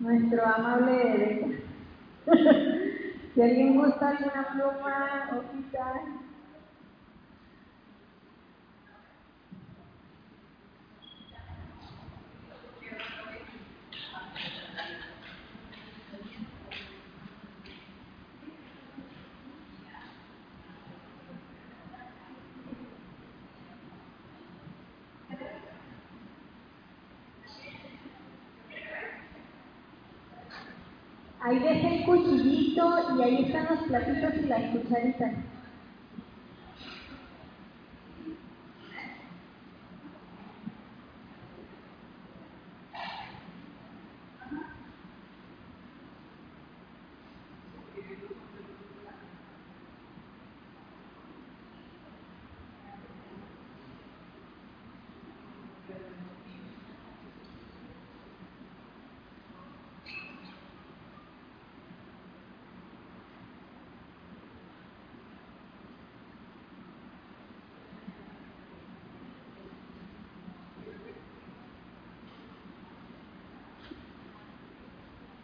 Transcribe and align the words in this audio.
Nuestro 0.00 0.44
amable 0.46 1.14
Erika. 1.14 1.46
si 3.34 3.42
alguien 3.42 3.76
gusta 3.76 4.08
alguna 4.08 4.46
pluma, 4.52 5.30
hojita. 5.32 6.02
Y 32.44 33.22
ahí 33.22 33.44
están 33.44 33.66
los 33.70 33.86
platitos 33.88 34.34
y 34.36 34.46
las 34.46 34.62
cucharitas. 34.70 35.32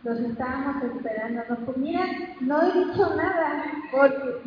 Los 0.07 0.21
estábamos 0.21 0.85
esperando. 0.85 1.43
No, 1.49 1.57
pues 1.67 1.77
mira, 1.79 2.05
no 2.41 2.63
he 2.63 2.73
dicho 2.73 3.17
nada, 3.17 3.65
porque 3.91 4.45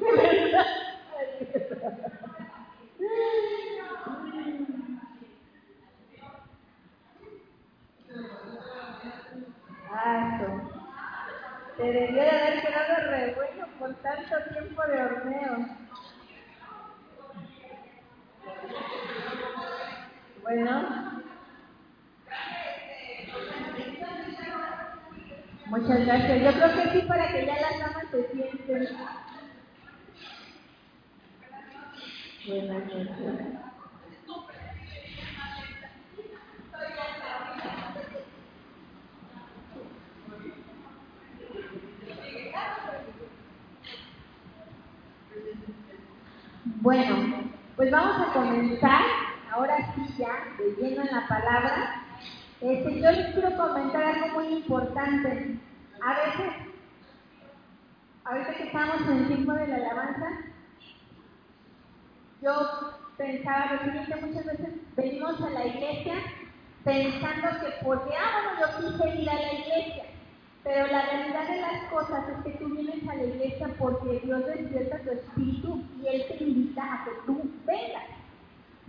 Ah, 9.91 10.39
Te 11.75 11.83
debió 11.83 12.21
de 12.23 12.29
haber 12.29 12.61
quedado 12.61 13.11
re 13.11 13.35
bueno 13.35 13.67
por 13.79 13.93
tanto 13.95 14.35
tiempo 14.53 14.81
de 14.87 15.01
horneo. 15.03 15.65
Bueno. 20.41 21.08
Muchas 25.69 26.03
gracias. 26.03 26.41
Yo 26.41 26.51
creo 26.51 26.73
que 26.73 26.99
sí, 26.99 27.05
para 27.07 27.31
que 27.31 27.45
ya 27.45 27.53
las 27.61 27.79
damas 27.79 28.05
se 28.09 28.27
sienten. 28.31 28.87
Buenas 32.47 32.85
noches. 32.87 33.59
Bueno, 46.81 47.51
pues 47.75 47.91
vamos 47.91 48.27
a 48.27 48.33
comenzar, 48.33 49.01
ahora 49.51 49.93
sí 49.93 50.01
ya, 50.17 50.29
leyendo 50.57 51.01
en 51.01 51.15
la 51.15 51.27
palabra. 51.27 52.08
Este, 52.61 52.99
yo 52.99 53.11
les 53.11 53.33
quiero 53.33 53.55
comentar 53.55 54.03
algo 54.03 54.39
muy 54.39 54.47
importante. 54.55 55.57
A 56.01 56.13
veces, 56.13 56.53
ahorita 58.25 58.53
que 58.53 58.63
estamos 58.63 59.01
en 59.01 59.17
el 59.17 59.27
tiempo 59.27 59.53
de 59.53 59.67
la 59.67 59.75
alabanza, 59.77 60.27
yo 62.41 62.51
pensaba 63.17 63.73
lo 63.73 63.83
siguiente, 63.85 64.25
muchas 64.25 64.45
veces 64.45 64.69
venimos 64.97 65.41
a 65.41 65.49
la 65.51 65.67
iglesia 65.67 66.15
pensando 66.83 67.47
que 67.61 67.85
porque, 67.85 68.13
ah, 68.13 68.57
bueno, 68.57 68.59
yo 68.59 68.91
quise 68.91 69.21
ir 69.21 69.29
a 69.29 69.35
la 69.35 69.53
iglesia, 69.53 70.03
pero 70.63 70.87
la 70.87 71.01
realidad 71.01 71.47
de 71.47 71.61
las 71.61 71.83
cosas 71.89 72.25
es 72.27 72.43
que 72.43 72.59
tú 72.59 72.69
vienes 72.75 73.07
a 73.07 73.15
la 73.15 73.23
iglesia 73.23 73.69
porque 73.77 74.19
Dios 74.21 74.45
despierta 74.45 74.99
tu 74.99 75.11
espíritu 75.11 75.83
y 76.01 76.07
Él 76.07 76.25
te 76.27 76.43
invita 76.43 76.83
a 76.83 77.05
que 77.05 77.11
tú 77.25 77.41
vengas. 77.65 78.18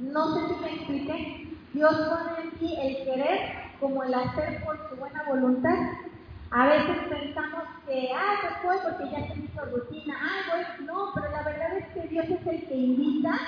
No 0.01 0.35
sé 0.35 0.49
si 0.49 0.61
me 0.61 0.75
expliqué. 0.75 1.49
Dios 1.75 1.95
pone 2.09 2.43
en 2.43 2.51
ti 2.59 2.75
el 2.81 3.05
querer 3.05 3.39
como 3.79 4.03
el 4.03 4.15
hacer 4.15 4.65
por 4.65 4.79
su 4.89 4.97
buena 4.97 5.23
voluntad. 5.29 5.77
A 6.51 6.67
veces 6.67 6.97
pensamos 7.09 7.65
que, 7.87 8.11
ah, 8.17 8.35
pues 8.41 8.55
voy 8.65 8.77
porque 8.83 9.11
ya 9.11 9.29
se 9.29 9.41
hizo 9.41 9.65
rutina, 9.67 10.17
ah, 10.21 10.51
voy, 10.51 10.87
no, 10.87 11.13
pero 11.15 11.31
la 11.31 11.43
verdad 11.43 11.77
es 11.77 11.87
que 11.89 12.09
Dios 12.09 12.25
es 12.25 12.47
el 12.47 12.67
que 12.67 12.75
invita 12.75 13.39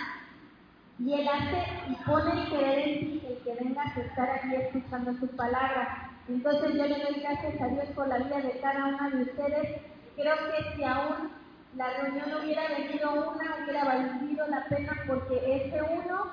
y 0.99 1.15
Él 1.15 1.27
hace 1.27 1.91
y 1.91 1.95
pone 2.05 2.43
el 2.43 2.49
querer 2.51 2.79
en 2.79 3.01
ti, 3.01 3.23
el 3.29 3.39
que 3.39 3.65
vengas 3.65 3.97
a 3.97 4.01
estar 4.01 4.31
aquí 4.31 4.55
escuchando 4.55 5.15
su 5.19 5.29
palabra. 5.34 6.11
Entonces 6.29 6.75
yo 6.75 6.87
le 6.87 7.03
doy 7.03 7.21
gracias 7.21 7.61
a 7.61 7.69
Dios 7.69 7.87
por 7.95 8.09
la 8.09 8.19
vida 8.19 8.41
de 8.41 8.61
cada 8.61 8.87
una 8.87 9.09
de 9.11 9.23
ustedes. 9.23 9.81
Creo 10.17 10.34
que 10.37 10.77
si 10.77 10.84
aún 10.84 11.31
la 11.77 11.88
reunión 11.88 12.43
hubiera 12.43 12.69
venido 12.69 13.31
una, 13.31 13.56
hubiera 13.62 13.84
valido 13.84 14.47
la 14.49 14.65
pena 14.66 14.93
porque 15.06 15.37
ese 15.37 15.83
uno 15.83 16.33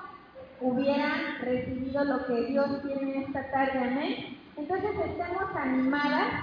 hubiera 0.61 1.37
recibido 1.41 2.03
lo 2.03 2.25
que 2.25 2.45
Dios 2.45 2.81
tiene 2.81 3.23
esta 3.25 3.49
tarde, 3.51 3.79
amén. 3.79 4.37
Entonces 4.57 4.91
estemos 4.91 5.55
animadas. 5.55 6.33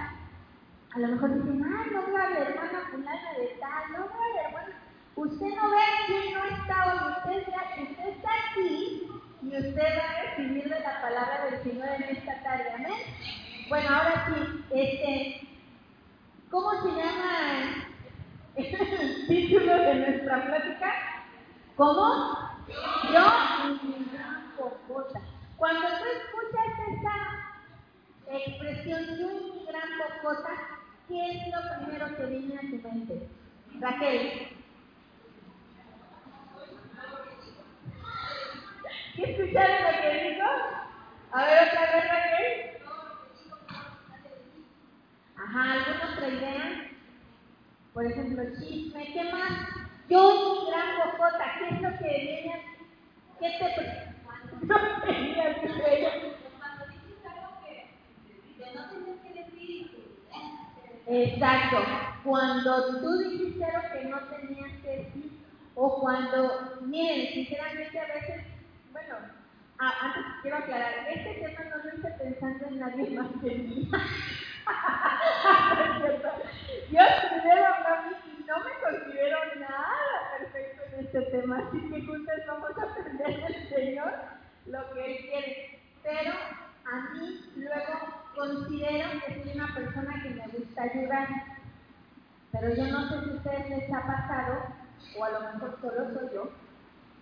A 0.95 0.99
lo 0.99 1.09
mejor 1.09 1.35
dicen, 1.35 1.63
ay, 1.63 1.91
no 1.93 2.07
veo 2.07 2.17
la 2.17 2.39
hermana 2.39 2.89
fulana 2.91 3.33
de 3.39 3.47
tal, 3.61 3.93
no 3.93 3.99
veo 3.99 4.23
a 4.23 4.35
la 4.35 4.49
hermana. 4.49 4.81
Usted 5.17 5.47
no 5.47 5.71
ve 5.71 5.77
quién 6.07 6.35
no 6.35 6.45
está 6.45 6.87
hoy, 6.87 7.13
usted, 7.13 7.53
usted 7.91 8.09
está 8.09 8.29
aquí 8.51 9.11
y 9.43 9.49
usted 9.49 9.99
va 9.99 10.11
a 10.11 10.23
recibir 10.23 10.65
de 10.65 10.81
la 10.81 11.03
palabra 11.03 11.45
del 11.51 11.63
Señor 11.63 11.89
en 11.89 12.17
esta 12.17 12.43
tarde, 12.43 12.71
amén. 12.75 13.01
Bueno, 13.69 13.89
ahora 13.91 14.27
sí, 14.27 14.65
este, 14.71 15.49
¿cómo 16.51 16.71
se 16.83 16.89
llama 16.89 17.86
título 19.29 19.77
de 19.77 19.95
nuestra 19.97 20.47
plática? 20.47 20.95
¿Cómo? 21.77 22.57
Yo 23.13 23.25
mi 23.83 24.07
gran 24.11 24.53
cocota. 24.57 25.21
Cuando 25.59 25.87
tú 25.87 26.05
escuchas 26.17 26.71
esa 26.89 28.35
expresión 28.35 29.05
yo 29.19 29.31
y 29.31 29.59
mi 29.59 29.67
gran 29.67 29.91
cocota, 30.23 30.53
¿qué 31.07 31.33
es 31.33 31.49
lo 31.49 31.85
primero 31.85 32.17
que 32.17 32.27
viene 32.27 32.57
a 32.57 32.61
tu 32.61 32.89
mente? 32.89 33.29
Raquel. 33.79 34.49
¿Qué 39.17 39.23
escucharon 39.23 39.83
lo 39.83 40.03
que 40.03 40.31
dijo? 40.31 40.49
A 41.33 41.45
ver 41.45 41.69
otra 41.69 41.83
vez, 41.93 42.05
Raquel. 42.09 42.77
Ajá, 45.37 45.73
¿alguna 45.73 46.15
otra 46.15 46.29
idea? 46.29 46.96
Por 47.97 48.05
ejemplo, 48.05 48.45
chisme, 48.61 49.11
¿qué 49.11 49.25
más? 49.33 49.53
Yo 50.11 50.35
y 50.35 50.61
mi 50.61 50.71
gran 50.71 51.01
cocota, 51.01 51.45
¿qué 51.59 51.77
es 51.77 51.81
lo 51.81 51.89
que 51.97 52.05
viene? 52.05 52.63
¿Qué 53.41 53.49
te 53.59 53.65
no 54.67 54.77
tenía 55.01 55.55
que 55.55 55.69
decir 59.33 59.91
Exacto. 61.07 61.79
Cuando 62.23 63.01
tú 63.01 63.19
dijiste 63.19 63.65
lo 63.65 63.91
que 63.91 64.05
no 64.05 64.19
tenías 64.29 64.73
que 64.83 64.91
decir, 64.91 65.33
o 65.75 65.99
cuando, 65.99 66.79
miren, 66.83 67.33
sinceramente 67.33 67.99
a 67.99 68.13
veces, 68.13 68.45
bueno, 68.93 69.15
antes 69.79 70.23
quiero 70.43 70.59
aclarar, 70.59 71.09
este 71.09 71.33
tema 71.33 71.65
no 71.65 71.77
lo 71.83 71.97
hice 71.97 72.11
pensando 72.23 72.67
en 72.67 72.79
nadie 72.79 73.11
más 73.19 73.29
que 73.43 73.55
mí. 73.55 73.91
Yo 76.91 77.03
primero 77.31 77.71
y 78.27 78.29
no 78.45 78.57
me 78.59 78.73
considero 78.83 79.39
nada 79.61 79.95
perfecto 80.39 80.83
en 80.93 80.99
este 81.05 81.21
tema, 81.23 81.59
así 81.59 81.79
que 81.89 82.07
juntos 82.07 82.35
vamos 82.47 82.71
a 82.79 82.83
aprender 82.83 83.33
del 83.43 83.69
Señor 83.69 84.13
lo 84.67 84.93
que 84.93 85.05
Él 85.05 85.17
quiere. 85.29 85.81
Pero 86.03 86.33
a 86.33 87.15
mí 87.15 87.41
luego 87.57 87.95
considero 88.35 89.09
que 89.27 89.43
soy 89.43 89.53
una 89.55 89.75
persona 89.75 90.23
que 90.23 90.31
me 90.31 90.47
gusta 90.49 90.83
ayudar. 90.83 91.29
Pero 92.53 92.75
yo 92.75 92.87
no 92.87 93.09
sé 93.09 93.25
si 93.25 93.31
a 93.31 93.35
ustedes 93.35 93.71
les 93.71 93.93
ha 93.93 94.07
pasado, 94.07 94.55
o 95.19 95.25
a 95.25 95.31
lo 95.31 95.41
mejor 95.41 95.79
solo 95.81 96.15
soy 96.15 96.29
yo, 96.35 96.51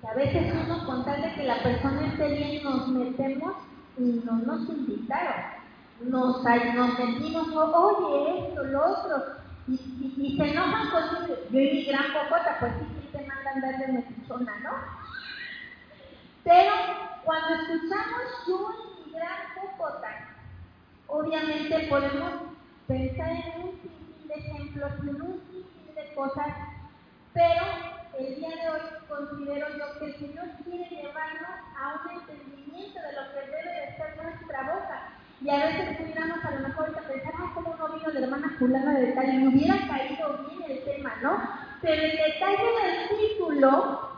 que 0.00 0.08
a 0.08 0.14
veces 0.14 0.52
uno 0.64 0.86
con 0.86 1.04
tal 1.04 1.22
de 1.22 1.34
que 1.34 1.42
la 1.44 1.62
persona 1.62 2.06
esté 2.06 2.28
bien 2.28 2.62
nos 2.62 2.88
metemos 2.88 3.54
y 3.98 4.22
no 4.24 4.32
nos 4.38 4.68
invitaron. 4.68 5.63
Nos, 6.00 6.42
nos 6.42 6.96
sentimos, 6.96 7.48
oye, 7.54 8.48
esto, 8.48 8.64
lo 8.64 8.84
otro, 8.84 9.24
y, 9.68 9.74
y, 10.18 10.36
se 10.36 10.50
enojan 10.50 10.90
conmigo. 10.90 11.36
Yo 11.50 11.60
y 11.60 11.72
mi 11.72 11.84
gran 11.84 12.12
cocota, 12.12 12.56
pues 12.60 12.72
sí, 12.78 12.86
sí 13.00 13.08
te 13.12 13.26
mandan 13.26 13.60
darle 13.60 13.88
metichona, 13.88 14.58
¿no? 14.60 14.72
Pero 16.42 16.72
cuando 17.24 17.54
escuchamos 17.54 18.22
yo 18.46 18.70
y 18.70 19.06
mi 19.06 19.12
gran 19.14 19.54
cocota, 19.54 20.28
obviamente 21.06 21.86
podemos 21.88 22.32
pensar 22.86 23.30
en 23.30 23.62
un 23.62 23.70
sinfín 23.80 24.28
de 24.28 24.34
ejemplos, 24.34 24.92
en 25.00 25.22
un 25.22 25.40
sinfín 25.50 25.94
de 25.94 26.14
cosas, 26.14 26.54
pero 27.32 27.64
el 28.18 28.36
día 28.36 28.50
de 28.50 28.68
hoy 28.68 28.80
considero 29.08 29.68
yo 29.78 29.98
que 29.98 30.04
el 30.06 30.18
Señor 30.18 30.46
quiere 30.64 30.88
llevarnos 30.90 31.50
a 31.80 32.00
un 32.04 32.20
entendimiento 32.20 33.00
de 33.00 33.12
lo 33.12 33.32
que 33.32 33.50
debe 33.50 33.72
de 33.80 33.96
ser 33.96 34.22
nuestra 34.22 34.62
boca. 34.62 35.24
Y 35.44 35.50
a 35.50 35.66
veces 35.66 35.98
pudiéramos 35.98 36.42
a 36.42 36.50
lo 36.52 36.68
mejor 36.68 36.86
pensar, 37.06 37.34
ah, 37.36 37.52
¿cómo 37.52 37.76
no 37.76 37.88
vino 37.94 38.08
la 38.08 38.20
hermana 38.20 38.56
fulana 38.58 38.98
de 38.98 39.12
tal? 39.12 39.28
Y 39.28 39.46
hubiera 39.46 39.76
caído 39.86 40.38
bien 40.48 40.70
el 40.70 40.84
tema, 40.84 41.16
¿no? 41.20 41.36
Pero 41.82 42.02
el 42.02 42.12
detalle 42.12 42.64
del 42.80 43.08
título 43.10 44.08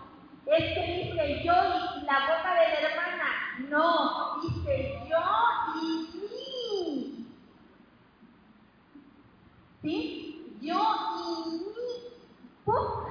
es 0.46 0.64
que 0.72 1.02
dice 1.02 1.42
yo 1.44 1.52
y 1.52 2.04
la 2.04 2.20
boca 2.28 2.54
de 2.54 2.68
la 2.70 2.80
hermana. 2.80 3.28
No, 3.68 4.40
dice 4.40 5.00
yo 5.10 5.18
y 5.82 5.84
mí. 6.16 7.26
¿Sí? 9.82 10.58
Yo 10.60 10.80
y 11.26 11.50
mi 11.56 11.90
boca. 12.64 13.10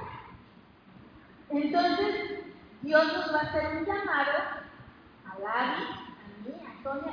Entonces, 1.50 2.46
Dios 2.80 3.12
nos 3.12 3.34
va 3.34 3.40
a 3.40 3.42
hacer 3.42 3.76
un 3.76 3.84
llamado 3.84 4.32
a 5.26 5.38
Gaby, 5.38 5.82
a 5.84 5.84
mí, 5.84 5.84
a 5.86 6.05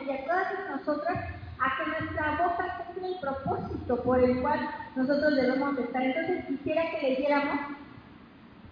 Y 0.06 0.12
a 0.12 0.26
todas 0.26 0.54
nosotras 0.70 1.18
a 1.60 1.78
que 1.78 1.90
nuestra 1.90 2.32
boca 2.38 2.86
cumpla 2.86 3.08
el 3.08 3.20
propósito 3.20 4.04
por 4.04 4.20
el 4.24 4.42
cual 4.42 4.70
nosotros 4.96 5.36
debemos 5.36 5.80
estar. 5.80 6.04
Entonces, 6.04 6.46
quisiera 6.46 6.92
que 6.92 7.02
leyéramos 7.02 7.60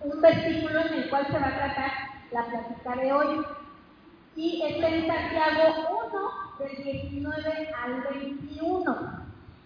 un 0.01 0.21
versículo 0.21 0.79
en 0.81 0.93
el 0.93 1.09
cual 1.09 1.25
se 1.27 1.39
va 1.39 1.47
a 1.47 1.57
tratar 1.57 1.91
la 2.31 2.45
plática 2.45 2.95
de 2.95 3.13
hoy. 3.13 3.45
Y 4.35 4.61
está 4.63 4.87
en 4.89 5.07
Santiago 5.07 5.99
1, 6.59 6.67
del 6.67 6.83
19 6.83 7.71
al 7.83 8.01
21. 8.13 9.21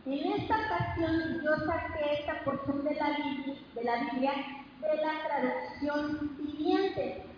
En 0.05 0.33
esta 0.33 0.55
ocasión 0.55 1.41
yo 1.43 1.55
saqué 1.65 2.19
esta 2.19 2.43
porción 2.43 2.83
de 2.83 2.95
la 2.95 3.09
Biblia, 3.09 3.55
de 3.73 3.83
la, 3.83 3.95
Biblia 4.11 4.33
de 4.81 4.95
la 5.01 5.13
traducción 5.27 6.37
siguiente. 6.37 7.34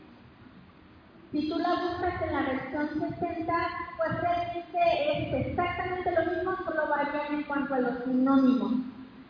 Si 1.32 1.50
tú 1.50 1.60
la 1.60 1.76
buscas 1.76 2.22
en 2.22 2.34
la 2.34 2.42
versión 2.42 2.90
60, 3.20 3.54
pues 3.98 4.22
realmente 4.22 4.68
es 5.12 5.48
exactamente 5.48 6.12
lo 6.12 6.32
mismo, 6.32 6.56
solo 6.66 6.88
varía 6.88 7.28
en 7.28 7.44
cuanto 7.44 7.74
a 7.74 7.80
los 7.80 8.04
sinónimos. 8.06 8.74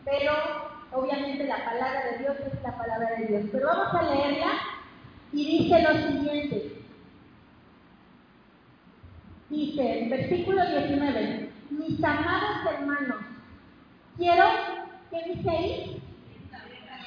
Pero 0.04 0.32
obviamente 0.92 1.44
la 1.44 1.64
palabra 1.64 2.04
de 2.12 2.18
Dios 2.18 2.36
es 2.40 2.62
la 2.62 2.76
palabra 2.78 3.10
de 3.18 3.26
Dios. 3.26 3.44
Pero 3.50 3.66
vamos 3.66 3.94
a 3.94 4.02
leerla 4.02 4.52
y 5.32 5.58
dice 5.58 5.82
lo 5.82 5.92
siguiente. 6.06 6.72
Dice, 9.50 10.06
versículo 10.08 10.64
19, 10.64 11.50
mis 11.70 12.04
amados 12.04 12.66
hermanos, 12.70 13.16
quiero, 14.16 14.44
¿qué 15.10 15.32
dice 15.32 15.50
ahí? 15.50 16.02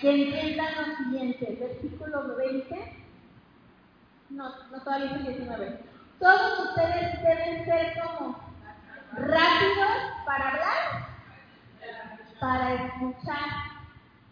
Que 0.01 0.09
entiendan 0.09 0.73
lo 0.75 0.97
siguiente, 0.97 1.57
versículo 1.61 2.35
20, 2.35 3.00
no, 4.31 4.50
no 4.72 4.81
todavía 4.81 5.18
dice 5.18 5.31
19. 5.31 5.80
Todos 6.19 6.69
ustedes 6.69 7.22
deben 7.22 7.66
ser 7.66 8.00
como 8.01 8.39
rápidos 9.13 9.92
para 10.25 10.50
hablar, 10.50 11.07
para 12.39 12.74
escuchar, 12.74 13.50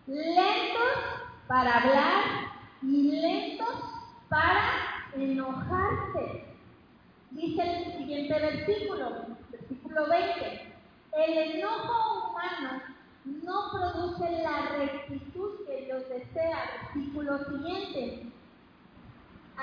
lentos 0.07 1.19
para 1.47 1.77
hablar 1.77 2.23
y 2.81 3.11
lentos 3.11 3.75
para 4.29 5.05
enojarse. 5.15 6.45
Dice 7.31 7.61
el 7.61 7.97
siguiente 7.97 8.33
versículo, 8.39 9.25
versículo 9.51 10.07
20. 10.07 10.73
El 11.11 11.37
enojo 11.55 12.29
humano 12.29 12.81
no 13.25 13.71
produce 13.71 14.43
la 14.43 14.77
rectitud 14.77 15.65
que 15.65 15.85
Dios 15.85 16.03
desea. 16.09 16.59
Versículo 16.93 17.39
siguiente. 17.45 18.31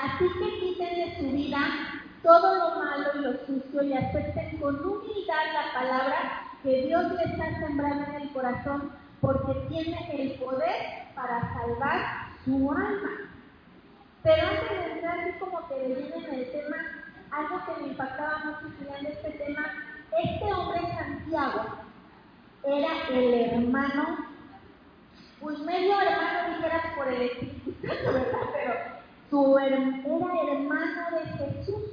Así 0.03 0.25
que 0.39 0.61
quiten 0.61 0.95
de 0.95 1.17
su 1.19 1.33
vida 1.35 1.59
todo 2.23 2.55
lo 2.55 2.85
malo 2.85 3.09
y 3.15 3.19
lo 3.21 3.33
sucio 3.47 3.83
y 3.83 3.93
acepten 3.95 4.59
con 4.59 4.77
humildad 4.85 5.53
la 5.55 5.73
palabra 5.73 6.43
que 6.63 6.83
Dios 6.83 7.13
les 7.13 7.27
está 7.27 7.61
sembrando 7.61 8.05
en 8.11 8.23
el 8.23 8.33
corazón 8.33 8.93
porque 9.21 9.55
tiene 9.69 9.97
el 10.13 10.33
poder 10.39 11.07
para 11.15 11.41
salvar 11.55 12.27
su 12.45 12.71
alma. 12.71 13.11
Pero 14.23 14.47
antes 14.49 14.69
de 14.71 14.93
entrar 14.93 15.21
así 15.21 15.39
como 15.39 15.69
que 15.69 15.87
viene 15.87 16.17
en 16.17 16.35
el 16.35 16.51
tema, 16.51 16.77
algo 17.31 17.63
que 17.65 17.83
me 17.83 17.89
impactaba 17.89 18.39
mucho 18.45 18.67
estudiando 18.67 19.09
este 19.09 19.31
tema, 19.31 19.67
este 20.23 20.53
hombre 20.53 20.81
Santiago 20.95 21.65
era 22.65 23.09
el 23.11 23.35
hermano, 23.35 24.27
pues 25.41 25.59
medio 25.61 26.01
hermano 26.01 26.57
dijera 26.57 26.95
por 26.97 27.09
el 27.09 27.23
Espíritu 27.23 27.75
¿verdad? 27.83 28.41
Pero 28.53 28.96
su, 29.31 29.59
era 29.59 29.77
hermano 29.77 31.11
de 31.13 31.27
Jesús. 31.39 31.85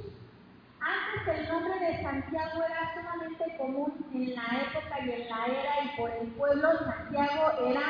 Antes 0.80 1.38
el 1.38 1.48
nombre 1.48 1.78
de 1.78 2.02
Santiago 2.02 2.62
era 2.62 2.94
sumamente 2.94 3.56
común 3.56 3.92
en 4.12 4.34
la 4.34 4.42
época 4.42 5.00
y 5.00 5.10
en 5.10 5.28
la 5.28 5.46
era 5.46 5.84
y 5.84 5.96
por 5.96 6.10
el 6.10 6.28
pueblo 6.28 6.68
Santiago 6.78 7.52
era 7.66 7.82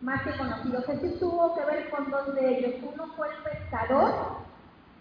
más 0.00 0.22
que 0.22 0.36
conocido. 0.36 0.82
Jesús 0.82 1.18
tuvo 1.20 1.54
que 1.54 1.64
ver 1.64 1.90
con 1.90 2.10
dos 2.10 2.34
de 2.34 2.58
ellos. 2.58 2.74
Uno 2.94 3.12
fue 3.16 3.28
el 3.28 3.42
pescador, 3.42 4.38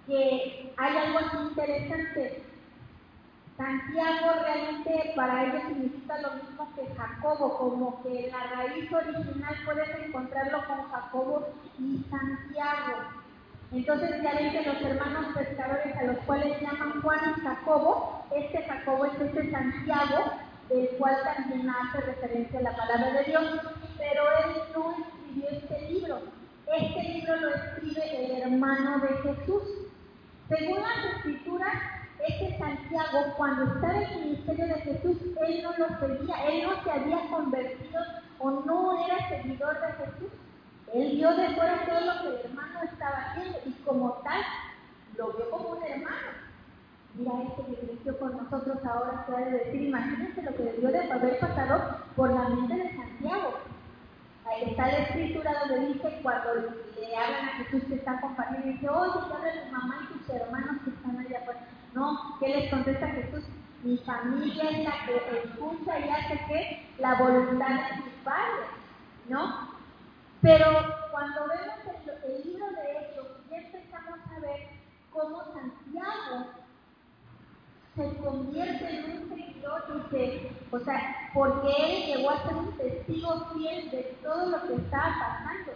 que 0.05 0.73
hay 0.77 0.97
algo 0.97 1.19
así 1.19 1.37
interesante. 1.37 2.43
Santiago 3.55 4.33
realmente 4.43 5.13
para 5.15 5.45
ellos 5.45 5.63
significa 5.67 6.21
lo 6.21 6.31
mismo 6.33 6.69
que 6.75 6.93
Jacobo, 6.95 7.57
como 7.57 8.03
que 8.03 8.29
la 8.31 8.55
raíz 8.55 8.91
original 8.93 9.55
puedes 9.65 10.05
encontrarlo 10.05 10.67
con 10.67 10.91
Jacobo 10.91 11.47
y 11.79 12.05
Santiago. 12.09 13.26
Entonces 13.71 14.21
ya 14.23 14.33
ven 14.33 14.51
que 14.51 14.61
los 14.61 14.81
hermanos 14.81 15.35
pescadores 15.35 15.95
a 15.95 16.03
los 16.03 16.17
cuales 16.19 16.59
llaman 16.61 17.01
Juan 17.01 17.19
y 17.37 17.41
Jacobo, 17.41 18.25
este 18.35 18.63
Jacobo 18.63 19.05
es 19.05 19.19
este 19.19 19.51
Santiago, 19.51 20.31
del 20.69 20.87
cual 20.97 21.15
también 21.23 21.69
hace 21.69 22.01
referencia 22.01 22.61
la 22.61 22.75
palabra 22.75 23.13
de 23.13 23.23
Dios, 23.25 23.43
pero 23.97 24.23
él 24.45 24.61
no 24.73 24.91
escribió 24.91 25.49
este 25.49 25.91
libro. 25.91 26.19
Este 26.67 27.03
libro 27.03 27.35
lo 27.37 27.55
escribe 27.55 28.25
el 28.25 28.41
hermano 28.41 28.99
de 28.99 29.07
Jesús. 29.17 29.63
Según 30.49 30.79
las 30.81 31.15
escrituras, 31.15 31.73
este 32.25 32.57
Santiago, 32.57 33.33
cuando 33.37 33.73
estaba 33.73 34.01
en 34.01 34.11
el 34.11 34.25
ministerio 34.25 34.67
de 34.67 34.81
Jesús, 34.81 35.17
él 35.45 35.63
no 35.63 35.71
lo 35.77 35.87
seguía, 35.99 36.47
él 36.49 36.63
no 36.63 36.83
se 36.83 36.91
había 36.91 37.19
convertido 37.29 38.01
o 38.39 38.51
no 38.51 39.05
era 39.05 39.29
seguidor 39.29 39.79
de 39.81 39.87
Jesús. 39.93 40.31
Él 40.93 41.17
vio 41.17 41.35
de 41.35 41.49
fuera 41.55 41.85
todo 41.85 41.99
lo 42.01 42.21
que 42.21 42.27
el 42.27 42.45
hermano 42.45 42.79
estaba 42.83 43.17
haciendo 43.17 43.59
y 43.65 43.71
como 43.83 44.11
tal 44.23 44.41
lo 45.17 45.33
vio 45.33 45.49
como 45.49 45.69
un 45.69 45.83
hermano. 45.83 46.47
Mira 47.15 47.31
este 47.43 47.65
que 47.65 47.87
creció 47.87 48.19
con 48.19 48.37
nosotros 48.37 48.77
ahora, 48.85 49.25
se 49.25 49.35
ha 49.35 49.39
de 49.39 49.51
decir, 49.51 49.81
imagínense 49.81 50.41
lo 50.43 50.55
que 50.55 50.63
debió 50.63 50.89
de 50.89 51.11
haber 51.11 51.39
pasado 51.39 51.97
por 52.15 52.31
la 52.31 52.49
mente 52.49 52.75
de 52.75 52.95
Santiago. 52.95 53.53
Ahí 54.45 54.69
está 54.69 54.87
la 54.87 54.99
escritura 54.99 55.51
donde 55.67 55.93
dice, 55.93 56.19
cuando 56.21 56.53
le 56.53 57.17
hablan 57.17 57.49
a 57.49 57.53
Jesús 57.57 57.83
que 57.89 57.95
está 57.95 58.21
compartiendo, 58.21 58.67
dice, 58.67 58.89
oye, 58.89 59.11
¿qué 59.27 59.33
habla 59.33 59.63
tu 59.63 59.71
mamá 59.71 59.95
y 60.03 60.13
tus 60.13 60.29
hermanos 60.29 60.81
que 60.83 60.89
están 60.91 61.19
allá 61.19 61.39
afuera? 61.39 61.59
No, 61.93 62.37
¿qué 62.39 62.47
les 62.49 62.69
contesta 62.71 63.07
Jesús? 63.07 63.43
Mi 63.83 63.97
familia 63.99 64.69
es 64.69 64.83
la 64.83 65.05
que 65.05 65.39
escucha 65.43 65.99
y 65.99 66.09
hace 66.09 66.39
que 66.47 66.87
la 66.99 67.15
voluntad 67.15 67.67
de 67.67 68.03
sus 68.03 68.13
padres, 68.23 68.67
¿no? 69.27 69.76
Pero 70.41 70.65
cuando 71.11 71.47
vemos 71.47 71.77
el, 72.05 72.31
el 72.31 72.43
libro 72.43 72.67
de 72.71 72.91
Hechos, 72.91 73.27
ya 73.49 73.57
empezamos 73.57 74.19
a 74.35 74.39
ver 74.39 74.67
cómo 75.11 75.43
Santiago 75.53 76.45
se 77.95 78.17
convierte 78.17 78.89
en 78.89 79.11
un 79.11 79.29
seguidor 79.29 79.57
o 80.71 80.79
sea, 80.79 81.29
porque 81.33 81.67
él 81.67 82.05
llegó 82.05 82.29
a 82.29 82.43
ser 82.43 82.55
un 82.55 82.77
testigo 82.77 83.47
fiel 83.53 83.91
de 83.91 84.17
todo 84.23 84.49
lo 84.49 84.67
que 84.67 84.75
estaba 84.75 85.15
pasando. 85.19 85.71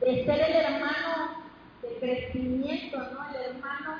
De 0.00 0.24
ser 0.24 0.40
el 0.40 0.56
hermano 0.56 1.42
de 1.82 1.98
crecimiento, 1.98 2.98
¿no? 2.98 3.28
El 3.30 3.56
hermano 3.56 3.96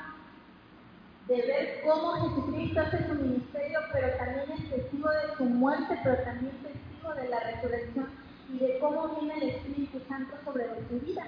de 1.27 1.35
ver 1.35 1.81
cómo 1.85 2.13
Jesucristo 2.13 2.81
hace 2.81 3.07
su 3.07 3.13
ministerio, 3.13 3.79
pero 3.93 4.17
también 4.17 4.51
es 4.51 4.69
testigo 4.69 5.09
de 5.09 5.37
su 5.37 5.45
muerte, 5.45 5.99
pero 6.03 6.23
también 6.23 6.57
testigo 6.57 7.13
de 7.15 7.29
la 7.29 7.39
resurrección 7.39 8.07
y 8.53 8.59
de 8.59 8.79
cómo 8.79 9.07
viene 9.19 9.33
el 9.35 9.49
Espíritu 9.49 9.99
Santo 10.07 10.35
sobre 10.45 10.65
su 10.87 10.99
vida. 11.05 11.23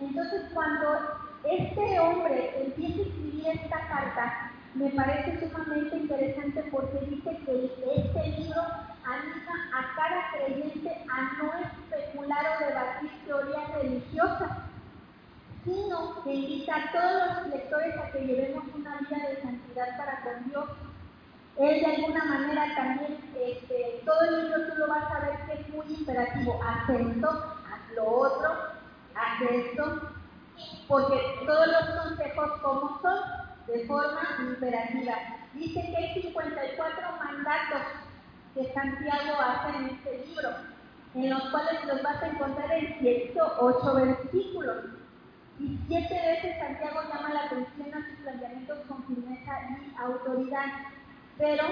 Entonces, 0.00 0.42
cuando 0.52 0.98
este 1.44 2.00
hombre 2.00 2.64
empieza 2.64 3.00
a 3.00 3.04
escribir 3.04 3.46
esta 3.48 3.88
carta, 3.88 4.50
me 4.74 4.90
parece 4.90 5.38
sumamente 5.38 5.96
interesante 5.96 6.64
porque 6.70 6.98
dice 7.06 7.30
que 7.44 7.66
este 7.66 8.40
libro 8.40 8.60
anima 9.04 9.54
a 9.72 9.94
cada 9.94 10.30
creyente 10.32 10.90
a 11.08 11.38
no 11.38 11.52
especular 11.60 12.44
o 12.56 12.66
debatir 12.66 13.10
teorías 13.24 13.74
religiosas, 13.74 14.50
sino 15.64 16.24
que 16.24 16.34
invita 16.34 16.76
a 16.76 16.92
todos 16.92 17.44
los 17.44 17.54
lectores 17.54 17.94
a 17.98 18.10
que 18.10 18.20
llevemos 18.20 18.64
una 18.74 18.98
vida 18.98 19.28
de 19.28 19.42
santidad 19.42 19.96
para 19.96 20.22
con 20.22 20.48
Dios. 20.48 20.64
Él 21.58 21.80
de 21.80 21.86
alguna 21.86 22.24
manera 22.24 22.74
también, 22.74 23.18
este, 23.36 24.02
todo 24.04 24.20
el 24.22 24.44
libro 24.44 24.66
tú 24.68 24.78
lo 24.78 24.88
vas 24.88 25.10
a 25.10 25.20
ver 25.20 25.38
que 25.46 25.52
es 25.60 25.68
muy 25.68 25.86
imperativo, 25.86 26.60
haz 26.62 26.88
esto, 26.88 27.28
haz 27.28 27.94
lo 27.94 28.06
otro, 28.06 28.50
haz 29.14 29.42
esto, 29.50 30.10
porque 30.88 31.20
todos 31.46 31.66
los 31.68 32.02
consejos 32.02 32.60
como 32.60 33.00
son, 33.00 33.18
de 33.66 33.86
forma 33.86 34.20
imperativa. 34.40 35.14
Dice 35.54 35.80
que 35.80 35.96
hay 35.96 36.22
54 36.22 37.02
mandatos 37.18 37.82
que 38.54 38.72
Santiago 38.72 39.40
hace 39.40 39.78
en 39.78 39.84
este 39.86 40.26
libro, 40.26 40.50
en 41.14 41.30
los 41.30 41.42
cuales 41.50 41.84
los 41.86 42.02
vas 42.02 42.22
a 42.22 42.28
encontrar 42.28 42.72
en 42.72 42.98
108 42.98 43.94
versículos. 43.94 44.76
Y 45.60 45.78
siete 45.86 46.14
veces 46.14 46.58
Santiago 46.58 47.00
llama 47.08 47.32
la 47.32 47.44
atención 47.44 47.94
a 47.94 48.08
sus 48.08 48.18
planteamientos 48.22 48.78
con 48.88 49.04
firmeza 49.04 49.52
y 49.70 49.96
autoridad. 50.02 50.66
Pero 51.38 51.64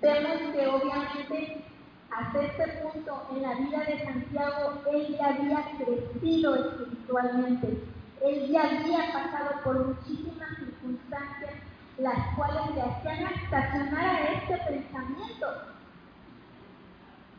vemos 0.00 0.52
que 0.52 0.66
obviamente 0.66 1.64
hasta 2.10 2.42
este 2.42 2.68
punto 2.82 3.26
en 3.34 3.42
la 3.42 3.54
vida 3.54 3.78
de 3.80 4.04
Santiago 4.04 4.82
él 4.92 5.16
ya 5.18 5.26
había 5.26 5.64
crecido 5.78 6.54
espiritualmente. 6.54 7.82
Él 8.22 8.48
ya 8.50 8.62
había 8.62 9.12
pasado 9.12 9.62
por 9.64 9.86
muchísimas 9.86 10.56
circunstancias 10.56 11.54
las 11.98 12.36
cuales 12.36 12.74
le 12.74 12.82
hacían 12.82 13.32
estacionar 13.34 14.04
a 14.04 14.32
este 14.32 14.56
pensamiento. 14.56 15.46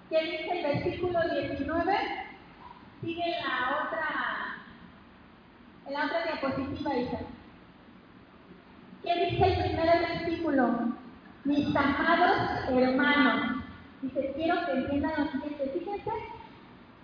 ¿Qué 0.09 0.23
dice 0.23 0.59
el 0.59 0.63
versículo 0.63 1.19
19? 1.29 1.93
Sigue 3.01 3.35
la 3.41 3.85
otra, 3.85 4.55
en 5.87 5.93
la 5.93 6.05
otra 6.05 6.23
diapositiva, 6.23 6.95
Isa. 6.95 7.19
¿Qué 9.03 9.25
dice 9.25 9.45
el 9.45 9.63
primer 9.63 9.99
versículo? 9.99 11.04
Mis 11.45 11.75
amados 11.75 12.67
hermanos. 12.69 13.63
Dice, 14.01 14.33
quiero 14.35 14.65
que 14.65 14.71
entiendan 14.71 15.13
lo 15.17 15.31
siguiente. 15.31 15.71
Fíjense 15.77 16.11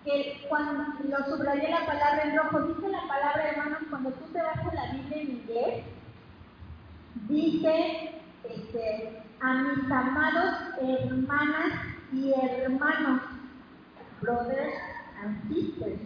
que 0.03 0.45
cuando 0.49 0.83
lo 1.03 1.25
subrayé 1.25 1.69
la 1.69 1.85
palabra 1.85 2.23
en 2.23 2.37
rojo, 2.37 2.61
dice 2.73 2.89
la 2.89 3.07
palabra 3.07 3.49
hermanos, 3.49 3.79
cuando 3.89 4.11
tú 4.11 4.25
te 4.33 4.41
vas 4.41 4.57
a 4.57 4.73
la 4.73 4.93
Biblia 4.93 5.21
en 5.21 5.29
inglés, 5.29 5.83
dice 7.27 8.21
este, 8.43 9.23
a 9.41 9.53
mis 9.53 9.91
amados 9.91 10.55
hermanas 10.81 11.73
y 12.11 12.33
hermanos, 12.33 13.21
brothers 14.21 14.73
and 15.23 15.53
sisters. 15.53 15.99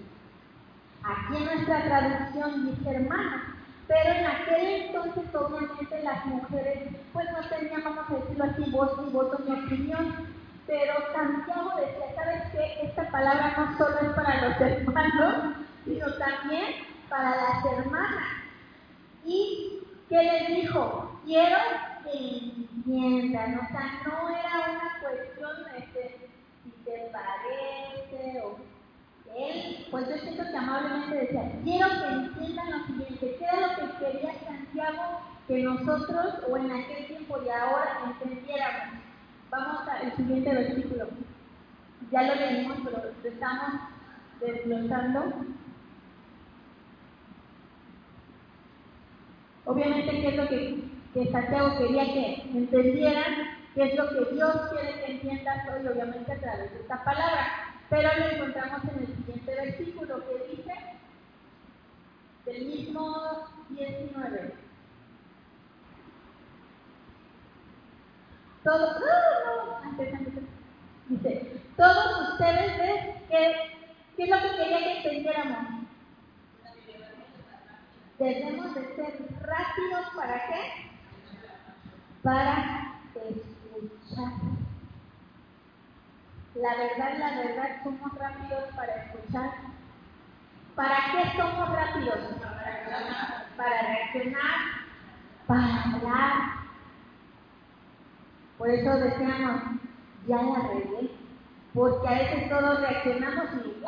Aquí 1.03 1.37
en 1.37 1.45
nuestra 1.45 1.85
traducción 1.85 2.65
dice 2.65 2.89
hermanos, 2.89 3.54
pero 3.87 4.11
en 4.11 4.25
aquel 4.25 4.67
entonces 4.83 5.23
obviamente 5.35 6.03
las 6.03 6.25
mujeres 6.25 6.89
pues 7.13 7.25
no 7.31 7.47
tenían, 7.47 7.83
vamos 7.83 8.05
a 8.09 8.15
decirlo 8.15 8.43
así, 8.43 8.71
voz 8.71 8.97
ni 9.01 9.11
voto 9.11 9.37
ni 9.45 9.51
opinión. 9.51 10.35
Pero 10.67 10.93
Santiago 11.13 11.73
decía, 11.77 12.15
¿sabes 12.15 12.43
qué? 12.51 12.87
Esta 12.87 13.09
palabra 13.11 13.53
no 13.55 13.77
solo 13.77 13.99
es 13.99 14.09
para 14.15 14.49
los 14.49 14.61
hermanos, 14.61 15.55
sino 15.85 16.13
también 16.13 16.65
para 17.07 17.35
las 17.35 17.65
hermanas. 17.65 18.23
¿Y 19.23 19.81
qué 20.09 20.23
les 20.23 20.47
dijo? 20.47 21.19
Quiero 21.25 21.57
que 22.03 22.17
entiendan, 22.17 23.59
o 23.59 23.67
sea, 23.67 24.01
no 24.05 24.29
era 24.29 24.71
una 24.71 24.99
cuestión 25.01 25.63
de 25.65 26.31
si 26.63 26.71
te 26.83 27.11
parece 27.11 28.41
o 28.41 28.57
él, 29.37 29.87
pues 29.91 30.07
yo 30.09 30.17
siento 30.17 30.43
que 30.43 30.57
amablemente 30.57 31.15
decía, 31.15 31.51
quiero 31.63 31.87
que 31.89 32.13
entiendan 32.13 32.71
lo 32.71 32.85
siguiente, 32.85 33.35
¿qué 33.37 33.45
era 33.45 33.67
lo 33.67 33.75
que 33.75 34.05
quería 34.05 34.33
Santiago 34.45 35.21
que 35.47 35.63
nosotros 35.63 36.35
o 36.49 36.57
en 36.57 36.71
aquel 36.71 37.07
tiempo 37.07 37.37
y 37.45 37.49
ahora 37.49 37.99
entendiéramos? 38.05 38.99
Vamos 39.49 39.87
al 39.87 40.15
siguiente 40.15 40.53
versículo. 40.53 41.07
Ya 42.11 42.23
lo 42.23 42.35
leímos, 42.35 42.77
pero 42.83 42.97
lo 42.97 43.29
estamos 43.29 43.81
desglosando. 44.39 45.45
Obviamente, 49.65 50.21
¿qué 50.21 50.27
es 50.27 50.35
lo 50.35 50.47
que, 50.47 50.83
que 51.13 51.31
Santiago 51.31 51.77
quería 51.77 52.05
que 52.05 52.41
entendieran? 52.53 53.33
¿Qué 53.73 53.83
es 53.83 53.95
lo 53.95 54.09
que 54.09 54.33
Dios 54.33 54.55
quiere 54.71 54.99
que 55.01 55.11
entiendas 55.13 55.67
hoy? 55.69 55.87
Obviamente 55.87 56.31
a 56.31 56.39
través 56.39 56.71
de 56.71 56.79
esta 56.81 57.03
palabra. 57.03 57.74
Pero 57.89 58.09
lo 58.19 58.25
encontramos 58.25 58.83
en 58.83 58.99
el 58.99 59.07
siguiente 59.15 59.55
versículo 59.55 60.23
que 60.27 60.55
dice, 60.55 60.73
del 62.45 62.65
mismo 62.65 63.47
19. 63.69 64.53
Todos, 68.63 68.97
Dice, 71.07 71.61
todos 71.77 72.31
ustedes 72.31 72.77
ven 72.79 73.27
que, 73.29 73.55
¿qué 74.17 74.23
es 74.23 74.29
lo 74.29 74.37
que 74.37 74.57
quería 74.57 74.79
que 74.79 74.97
entendiéramos? 74.97 75.85
Debemos 78.17 78.73
de 78.73 78.95
ser 78.95 79.27
rápidos 79.41 80.05
para 80.15 80.47
qué? 80.47 80.89
Para 82.23 83.01
escuchar. 83.13 84.54
La 86.55 86.73
verdad, 86.75 87.17
la 87.17 87.41
verdad, 87.41 87.83
somos 87.83 88.17
rápidos 88.17 88.63
para 88.75 88.95
escuchar. 89.03 89.51
¿Para 90.75 90.97
qué 91.11 91.37
somos 91.37 91.69
rápidos? 91.69 92.19
Para 93.57 93.81
reaccionar, 93.81 94.55
para 95.47 95.83
hablar, 95.83 96.65
por 98.57 98.69
eso 98.69 98.97
decíamos, 98.97 99.61
ya 100.27 100.41
la 100.41 100.67
regué, 100.69 101.11
porque 101.73 102.07
a 102.07 102.11
veces 102.11 102.49
todos 102.49 102.81
reaccionamos 102.81 103.45
y 103.53 103.83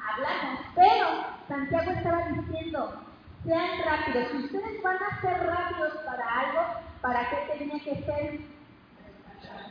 hablamos, 0.00 0.60
pero 0.74 1.06
Santiago 1.48 1.90
estaba 1.90 2.28
diciendo, 2.28 3.02
sean 3.44 3.70
rápidos, 3.84 4.28
si 4.32 4.36
ustedes 4.44 4.82
van 4.82 4.96
a 4.96 5.20
ser 5.20 5.46
rápidos 5.46 5.92
para 6.06 6.40
algo, 6.40 6.80
¿para 7.00 7.30
qué 7.30 7.58
tenía 7.58 7.84
que 7.84 8.04
ser? 8.04 8.40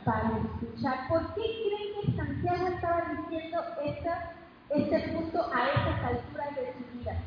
Para 0.04 0.38
escuchar. 0.38 1.08
¿Por 1.08 1.34
qué 1.34 1.42
creen 1.42 1.92
que 2.00 2.16
Santiago 2.16 2.66
estaba 2.68 3.02
diciendo 3.20 3.62
este 4.74 5.08
punto 5.12 5.50
a 5.52 5.68
estas 5.68 6.04
alturas 6.04 6.56
de 6.56 6.72
su 6.72 6.98
vida? 6.98 7.18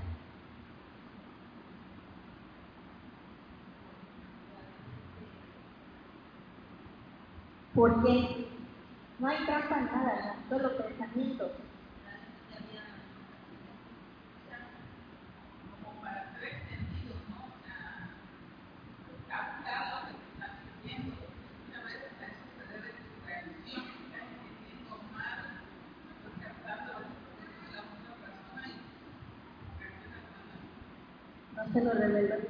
Porque 7.74 8.48
no 9.20 9.28
hay 9.28 9.46
trampa 9.46 9.78
en 9.80 9.86
nada, 9.86 10.36
solo 10.50 10.78
pensamientos. 10.78 11.52
No 31.56 31.65
se 31.76 31.84
lo 31.84 31.92
reveló 31.92 32.36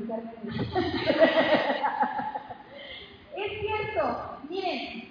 Es 3.35 3.51
cierto, 3.59 4.37
miren, 4.47 5.09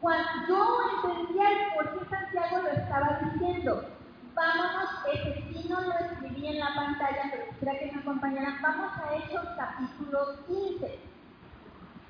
Cuando 0.00 0.28
yo 0.48 0.78
entendía 0.96 1.48
por 1.76 1.84
qué 1.92 2.04
Santiago 2.10 2.62
lo 2.62 2.70
estaba 2.70 3.20
diciendo. 3.22 3.90
Vámonos, 4.34 4.90
ese 5.14 5.34
sí 5.48 5.66
no 5.68 5.80
lo 5.80 5.94
escribí 5.94 6.48
en 6.48 6.58
la 6.58 6.74
pantalla, 6.74 7.30
pero 7.30 7.48
quisiera 7.50 7.78
que 7.78 7.92
me 7.92 8.00
acompañaran. 8.00 8.60
Vamos 8.60 8.90
a 8.98 9.14
Hechos 9.14 9.46
capítulo 9.56 10.44
15. 10.48 10.98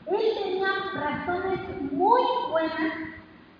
Él 0.06 0.24
tenía 0.42 0.68
razones 0.94 1.60
muy 1.92 2.22
buenas 2.50 2.94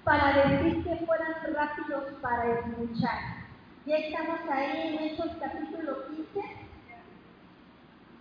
para 0.04 0.48
decir 0.48 0.82
que 0.84 1.04
fueran 1.04 1.34
rápidos 1.54 2.04
para 2.22 2.60
escuchar. 2.60 3.18
Ya 3.84 3.98
estamos 3.98 4.40
ahí 4.50 4.88
en 4.88 5.04
Hechos 5.04 5.30
capítulo 5.38 6.06
15. 6.08 6.63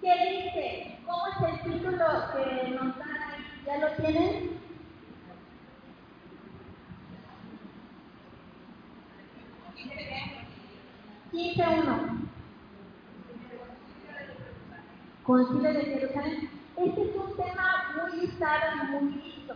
¿Qué 0.03 0.09
dice? 0.09 0.97
¿Cómo 1.05 1.27
es 1.27 1.49
el 1.49 1.71
título 1.71 2.05
que 2.33 2.71
nos 2.71 2.97
dan 2.97 3.21
ahí? 3.21 3.61
¿Ya 3.65 3.77
lo 3.77 3.87
tienen? 3.95 4.59
Quince 11.31 11.63
uno. 11.63 12.19
Concilio 15.23 15.73
de 15.73 15.81
Jerusalén. 15.85 16.49
Este 16.75 17.01
es 17.01 17.15
un 17.15 17.37
tema 17.37 17.93
muy 17.95 18.25
usado 18.25 18.61
y 18.75 18.91
muy 18.91 19.13
visto. 19.13 19.55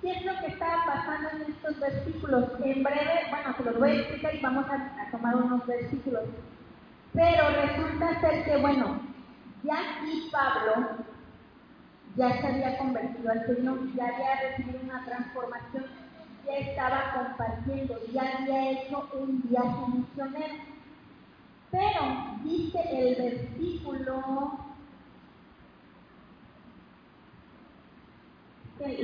¿Qué 0.00 0.10
es 0.10 0.24
lo 0.24 0.38
que 0.40 0.46
está 0.48 0.84
pasando 0.86 1.30
en 1.36 1.52
estos 1.52 1.78
versículos? 1.78 2.48
En 2.64 2.82
breve, 2.82 3.20
bueno, 3.30 3.54
se 3.56 3.62
los 3.62 3.78
voy 3.78 3.90
a 3.90 3.94
explicar 3.94 4.34
y 4.34 4.40
vamos 4.40 4.66
a, 4.68 4.74
a 4.74 5.10
tomar 5.12 5.36
unos 5.36 5.64
versículos. 5.68 6.24
Pero 7.12 7.48
resulta 7.62 8.20
ser 8.20 8.44
que, 8.44 8.56
bueno, 8.56 9.11
ya 9.62 9.74
aquí 9.74 10.28
Pablo 10.30 11.04
ya 12.16 12.40
se 12.40 12.46
había 12.46 12.78
convertido 12.78 13.30
al 13.30 13.46
Señor, 13.46 13.94
ya 13.94 14.04
había 14.04 14.40
recibido 14.50 14.80
una 14.82 15.04
transformación, 15.04 15.86
ya 16.46 16.56
estaba 16.58 17.12
compartiendo, 17.14 17.98
ya 18.12 18.38
había 18.38 18.70
hecho 18.72 19.08
un 19.14 19.42
viaje 19.48 19.86
misionero. 19.94 20.54
Pero 21.70 22.00
dice 22.44 22.80
el 22.92 23.14
versículo, 23.16 24.58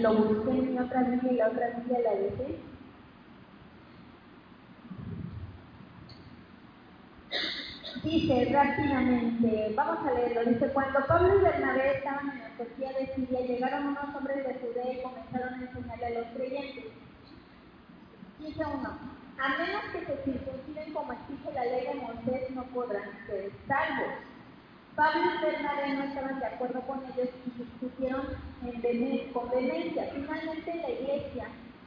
lo 0.01 0.15
busqué 0.15 0.51
en 0.51 0.73
mi 0.73 0.79
otra 0.79 1.03
Biblia 1.05 1.33
y 1.33 1.37
la 1.37 1.49
otra 1.49 1.71
Biblia 1.71 1.99
la 2.05 2.15
dejé. 2.15 2.59
Dice 8.09 8.49
rápidamente, 8.51 9.73
vamos 9.77 9.99
a 10.07 10.15
leerlo, 10.15 10.51
dice, 10.51 10.73
cuando 10.73 10.99
Pablo 11.07 11.41
y 11.41 11.43
Bernabé 11.43 11.99
estaban 11.99 12.31
en 12.31 12.39
la 12.39 12.49
costilla 12.57 12.93
de 12.99 13.15
Siria, 13.15 13.41
llegaron 13.41 13.89
unos 13.89 14.15
hombres 14.17 14.47
de 14.47 14.55
Judea 14.55 14.93
y 14.95 15.03
comenzaron 15.03 15.53
a 15.53 15.61
enseñarle 15.61 16.07
a 16.07 16.21
los 16.21 16.27
creyentes. 16.29 16.85
Dice 18.39 18.65
uno, 18.65 18.97
a 19.39 19.49
menos 19.59 19.83
que 19.93 20.07
se 20.07 20.23
circunciden 20.25 20.95
como 20.95 21.13
exige 21.13 21.53
la 21.53 21.65
ley 21.67 21.87
de 21.87 21.95
Moisés, 22.01 22.51
no 22.55 22.63
podrán 22.73 23.11
ser 23.27 23.51
salvos. 23.69 24.15
Pablo 24.97 25.31
y 25.37 25.45
Bernabé 25.45 25.93
no 25.93 26.05
estaban 26.05 26.41
de 26.41 26.47
acuerdo 26.47 26.81
con 26.87 27.03
ellos 27.05 27.29
y 27.45 27.63
discutieron 27.63 28.23
en 28.65 29.33
con. 29.35 30.09
Finalmente 30.15 30.75
la 30.75 30.91
iglesia 30.91 31.45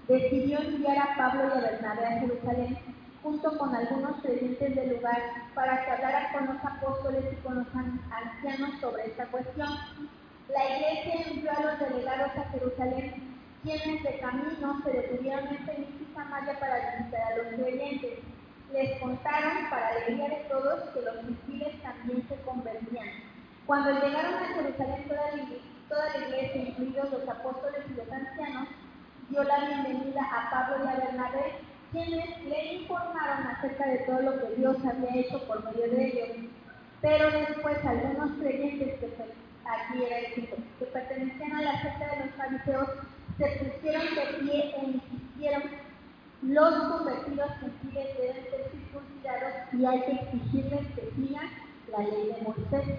decidió 0.07 0.59
enviar 0.59 0.99
a 0.99 1.15
Pablo 1.17 1.47
y 1.47 1.57
a 1.57 1.61
Bernabé 1.61 2.05
a 2.05 2.19
Jerusalén 2.19 2.77
junto 3.23 3.57
con 3.57 3.75
algunos 3.75 4.21
creyentes 4.21 4.75
del 4.75 4.95
lugar 4.95 5.21
para 5.53 5.85
que 5.85 5.91
hablaran 5.91 6.33
con 6.33 6.55
los 6.55 6.65
apóstoles 6.65 7.25
y 7.31 7.35
con 7.43 7.55
los 7.59 7.67
ancianos 7.75 8.79
sobre 8.79 9.07
esta 9.07 9.25
cuestión. 9.27 9.69
La 10.49 10.77
iglesia 10.77 11.27
envió 11.27 11.51
a 11.51 11.61
los 11.61 11.79
delegados 11.79 12.31
a 12.35 12.49
Jerusalén, 12.51 13.37
quienes 13.63 14.03
de 14.03 14.19
camino 14.19 14.81
se 14.83 14.91
detuvieron 14.91 15.47
en 15.47 15.65
Feliz 15.65 15.87
y 16.01 16.13
Samaria 16.13 16.59
para 16.59 16.97
visitar 16.97 17.21
a 17.21 17.37
los 17.37 17.47
creyentes. 17.55 18.19
Les 18.73 18.99
contaron, 18.99 19.69
para 19.69 19.89
alegría 19.89 20.29
de 20.29 20.45
todos, 20.49 20.89
que 20.89 21.01
los 21.01 21.15
gentiles 21.17 21.81
también 21.83 22.25
se 22.27 22.35
convertían. 22.41 23.07
Cuando 23.67 23.91
llegaron 23.91 24.35
a 24.35 24.47
Jerusalén, 24.55 25.07
toda 25.07 25.31
la, 25.35 25.43
toda 25.89 26.09
la 26.09 26.27
iglesia, 26.27 26.61
incluidos 26.69 27.11
los 27.11 27.29
apóstoles 27.29 27.81
y 27.89 27.93
los 27.93 28.11
ancianos, 28.11 28.67
dio 29.29 29.43
la 29.43 29.59
bienvenida 29.59 30.21
a 30.21 30.49
Pablo 30.49 30.85
y 30.85 30.87
a 30.87 30.95
Bernabé 30.95 31.70
quienes 31.91 32.45
le 32.45 32.73
informaron 32.75 33.47
acerca 33.47 33.85
de 33.87 33.97
todo 33.99 34.21
lo 34.21 34.39
que 34.39 34.55
Dios 34.55 34.77
había 34.85 35.15
hecho 35.15 35.45
por 35.47 35.63
medio 35.65 35.91
de 35.91 36.07
ellos. 36.07 36.29
Pero 37.01 37.31
después 37.31 37.77
algunos 37.85 38.31
creyentes 38.39 38.99
que 38.99 40.85
pertenecían 40.85 41.53
a 41.53 41.61
la 41.61 41.81
secta 41.81 42.15
de 42.15 42.25
los 42.25 42.35
fariseos, 42.35 42.89
se 43.37 43.47
pusieron 43.47 44.03
de 44.15 44.39
pie 44.39 44.75
e 44.75 44.85
insistieron, 44.85 45.63
los 46.43 46.73
convertidos 46.85 47.51
gentiles 47.59 48.17
deben 48.17 48.43
ser 48.49 48.71
circuncidados 48.71 49.53
y 49.73 49.85
hay 49.85 50.01
que 50.01 50.11
exigirles 50.11 50.87
que 50.95 51.11
sigan 51.15 51.49
la 51.91 51.99
ley 51.99 52.33
de 52.33 52.41
Moisés. 52.41 52.97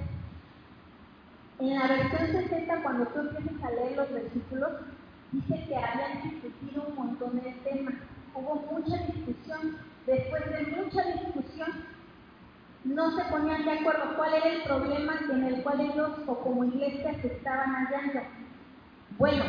En 1.58 1.74
la 1.74 1.86
versión 1.86 2.48
60, 2.48 2.82
cuando 2.82 3.06
tú 3.06 3.20
empiezas 3.20 3.62
a 3.62 3.70
leer 3.70 3.96
los 3.96 4.12
versículos, 4.12 4.70
dice 5.32 5.64
que 5.66 5.76
habían 5.76 6.22
discutido 6.22 6.86
un 6.88 6.94
montón 6.94 7.40
de 7.40 7.52
temas 7.64 7.94
hubo 8.34 8.54
mucha 8.70 8.96
discusión. 9.04 9.78
Después 10.06 10.42
de 10.50 10.66
mucha 10.76 11.02
discusión, 11.04 11.84
no 12.84 13.16
se 13.16 13.24
ponían 13.26 13.64
de 13.64 13.70
acuerdo 13.70 14.16
cuál 14.16 14.34
era 14.34 14.48
el 14.48 14.62
problema 14.62 15.20
en 15.30 15.44
el 15.44 15.62
cual 15.62 15.80
ellos 15.80 16.10
o 16.26 16.34
como 16.38 16.64
iglesia 16.64 17.14
se 17.20 17.28
estaban 17.28 17.72
hallando. 17.72 18.20
Bueno, 19.18 19.44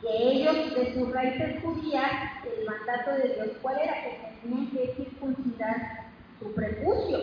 que 0.00 0.08
ellos 0.08 0.74
de 0.74 0.94
sus 0.94 1.12
raíces 1.12 1.62
judías, 1.62 2.10
el 2.58 2.64
mandato 2.64 3.10
de 3.12 3.34
Dios, 3.34 3.48
¿cuál 3.60 3.78
era? 3.80 4.02
Que 4.02 4.38
tenían 4.42 4.70
que 4.70 4.94
circuncidar 4.96 6.06
su 6.38 6.54
prepucio. 6.54 7.18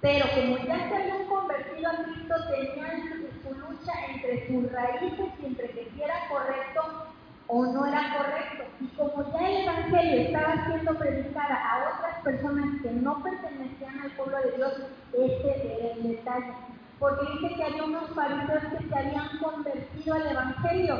Pero 0.00 0.26
como 0.30 0.58
ya 0.58 0.88
se 0.88 0.94
habían 0.94 1.26
convertido 1.26 1.90
a 1.90 2.04
Cristo, 2.04 2.34
tenían 2.50 3.02
su 3.42 3.54
lucha 3.54 3.92
entre 4.12 4.46
sus 4.46 4.70
raíces 4.70 5.28
y 5.42 5.46
entre 5.46 5.70
que 5.70 5.90
si 5.92 6.02
era 6.02 6.28
correcto 6.28 7.08
o 7.48 7.64
no 7.66 7.86
era 7.86 8.16
correcto. 8.16 8.64
Y 8.80 8.86
como 8.96 9.32
ya 9.32 9.48
el 9.48 9.62
Evangelio 9.62 10.20
estaba 10.20 10.66
siendo 10.66 10.98
predicada 10.98 11.54
a 11.54 11.96
otras 11.96 12.22
personas 12.22 12.80
que 12.82 12.90
no 12.92 13.22
pertenecían 13.22 14.00
al 14.00 14.10
pueblo 14.12 14.38
de 14.38 14.56
Dios, 14.56 14.72
ese 15.14 15.78
era 15.78 15.94
el 15.94 16.02
detalle. 16.02 16.52
Porque 16.98 17.26
dice 17.32 17.54
que 17.54 17.64
había 17.64 17.84
unos 17.84 18.10
fariseos 18.10 18.64
que 18.64 18.88
se 18.88 18.98
habían 18.98 19.38
convertido 19.38 20.14
al 20.14 20.26
Evangelio, 20.26 20.98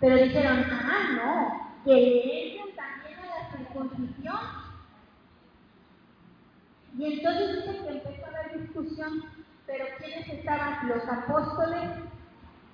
pero 0.00 0.16
dijeron, 0.16 0.64
ah, 0.70 1.02
no, 1.16 1.84
que 1.84 1.94
le 1.94 2.72
también 2.74 3.18
a 3.18 3.42
la 3.42 3.56
circuncisión. 3.56 4.36
Y 6.96 7.14
entonces 7.14 7.56
dice 7.56 7.84
que 7.84 7.92
empezó 7.92 8.30
la 8.30 8.56
discusión, 8.56 9.24
pero 9.66 9.84
¿quiénes 9.98 10.28
estaban? 10.28 10.88
Los 10.88 11.08
apóstoles, 11.08 11.90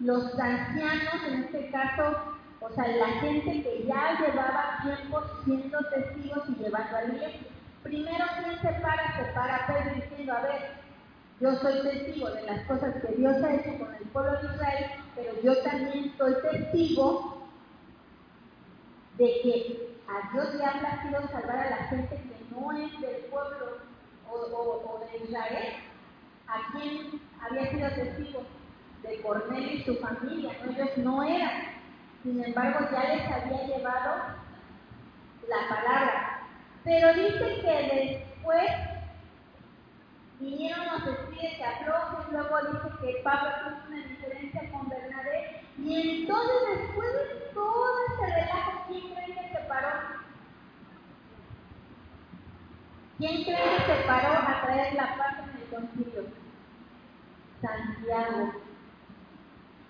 los 0.01 0.39
ancianos, 0.39 1.25
en 1.29 1.45
este 1.45 1.71
caso 1.71 2.40
o 2.61 2.71
sea, 2.75 2.87
la 2.89 3.09
gente 3.21 3.63
que 3.63 3.85
ya 3.87 4.19
llevaba 4.21 4.79
tiempo 4.83 5.23
siendo 5.45 5.79
testigos 5.85 6.49
y 6.49 6.63
llevando 6.63 6.97
a 6.97 7.03
la 7.03 7.15
iglesia. 7.15 7.47
Primero, 7.83 8.25
¿quién 8.39 8.61
se 8.61 8.81
para? 8.81 9.17
Se 9.17 9.33
para 9.33 9.67
Pedro 9.67 9.95
diciendo, 9.95 10.33
a 10.35 10.41
ver, 10.43 10.81
yo 11.41 11.55
soy 11.57 11.83
testigo 11.83 12.31
de 12.31 12.43
las 12.43 12.67
cosas 12.67 12.95
que 13.01 13.15
Dios 13.15 13.43
ha 13.43 13.55
hecho 13.55 13.79
con 13.79 13.95
el 13.95 14.05
pueblo 14.09 14.33
de 14.43 14.55
Israel, 14.55 14.87
pero 15.17 15.41
yo 15.43 15.63
también 15.63 16.13
soy 16.19 16.35
testigo 16.43 17.49
de 19.17 19.27
que 19.43 19.97
a 20.07 20.33
Dios 20.33 20.55
le 20.55 20.65
ha 20.65 20.81
placido 20.81 21.29
salvar 21.29 21.59
a 21.59 21.71
la 21.71 21.77
gente 21.89 22.15
que 22.17 22.55
no 22.55 22.73
es 22.73 23.01
del 23.01 23.25
pueblo 23.31 23.79
o, 24.31 25.01
de 25.01 25.25
Israel. 25.25 25.73
¿A 26.47 26.73
quién 26.73 27.21
había 27.41 27.71
sido 27.71 27.89
testigo? 27.91 28.43
De 29.03 29.23
Cornelio 29.23 29.73
y 29.73 29.83
su 29.85 29.97
familia, 29.97 30.53
ellos 30.69 30.99
no 30.99 31.23
eran. 31.23 31.80
Sin 32.23 32.45
embargo, 32.45 32.87
ya 32.93 33.15
les 33.15 33.27
había 33.31 33.67
llevado 33.67 34.41
la 35.49 35.69
palabra. 35.69 36.41
Pero 36.85 37.15
dice 37.15 37.61
que 37.63 38.25
después 38.41 38.71
vinieron 40.39 40.87
los 40.87 41.07
espíritus 41.07 41.57
que 41.57 41.65
aflojen, 41.65 42.33
luego 42.33 42.57
dice 42.73 42.97
que 43.01 43.23
Pablo 43.23 43.51
tuvo 43.61 43.89
una 43.89 44.07
diferencia 44.07 44.71
con 44.71 44.89
Bernabé, 44.89 45.63
y 45.79 46.23
entonces 46.23 46.79
después 46.79 47.13
de 47.13 47.53
todo 47.55 47.87
ese 48.09 48.35
relajo, 48.35 48.85
¿quién 48.89 49.15
cree 49.15 49.35
que 49.35 49.49
se 49.49 49.65
paró? 49.69 49.89
¿Quién 53.19 53.45
cree 53.45 53.77
que 53.77 53.93
se 53.93 54.07
paró 54.07 54.33
a 54.33 54.63
traer 54.63 54.95
la 54.95 55.17
paz 55.17 55.37
en 55.39 55.61
el 55.61 55.69
concilio? 55.69 56.25
Santiago. 57.61 58.53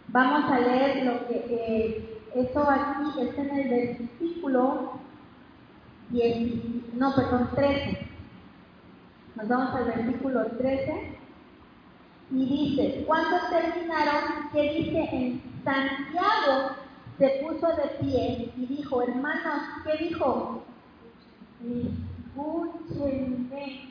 Vamos 0.09 0.51
a 0.51 0.59
leer 0.59 1.05
lo 1.05 1.29
que 1.29 1.47
eh, 1.49 2.20
eso 2.35 2.71
aquí 2.71 3.21
está 3.21 3.43
en 3.43 3.51
el 3.51 3.69
versículo 3.69 4.93
10, 6.11 6.95
no, 6.95 7.15
perdón, 7.15 7.51
13. 7.55 8.07
Nos 9.37 9.49
vamos 9.49 9.75
al 9.75 9.85
versículo 9.85 10.47
13 10.59 11.19
y 12.33 12.47
dice, 12.47 13.05
cuando 13.07 13.37
terminaron, 13.49 14.51
que 14.53 14.63
dice 14.73 15.09
en 15.13 15.43
Santiago 15.65 16.77
se 17.19 17.29
puso 17.43 17.67
de 17.69 17.89
pie 18.01 18.53
y 18.57 18.67
dijo, 18.67 19.03
hermanos, 19.03 19.63
¿qué 19.85 20.05
dijo? 20.05 20.63
Escúchenme. 22.35 23.91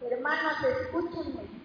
Hermanos, 0.00 0.54
escúchenme. 0.80 1.61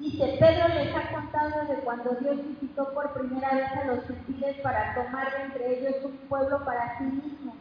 Dice, 0.00 0.38
Pedro 0.40 0.68
les 0.68 0.96
ha 0.96 1.12
contado 1.12 1.66
de 1.66 1.74
cuando 1.82 2.12
Dios 2.12 2.38
visitó 2.48 2.90
por 2.94 3.12
primera 3.12 3.54
vez 3.54 3.70
a 3.70 3.84
los 3.84 4.06
gentiles 4.06 4.56
para 4.62 4.94
tomar 4.94 5.30
de 5.30 5.42
entre 5.42 5.78
ellos 5.78 5.96
un 6.02 6.16
pueblo 6.26 6.64
para 6.64 6.96
sí 6.96 7.04
mismo. 7.04 7.54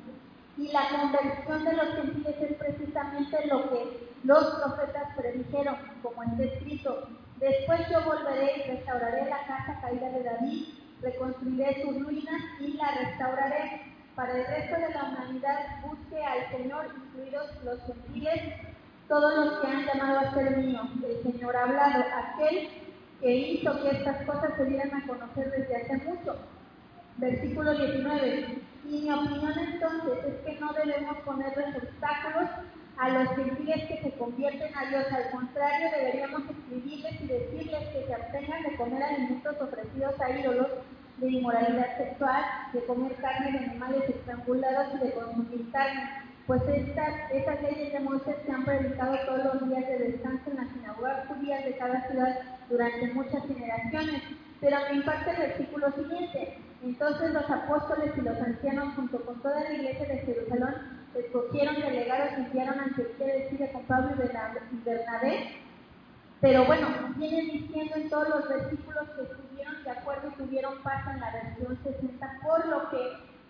Y 0.57 0.71
la 0.71 0.87
conversión 0.87 1.65
de 1.65 1.73
los 1.73 1.95
gentiles 1.95 2.35
es 2.39 2.55
precisamente 2.55 3.45
lo 3.47 3.69
que 3.69 4.09
los 4.23 4.55
profetas 4.55 5.17
predijeron, 5.17 5.75
como 6.01 6.23
está 6.23 6.43
escrito. 6.43 7.09
Después 7.39 7.81
yo 7.91 8.05
volveré 8.05 8.57
y 8.57 8.71
restauraré 8.71 9.25
la 9.29 9.45
casa 9.45 9.77
caída 9.81 10.09
de 10.09 10.23
David, 10.23 10.67
reconstruiré 11.01 11.83
sus 11.83 12.01
ruinas 12.05 12.41
y 12.61 12.71
la 12.71 12.89
restauraré. 13.03 13.81
Para 14.15 14.31
el 14.31 14.45
resto 14.45 14.75
de 14.75 14.89
la 14.93 15.03
humanidad 15.03 15.81
busque 15.85 16.23
al 16.23 16.49
Señor, 16.51 16.87
incluidos 17.03 17.63
los 17.65 17.81
gentiles, 17.83 18.68
todos 19.09 19.35
los 19.35 19.59
que 19.59 19.67
han 19.67 19.85
llamado 19.85 20.19
a 20.19 20.33
ser 20.33 20.57
míos. 20.57 20.87
El 21.03 21.23
Señor 21.23 21.55
ha 21.57 21.63
hablado, 21.63 22.05
aquel 22.15 22.69
que 23.19 23.35
hizo 23.35 23.81
que 23.81 23.89
estas 23.89 24.23
cosas 24.25 24.53
se 24.55 24.65
dieran 24.65 24.93
a 24.93 25.07
conocer 25.07 25.51
desde 25.51 25.75
hace 25.75 25.97
mucho. 26.05 26.37
Versículo 27.17 27.75
19. 27.75 28.59
Y 28.85 29.01
mi 29.01 29.11
opinión 29.11 29.53
entonces 29.59 30.19
es 30.25 30.35
que 30.45 30.59
no 30.59 30.71
debemos 30.73 31.17
ponerles 31.25 31.75
obstáculos 31.75 32.49
a 32.97 33.09
los 33.09 33.29
gentiles 33.35 33.87
que 33.87 34.01
se 34.03 34.17
convierten 34.17 34.77
a 34.77 34.85
Dios. 34.85 35.05
Al 35.11 35.31
contrario, 35.31 35.89
deberíamos 35.97 36.43
escribirles 36.49 37.21
y 37.21 37.27
decirles 37.27 37.89
que 37.89 38.05
se 38.05 38.13
abstengan 38.13 38.63
de 38.63 38.75
comer 38.77 39.03
alimentos 39.03 39.55
ofrecidos 39.59 40.21
a 40.21 40.29
ídolos, 40.29 40.67
de 41.17 41.31
inmoralidad 41.31 41.97
sexual, 41.97 42.43
de 42.73 42.85
comer 42.85 43.15
carne 43.15 43.51
de 43.51 43.65
animales 43.65 44.09
estrangulados 44.09 44.95
y 44.95 45.05
de 45.05 45.11
consumir 45.13 45.71
carne. 45.71 46.28
Pues 46.49 46.63
estas, 46.67 47.61
leyes 47.61 47.93
de 47.93 47.99
Moisés 47.99 48.37
se 48.43 48.51
han 48.51 48.65
predicado 48.65 49.15
todos 49.27 49.53
los 49.53 49.69
días 49.69 49.87
de 49.87 49.99
descanso 49.99 50.49
en 50.49 50.57
las 50.57 50.71
sinagogas 50.71 51.29
de 51.29 51.77
cada 51.77 52.07
ciudad 52.07 52.39
durante 52.67 53.13
muchas 53.13 53.45
generaciones. 53.45 54.23
Pero 54.59 54.77
me 54.89 54.95
impacta 54.95 55.31
el 55.33 55.37
versículo 55.37 55.91
siguiente. 55.91 56.57
Entonces 56.81 57.33
los 57.33 57.47
apóstoles 57.51 58.13
y 58.17 58.21
los 58.21 58.35
ancianos, 58.41 58.95
junto 58.95 59.23
con 59.25 59.39
toda 59.43 59.61
la 59.61 59.73
iglesia 59.73 60.07
de 60.07 60.17
Jerusalén, 60.21 60.73
escogieron 61.13 61.75
delegados 61.75 62.31
y 62.31 62.41
enviaron 62.41 62.79
ante 62.79 63.01
ustedes 63.03 63.43
decide 63.43 63.71
con 63.71 63.83
Pablo 63.83 64.15
y 64.15 64.83
Bernabé. 64.83 65.51
Pero 66.41 66.65
bueno, 66.65 66.87
vienen 67.17 67.45
diciendo 67.45 67.95
en 67.95 68.09
todos 68.09 68.27
los 68.27 68.49
versículos 68.49 69.07
que 69.15 69.21
estuvieron 69.21 69.83
de 69.83 69.91
acuerdo 69.91 70.29
y 70.29 70.41
tuvieron 70.41 70.81
paz 70.81 71.13
en 71.13 71.19
la 71.19 71.31
versión 71.31 71.77
60, 71.83 72.39
por 72.41 72.65
lo 72.65 72.89
que, 72.89 72.97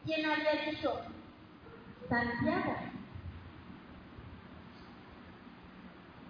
¿quién 0.04 0.26
había 0.26 0.70
dicho? 0.70 1.00
Santiago. 2.10 2.76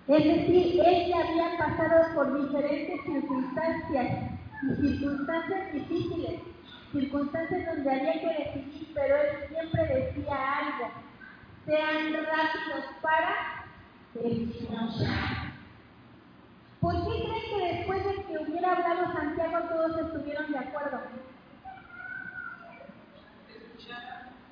Es 0.08 0.24
decir, 0.24 0.82
él 0.84 1.08
ya 1.08 1.20
había 1.20 1.58
pasado 1.58 2.16
por 2.16 2.42
diferentes 2.42 3.02
circunstancias 3.06 4.32
y 4.64 4.76
circunstancias 4.76 5.74
difíciles, 5.74 6.42
circunstancias 6.92 7.76
donde 7.76 7.92
había 7.92 8.14
que 8.14 8.44
decidir, 8.44 8.92
pero 8.96 9.16
él 9.16 9.48
siempre 9.50 9.84
decía 9.88 10.58
algo 10.58 11.10
sean 11.70 12.14
rápidos 12.14 12.86
para 13.02 13.66
escuchar. 14.16 15.50
¿Por 16.82 16.94
qué 16.94 17.24
creen 17.24 17.50
que 17.50 17.78
después 17.78 18.06
de 18.06 18.24
que 18.24 18.38
hubiera 18.40 18.72
hablado 18.72 19.14
Santiago 19.14 19.68
todos 19.70 20.00
estuvieron 20.00 20.52
de 20.52 20.58
acuerdo? 20.58 21.00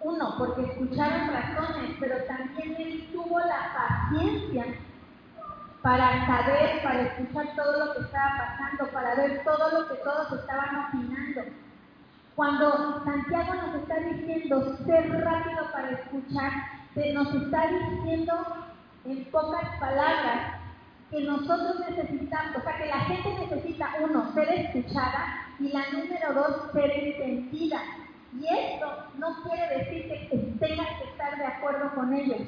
Uno, 0.08 0.36
porque 0.38 0.62
escucharon 0.62 1.34
razones, 1.34 1.98
pero 2.00 2.16
también 2.24 2.76
él 2.80 3.10
tuvo 3.12 3.40
la 3.40 3.74
paciencia 3.76 4.64
para 5.82 6.26
saber, 6.26 6.82
para 6.82 7.02
escuchar 7.02 7.54
todo 7.58 7.86
lo 7.86 7.94
que 7.94 8.00
estaba 8.04 8.38
pasando, 8.38 8.92
para 8.94 9.16
ver 9.16 9.44
todo 9.44 9.70
lo 9.70 9.88
que 9.90 9.96
todos 9.96 10.32
estaban 10.32 10.86
opinando. 10.86 11.42
Cuando 12.36 13.04
Santiago 13.04 13.54
nos 13.56 13.76
está 13.76 13.96
diciendo 14.00 14.78
ser 14.86 15.26
rápido 15.26 15.72
para 15.74 15.90
escuchar, 15.92 16.54
nos 17.14 17.34
está 17.36 17.68
diciendo 17.68 18.34
en 19.04 19.26
pocas 19.26 19.78
palabras 19.78 20.62
que 21.12 21.22
nosotros 21.26 21.82
necesitamos, 21.90 22.56
o 22.56 22.62
sea, 22.62 22.78
que 22.78 22.86
la 22.86 23.00
gente 23.02 23.30
necesita, 23.42 23.90
uno, 24.02 24.32
ser 24.34 24.50
escuchada 24.52 25.48
y 25.60 25.68
la 25.68 25.82
número 25.92 26.34
dos, 26.34 26.72
ser 26.72 26.92
entendida. 26.92 27.82
Y 28.34 28.46
esto 28.46 28.88
no 29.18 29.44
quiere 29.44 29.78
decir 29.78 30.08
que 30.10 30.38
tengas 30.60 30.88
que 31.00 31.10
estar 31.12 31.38
de 31.38 31.46
acuerdo 31.46 31.94
con 31.96 32.14
ellos. 32.14 32.42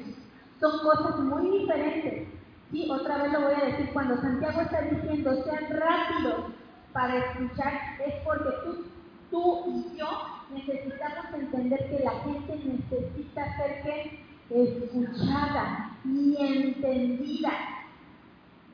Son 0.60 0.78
cosas 0.80 1.18
muy 1.20 1.58
diferentes. 1.58 2.28
Y 2.72 2.90
otra 2.90 3.22
vez 3.22 3.32
lo 3.32 3.40
voy 3.40 3.54
a 3.54 3.66
decir, 3.66 3.90
cuando 3.92 4.20
Santiago 4.20 4.60
está 4.60 4.82
diciendo 4.82 5.42
sean 5.44 5.70
rápidos 5.70 6.52
para 6.92 7.16
escuchar, 7.16 7.72
es 8.06 8.14
porque 8.24 8.50
tú, 8.64 8.84
tú 9.30 9.64
y 9.68 9.98
yo 9.98 10.08
necesitamos 10.52 11.26
entender 11.34 11.90
que 11.90 12.04
la 12.04 12.12
gente 12.20 12.56
necesita 12.64 13.56
ser 13.56 14.10
escuchada 14.50 15.96
y 16.04 16.36
entendida. 16.38 17.52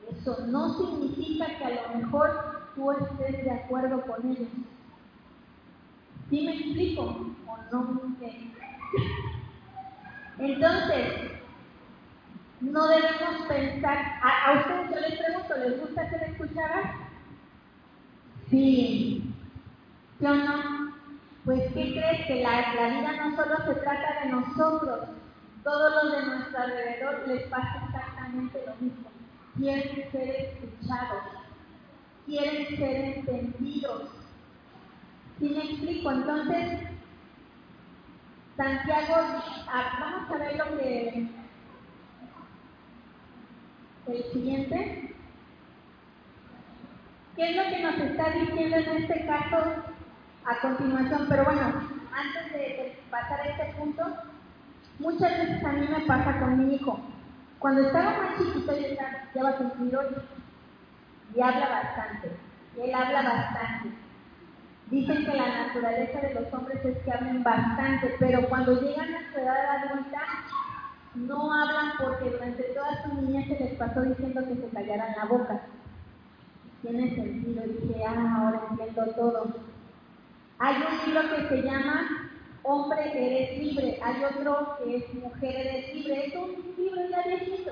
Eso 0.09 0.45
no 0.47 0.77
significa 0.77 1.47
que 1.57 1.65
a 1.65 1.89
lo 1.89 1.99
mejor 1.99 2.69
tú 2.75 2.91
estés 2.91 3.43
de 3.43 3.51
acuerdo 3.51 4.01
con 4.01 4.31
ellos. 4.31 4.47
¿Sí 6.29 6.41
me 6.45 6.55
explico 6.55 7.03
o 7.47 7.57
no? 7.71 8.01
Entonces, 10.39 11.31
no 12.61 12.87
debemos 12.87 13.47
pensar, 13.47 13.97
a, 14.21 14.49
a, 14.49 14.61
ustedes 14.61 14.89
yo 14.91 14.99
les 14.99 15.19
pregunto, 15.19 15.57
¿les 15.57 15.81
gusta 15.81 16.09
ser 16.09 16.23
escuchadas? 16.23 16.91
Sí. 18.49 19.33
¿Sí 20.19 20.25
o 20.25 20.35
no? 20.35 20.93
Pues, 21.45 21.63
¿qué 21.73 21.93
crees? 21.93 22.27
Que 22.27 22.43
la, 22.43 22.73
la 22.73 22.87
vida 22.89 23.11
no 23.23 23.35
solo 23.35 23.55
se 23.65 23.79
trata 23.79 24.23
de 24.23 24.31
nosotros, 24.31 25.09
todos 25.63 26.03
los 26.03 26.11
de 26.13 26.25
nuestro 26.27 26.59
alrededor 26.59 27.27
les 27.27 27.43
pasa 27.47 27.83
exactamente 27.85 28.63
lo 28.65 28.75
mismo. 28.75 29.09
Quieren 29.57 30.11
ser 30.11 30.29
escuchados, 30.29 31.23
quieren 32.25 32.77
ser 32.77 33.17
entendidos. 33.17 34.09
¿Sí 35.39 35.49
me 35.49 35.63
explico? 35.63 36.11
Entonces, 36.11 36.79
Santiago, 38.55 39.15
ah, 39.67 39.97
vamos 39.99 40.31
a 40.31 40.37
ver 40.37 40.57
lo 40.57 40.77
que 40.77 41.27
el 44.07 44.23
siguiente. 44.31 45.15
¿Qué 47.35 47.51
es 47.51 47.55
lo 47.55 47.63
que 47.63 47.83
nos 47.83 47.97
está 47.99 48.31
diciendo 48.31 48.77
en 48.77 49.03
este 49.03 49.25
caso 49.27 49.57
a 50.45 50.59
continuación? 50.61 51.27
Pero 51.29 51.45
bueno, 51.45 51.61
antes 52.11 52.53
de 52.53 52.99
pasar 53.11 53.41
a 53.41 53.49
este 53.49 53.75
punto, 53.77 54.03
Muchas 54.99 55.37
veces 55.37 55.63
a 55.63 55.71
mí 55.73 55.87
me 55.87 55.99
pasa 56.07 56.39
con 56.39 56.57
mi 56.57 56.75
hijo. 56.75 56.99
Cuando 57.59 57.81
estaba 57.81 58.17
más 58.17 58.37
chiquito, 58.37 58.73
ya, 58.79 59.29
ya 59.33 59.43
va 59.43 59.49
a 59.49 59.57
cumplir 59.57 59.99
y 61.35 61.41
habla 61.41 61.69
bastante. 61.69 62.31
Él 62.81 62.95
habla 62.95 63.21
bastante. 63.21 63.89
Dicen 64.89 65.25
que 65.25 65.35
la 65.35 65.67
naturaleza 65.67 66.21
de 66.21 66.33
los 66.33 66.53
hombres 66.53 66.83
es 66.85 66.97
que 66.99 67.11
hablen 67.11 67.43
bastante, 67.43 68.15
pero 68.19 68.47
cuando 68.47 68.79
llegan 68.81 69.13
a 69.15 69.31
su 69.33 69.39
edad 69.39 69.83
adulta, 69.83 70.21
no 71.15 71.53
hablan 71.53 71.91
porque 71.99 72.29
durante 72.29 72.63
toda 72.63 73.03
su 73.03 73.21
niñez 73.21 73.47
se 73.47 73.63
les 73.63 73.73
pasó 73.73 74.01
diciendo 74.01 74.41
que 74.47 74.55
se 74.55 74.69
callaran 74.69 75.15
la 75.17 75.25
boca. 75.25 75.61
Tiene 76.81 77.15
sentido, 77.15 77.63
dije, 77.63 78.03
ah, 78.07 78.37
ahora 78.39 78.61
entiendo 78.69 79.13
todo. 79.15 79.47
Hay 80.59 80.75
un 80.75 81.05
libro 81.05 81.35
que 81.35 81.49
se 81.49 81.61
llama 81.63 82.29
hombre 82.63 83.11
eres 83.13 83.57
libre, 83.57 83.99
hay 84.01 84.23
otro 84.23 84.77
que 84.77 84.97
es 84.97 85.13
mujer 85.13 85.55
eres 85.55 85.95
libre, 85.95 86.27
es 86.27 86.35
un 86.35 86.75
libro 86.77 87.01
ya 87.09 87.23
viejito. 87.23 87.71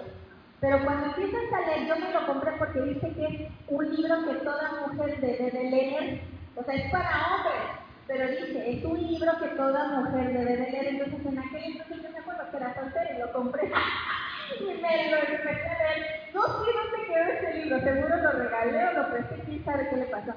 Pero 0.61 0.83
cuando 0.83 1.07
empiezas 1.07 1.53
a 1.53 1.61
leer, 1.61 1.87
yo 1.87 1.95
me 1.97 2.13
lo 2.13 2.25
compré 2.25 2.51
porque 2.57 2.81
dice 2.81 3.13
que 3.13 3.25
es 3.25 3.51
un 3.67 3.95
libro 3.95 4.25
que 4.25 4.33
toda 4.35 4.87
mujer 4.87 5.19
debe 5.21 5.51
de 5.51 5.69
leer, 5.69 6.21
o 6.55 6.63
sea, 6.63 6.75
es 6.75 6.91
para 6.91 7.35
hombres, 7.35 7.63
pero 8.07 8.27
dice, 8.29 8.71
es 8.71 8.85
un 8.85 9.01
libro 9.01 9.31
que 9.39 9.47
toda 9.49 9.99
mujer 9.99 10.33
debe 10.33 10.57
de 10.57 10.71
leer, 10.71 10.87
entonces 10.87 11.25
en 11.25 11.39
aquel 11.39 11.63
entonces 11.63 12.03
yo 12.03 12.09
me 12.11 12.19
acuerdo 12.19 12.51
que 12.51 12.57
era 12.57 12.75
soltera 12.75 13.15
y 13.15 13.19
lo 13.19 13.33
compré. 13.33 13.65
y 14.59 14.63
me 14.63 15.11
lo 15.11 15.17
empecé 15.17 15.49
a 15.49 15.77
leer. 15.83 16.29
No 16.33 16.43
sé 16.43 16.71
dónde 16.71 17.07
quedó 17.07 17.23
ese 17.25 17.53
libro, 17.59 17.79
seguro 17.79 18.17
lo 18.17 18.31
regalé 18.31 18.87
o 18.87 18.93
lo 18.93 19.09
presté, 19.11 19.41
quién 19.45 19.65
sabe 19.65 19.89
qué 19.89 19.95
le 19.97 20.05
pasó. 20.05 20.33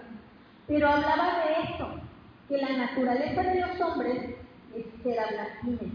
Pero 0.66 0.88
hablaba 0.88 1.44
de 1.44 1.74
eso, 1.74 2.00
que 2.48 2.58
la 2.58 2.76
naturaleza 2.76 3.42
de 3.42 3.60
los 3.60 3.80
hombres 3.80 4.18
es 4.74 5.02
ser 5.02 5.20
hablancines. 5.20 5.92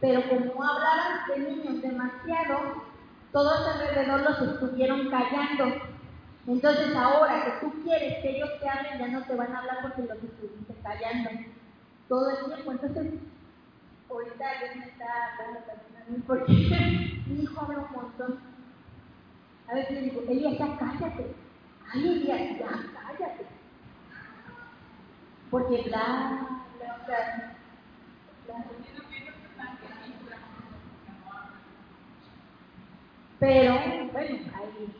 Pero 0.00 0.22
como 0.28 0.64
hablaban 0.64 1.26
de 1.28 1.38
niños 1.38 1.82
demasiado, 1.82 2.82
todos 3.32 3.68
alrededor 3.68 4.22
los 4.22 4.52
estuvieron 4.52 5.10
callando. 5.10 5.82
Entonces 6.46 6.96
ahora 6.96 7.44
que 7.44 7.66
tú 7.66 7.82
quieres 7.82 8.22
que 8.22 8.36
ellos 8.36 8.50
te 8.60 8.68
hablen, 8.68 8.98
ya 8.98 9.08
no 9.08 9.24
te 9.24 9.34
van 9.34 9.54
a 9.54 9.58
hablar 9.60 9.82
porque 9.82 10.02
los 10.02 10.22
estuviste 10.22 10.74
callando. 10.82 11.30
todo 12.08 12.30
el 12.30 12.46
tiempo. 12.46 12.72
Entonces, 12.72 13.14
ahorita 14.10 14.44
Dios 14.60 14.76
me 14.76 14.84
está 14.86 15.06
dando 15.38 15.60
también 15.60 16.22
porque 16.26 16.52
mi 17.26 17.42
hijo 17.42 17.60
habla 17.60 17.78
un 17.78 17.92
montón. 17.92 18.40
A 19.68 19.74
veces 19.74 19.92
le 19.92 20.00
digo, 20.02 20.22
Elías, 20.28 20.58
ya 20.58 20.76
cállate. 20.78 21.34
Ay, 21.92 22.08
Elías, 22.08 22.58
ya 22.58 22.68
cállate. 22.68 23.46
Porque 25.50 25.82
bla, 25.82 26.48
bla, 26.78 26.98
bla. 27.06 27.56
bla. 28.46 28.64
Pero, 33.38 33.74
bueno, 34.12 34.36
ahí. 34.54 34.99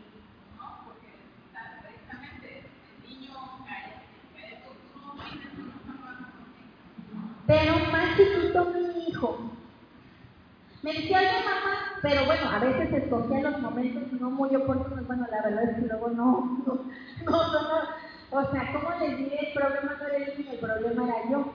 Pero 7.50 7.78
más 7.90 8.16
chiquito 8.16 8.64
mi 8.66 9.08
hijo. 9.08 9.36
Me 10.84 10.92
decía, 10.92 11.18
oye 11.18 11.44
mamá, 11.44 11.98
pero 12.00 12.24
bueno, 12.24 12.48
a 12.48 12.60
veces 12.60 12.92
escogía 12.92 13.40
los 13.40 13.60
momentos 13.60 14.12
no 14.12 14.30
muy 14.30 14.54
oportunos. 14.54 15.04
Bueno, 15.08 15.26
la 15.28 15.42
verdad 15.42 15.64
es 15.64 15.74
que 15.74 15.88
luego 15.88 16.10
no, 16.10 16.62
no, 16.64 16.74
no, 17.24 17.52
no, 17.52 18.38
O 18.38 18.50
sea, 18.52 18.72
¿cómo 18.72 18.90
les 19.00 19.16
diré? 19.18 19.48
El 19.48 19.52
problema 19.52 19.96
no 19.98 20.06
era 20.06 20.16
el 20.18 20.38
niño, 20.38 20.52
el 20.52 20.58
problema 20.60 21.08
era 21.08 21.28
yo. 21.28 21.52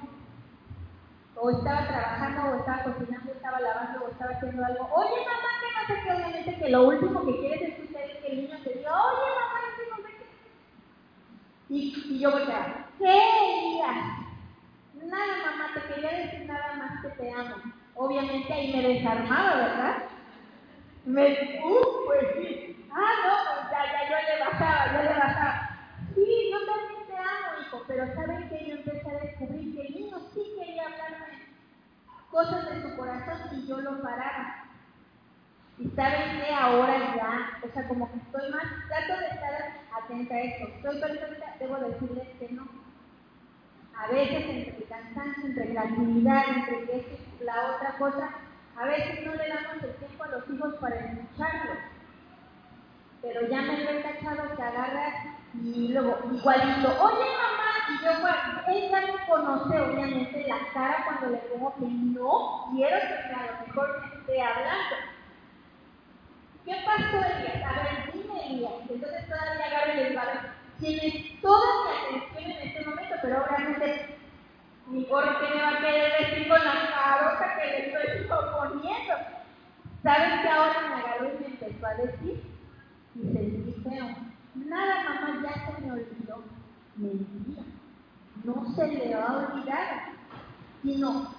O 1.38 1.50
estaba 1.50 1.88
trabajando, 1.88 2.42
o 2.44 2.60
estaba 2.60 2.84
cocinando, 2.84 3.32
o 3.32 3.34
estaba 3.34 3.62
lavando, 3.62 4.04
o 4.04 4.12
estaba 4.12 4.32
haciendo 4.32 4.66
algo. 4.66 4.90
Oye 4.98 5.22
mamá, 5.24 5.50
que 5.62 5.72
no 5.72 5.88
sé 5.88 6.04
qué, 6.04 6.12
obviamente 6.12 6.60
que 6.60 6.70
lo 6.72 6.88
último 6.88 7.26
que 7.26 7.40
quieres 7.40 7.62
es 7.62 7.90
que 7.90 8.28
el 8.28 8.42
niño 8.42 8.58
te 8.66 8.74
diga, 8.74 8.92
oye 9.02 9.32
mamá, 9.40 9.60
no 9.92 10.04
sé 10.04 10.12
qué. 10.18 11.74
Y, 11.74 12.20
yo 12.20 12.32
volteaba, 12.32 12.86
¿qué, 13.00 13.06
Elías? 13.06 14.25
Nada, 15.10 15.38
mamá, 15.46 15.70
te 15.74 15.94
quería 15.94 16.12
decir 16.12 16.48
nada 16.48 16.74
más 16.78 17.02
que 17.02 17.10
te 17.10 17.32
amo. 17.32 17.56
Obviamente 17.94 18.52
ahí 18.52 18.74
me 18.74 18.82
desarmaba, 18.82 19.56
¿verdad? 19.56 19.98
Me, 21.06 21.62
uh, 21.64 22.06
pues 22.06 22.28
sí. 22.36 22.88
Ah, 22.92 23.14
no, 23.24 23.34
pues 23.46 23.72
ya, 23.72 23.82
ya, 23.94 24.10
yo 24.10 24.16
le 24.28 24.46
bajaba, 24.46 24.94
yo 24.94 25.04
le 25.04 25.20
bajaba. 25.20 25.70
Sí, 26.16 26.50
yo 26.52 26.66
también 26.66 27.08
te 27.08 27.18
amo, 27.18 27.62
hijo, 27.62 27.84
pero 27.88 28.16
¿saben 28.16 28.50
que 28.50 28.66
Yo 28.66 28.76
empecé 28.76 29.10
a 29.10 29.20
descubrir 29.20 29.76
que 29.76 29.88
el 29.88 29.94
niño 29.94 30.18
sí 30.34 30.56
quería 30.58 30.84
hablarme 30.84 31.26
cosas 32.32 32.66
de 32.70 32.82
su 32.82 32.98
corazón 32.98 33.38
y 33.52 33.68
yo 33.68 33.82
lo 33.82 34.02
paraba. 34.02 34.66
Y 35.78 35.90
saben 35.90 36.42
que 36.42 36.54
ahora 36.54 37.16
ya, 37.16 37.60
o 37.64 37.72
sea, 37.72 37.88
como 37.88 38.12
que 38.12 38.18
estoy 38.18 38.52
más, 38.52 38.64
trato 38.88 39.20
de 39.20 39.28
estar 39.28 39.82
atenta 40.02 40.34
a 40.34 40.42
esto. 40.42 40.68
Soy 40.82 41.00
perfecta, 41.00 41.56
debo 41.60 41.76
decirles 41.76 42.28
que 42.40 42.50
no 42.50 42.85
a 43.98 44.08
veces 44.12 44.46
entre 44.46 44.78
el 44.78 44.88
cansancio, 44.88 45.46
entre 45.46 45.74
la 45.74 45.82
actividad, 45.82 46.44
entre 46.50 46.98
esto 46.98 47.26
la 47.46 47.76
otra 47.76 47.98
cosa, 47.98 48.30
a 48.76 48.86
veces 48.86 49.26
no 49.26 49.36
le 49.36 49.48
damos 49.48 49.84
el 49.84 49.96
tiempo 49.96 50.24
a 50.24 50.28
los 50.28 50.50
hijos 50.50 50.76
para 50.82 50.96
escucharlos. 50.96 51.78
Pero 53.22 53.48
ya 53.48 53.62
me 53.62 53.84
lo 53.84 53.90
he 53.92 54.02
cachado 54.02 54.56
que 54.56 54.62
agarra 54.62 55.14
y 55.54 55.88
luego 55.90 56.20
igualito, 56.32 56.90
oye 57.02 57.26
mamá, 57.38 57.66
y 57.90 58.04
yo, 58.04 58.12
bueno, 58.22 58.92
ya 58.92 59.02
me 59.02 59.26
conoce 59.28 59.80
obviamente 59.80 60.46
la 60.48 60.60
cara 60.74 61.06
cuando 61.06 61.30
le 61.30 61.38
pongo 61.50 61.76
que 61.76 61.86
no 61.86 62.70
quiero 62.72 62.98
que 63.00 63.34
a 63.34 63.52
lo 63.52 63.68
mejor 63.68 64.02
me 64.02 64.20
esté 64.20 64.42
hablando. 64.42 64.96
¿Qué 66.66 66.76
pasó, 66.84 67.18
Elías? 67.18 67.64
A 67.64 67.84
ver, 67.84 68.14
dime, 68.14 68.48
Elías. 68.48 68.74
Entonces 68.90 69.28
todavía 69.28 69.66
agarro 69.66 69.94
y 69.94 69.98
le 69.98 70.10
digo, 70.10 70.22
tienes 70.80 71.42
toda 71.42 71.66
mi 72.12 72.18
atención 72.18 72.52
en 72.52 72.68
este 72.68 72.86
momento, 72.86 73.16
pero 73.22 73.44
obviamente 73.44 74.16
ni 74.88 75.04
por 75.06 75.24
qué 75.24 75.56
me 75.56 75.62
va 75.62 75.70
a 75.70 75.80
querer 75.80 76.14
decir 76.20 76.48
con 76.48 76.64
la 76.64 76.74
carota 76.94 77.56
que 77.56 77.66
le 77.66 77.88
estoy 77.88 78.28
poniendo. 78.28 79.14
¿Saben 80.04 80.42
que 80.42 80.50
ahora 80.50 80.82
me 80.82 80.96
agarró 81.02 81.34
y 81.34 81.40
me 81.40 81.48
empezó 81.48 81.86
a 81.88 81.96
decir? 81.96 82.44
Y 83.16 83.34
sentí 83.34 83.82
feo. 83.82 84.06
Nada, 84.54 85.04
mamá, 85.04 85.42
ya 85.42 85.66
se 85.66 85.82
me 85.82 85.92
olvidó. 85.92 86.44
Mentira. 86.96 87.64
No 88.44 88.76
se 88.76 88.88
le 88.88 89.16
va 89.16 89.26
a 89.26 89.38
olvidar. 89.38 90.12
Sino, 90.84 91.34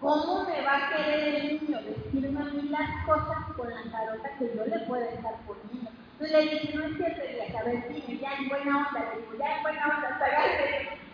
¿cómo 0.00 0.44
me 0.44 0.62
va 0.62 0.76
a 0.76 0.88
querer 0.90 1.34
el 1.34 1.60
niño 1.60 1.80
decirme 1.82 2.40
a 2.40 2.44
mí 2.44 2.68
las 2.68 3.04
cosas 3.06 3.52
con 3.56 3.68
la 3.68 3.82
carota 3.90 4.38
que 4.38 4.54
yo 4.54 4.64
le 4.64 4.78
puedo 4.86 5.02
estar 5.02 5.34
poniendo? 5.46 5.87
Entonces 6.20 6.44
le 6.46 6.50
dije, 6.50 6.74
no 6.76 6.84
es 6.84 6.96
cierto, 6.96 7.22
a 7.58 7.62
ver, 7.62 7.88
dime, 7.88 8.18
ya 8.18 8.32
en 8.34 8.48
buena 8.48 8.88
onda, 8.88 9.14
le 9.14 9.20
digo, 9.20 9.38
ya 9.38 9.56
en 9.56 9.62
buena 9.62 9.84
onda, 9.86 10.08
hasta 10.08 10.26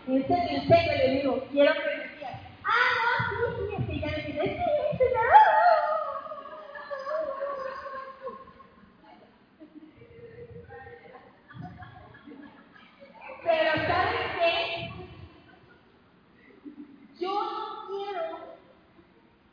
En 0.07 0.27
serio, 0.27 0.49
en 0.49 0.67
serio, 0.67 0.93
le 0.97 1.11
digo, 1.11 1.47
quiero 1.51 1.73
que 1.73 1.79
me 1.79 2.15
digas, 2.15 2.41
ah, 2.63 2.89
no, 2.97 3.55
sí, 3.55 3.65
sí, 3.69 3.75
es 3.77 3.85
que 3.85 3.99
ya 3.99 4.07
le 4.07 4.23
dije, 4.23 4.41
sí, 4.41 4.49
sí, 4.97 5.03
Pero 13.43 13.71
¿sabes 13.87 14.25
qué? 14.39 14.89
Yo 17.19 17.31
no 17.31 17.87
quiero, 17.87 18.23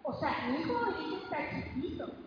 o 0.03 0.13
sea, 0.19 0.47
mi 0.49 0.61
hijo 0.63 0.79
ahorita 0.79 1.39
está 1.39 1.63
chiquito, 1.75 2.22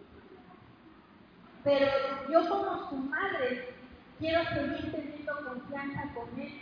pero 1.66 1.88
yo 2.32 2.48
como 2.48 2.90
su 2.90 2.96
madre 2.96 3.74
quiero 4.20 4.44
seguir 4.46 4.92
teniendo 4.92 5.34
confianza 5.44 6.04
con 6.14 6.40
él, 6.40 6.54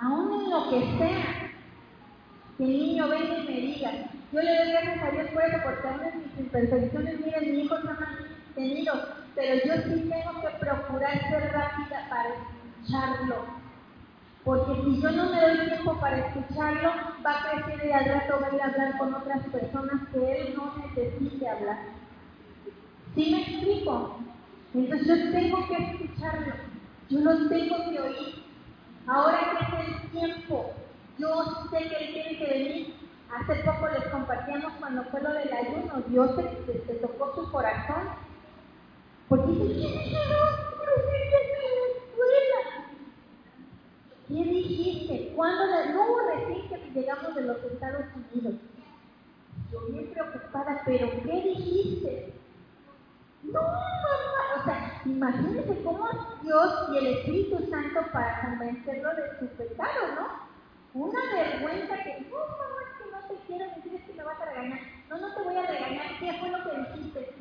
aún 0.00 0.40
en 0.40 0.50
lo 0.50 0.70
que 0.70 0.98
sea. 0.98 1.50
Que 2.56 2.64
el 2.64 2.70
niño 2.70 3.08
venga 3.08 3.38
y 3.38 3.48
me 3.48 3.60
diga, 3.60 3.90
yo 4.32 4.40
le 4.40 4.56
doy 4.56 4.70
gracias 4.70 5.02
a 5.02 5.10
Dios 5.10 5.28
por 5.30 5.42
eso, 5.42 5.58
porque 5.64 5.88
aún 5.88 6.00
en 6.04 6.22
mis 6.22 6.38
imperfecciones, 6.38 7.20
miren, 7.26 7.52
mi 7.52 7.62
hijo 7.62 7.76
se 7.80 7.88
ha 7.88 8.18
tenido, 8.54 8.94
pero 9.34 9.54
yo 9.66 9.74
sí 9.82 10.08
tengo 10.08 10.40
que 10.40 10.48
procurar 10.60 11.28
ser 11.28 11.52
rápida 11.52 12.06
para 12.08 12.28
escucharlo. 12.28 13.64
Porque 14.44 14.74
si 14.84 15.02
yo 15.02 15.10
no 15.10 15.30
me 15.30 15.40
doy 15.40 15.66
tiempo 15.66 15.98
para 15.98 16.18
escucharlo, 16.18 16.92
va 17.26 17.32
a 17.32 17.64
crecer 17.64 17.88
y 17.88 17.92
al 17.92 18.04
rato 18.04 18.38
va 18.40 18.46
a 18.46 18.54
ir 18.54 18.62
a 18.62 18.66
hablar 18.66 18.98
con 18.98 19.14
otras 19.14 19.44
personas 19.48 20.08
que 20.12 20.40
él 20.40 20.54
no 20.56 20.76
necesite 20.76 21.48
hablar. 21.48 22.03
¿Sí 23.14 23.30
me 23.30 23.42
explico? 23.42 24.18
Entonces 24.74 25.06
yo 25.06 25.30
tengo 25.30 25.68
que 25.68 25.74
escucharlo, 25.74 26.52
yo 27.08 27.20
lo 27.20 27.48
tengo 27.48 27.76
que 27.90 28.00
oír. 28.00 28.44
Ahora 29.06 29.38
que 29.50 29.64
es 29.64 29.88
el 29.88 30.10
tiempo, 30.10 30.72
yo 31.18 31.44
sé 31.70 31.78
que 31.78 31.96
él 31.96 32.12
tiene 32.12 32.38
que 32.38 32.46
venir. 32.46 32.94
Hace 33.32 33.54
poco 33.62 33.88
les 33.88 34.04
compartíamos 34.08 34.72
cuando 34.80 35.04
fue 35.04 35.22
lo 35.22 35.32
del 35.32 35.52
ayuno, 35.52 36.02
Dios 36.08 36.36
te, 36.36 36.94
tocó 36.94 37.34
su 37.34 37.50
corazón. 37.52 38.08
Porque 39.28 39.52
dice, 39.52 39.64
¿qué 44.28 44.44
dijiste? 44.44 45.32
¿Cuándo? 45.36 45.64
No, 45.92 46.18
recién 46.30 46.68
que 46.68 47.00
llegamos 47.00 47.34
de 47.34 47.42
los 47.42 47.58
Estados 47.64 48.06
Unidos. 48.32 48.54
Yo 49.70 49.80
bien 49.86 50.10
preocupada, 50.12 50.82
pero 50.84 51.10
¿qué 51.22 51.42
dijiste? 51.42 52.32
No, 53.52 53.62
mamá. 53.62 54.60
O 54.60 54.64
sea, 54.64 55.02
imagínense 55.04 55.82
cómo 55.82 56.08
Dios 56.42 56.88
y 56.92 56.98
el 56.98 57.06
Espíritu 57.18 57.58
Santo 57.70 58.00
para 58.12 58.40
convencerlo 58.42 59.10
de 59.14 59.38
su 59.38 59.46
pecado, 59.56 60.14
¿no? 60.14 60.54
Una 60.94 61.20
vergüenza 61.32 61.96
que, 62.02 62.26
no, 62.30 62.38
mamá, 62.38 62.80
es 62.82 63.04
que 63.04 63.10
no 63.10 63.18
te 63.28 63.46
quiero 63.46 63.64
decir, 63.74 63.94
es 63.94 64.02
que 64.04 64.12
me 64.14 64.22
vas 64.22 64.40
a 64.40 64.44
regañar. 64.46 64.80
No, 65.08 65.18
no 65.18 65.34
te 65.34 65.42
voy 65.42 65.56
a 65.56 65.66
regañar, 65.66 66.18
¿qué 66.18 66.32
fue 66.38 66.48
lo 66.50 66.62
que 66.62 66.78
dijiste? 66.78 67.34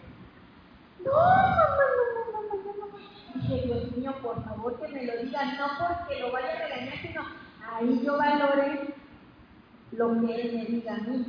No, 1.06 1.12
mamá, 1.12 1.68
no, 1.78 2.32
no, 2.32 2.42
no, 2.42 2.64
no, 2.64 2.88
no. 2.88 2.98
Dije, 3.36 3.68
Dios 3.68 3.98
mío, 3.98 4.16
por 4.22 4.44
favor 4.44 4.80
que 4.80 4.88
me 4.90 5.06
lo 5.06 5.18
digan, 5.24 5.58
no 5.58 5.68
porque 5.80 6.20
lo 6.20 6.32
vaya 6.32 6.50
a 6.50 6.68
regañar, 6.68 6.98
sino 7.02 7.22
ahí 7.72 8.02
yo 8.04 8.18
valoré 8.18 8.96
lo 9.92 10.22
que 10.22 10.42
él 10.42 10.58
me 10.58 10.66
diga 10.66 10.96
a 10.96 10.98
mí. 10.98 11.26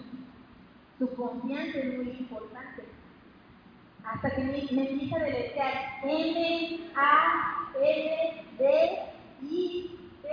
Su 0.99 1.15
confianza 1.15 1.79
es 1.79 1.97
muy 1.97 2.11
importante 2.11 2.94
hasta 4.07 4.31
que 4.31 4.43
me, 4.43 4.53
me 4.53 4.91
empieza 4.91 5.17
a 5.17 5.25
deletrear 5.25 5.75
M, 6.05 6.93
A, 6.97 7.71
L, 7.81 8.45
D, 8.59 8.99
I, 9.43 10.11
T, 10.23 10.29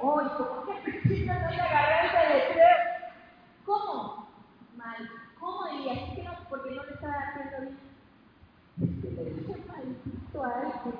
O. 0.00 0.22
Y 0.22 0.28
como 0.30 0.66
que 0.66 0.90
preciso 0.90 1.32
no 1.32 1.50
le 1.50 1.60
agarrar 1.60 2.04
el 2.04 2.32
deletreo. 2.32 2.76
¿Cómo? 3.64 4.28
Mal. 4.76 5.08
¿Cómo 5.38 5.64
diría? 5.70 5.92
Es 5.94 6.14
que 6.16 6.22
no, 6.22 6.32
porque 6.48 6.70
no 6.70 6.84
le 6.84 6.92
estaba 6.92 7.14
haciendo 7.14 7.60
bien. 7.60 7.78
Es 8.82 9.02
que 9.02 9.10
le 9.10 9.30
dije 9.30 9.64
maldito 9.68 10.44
algo. 10.44 10.92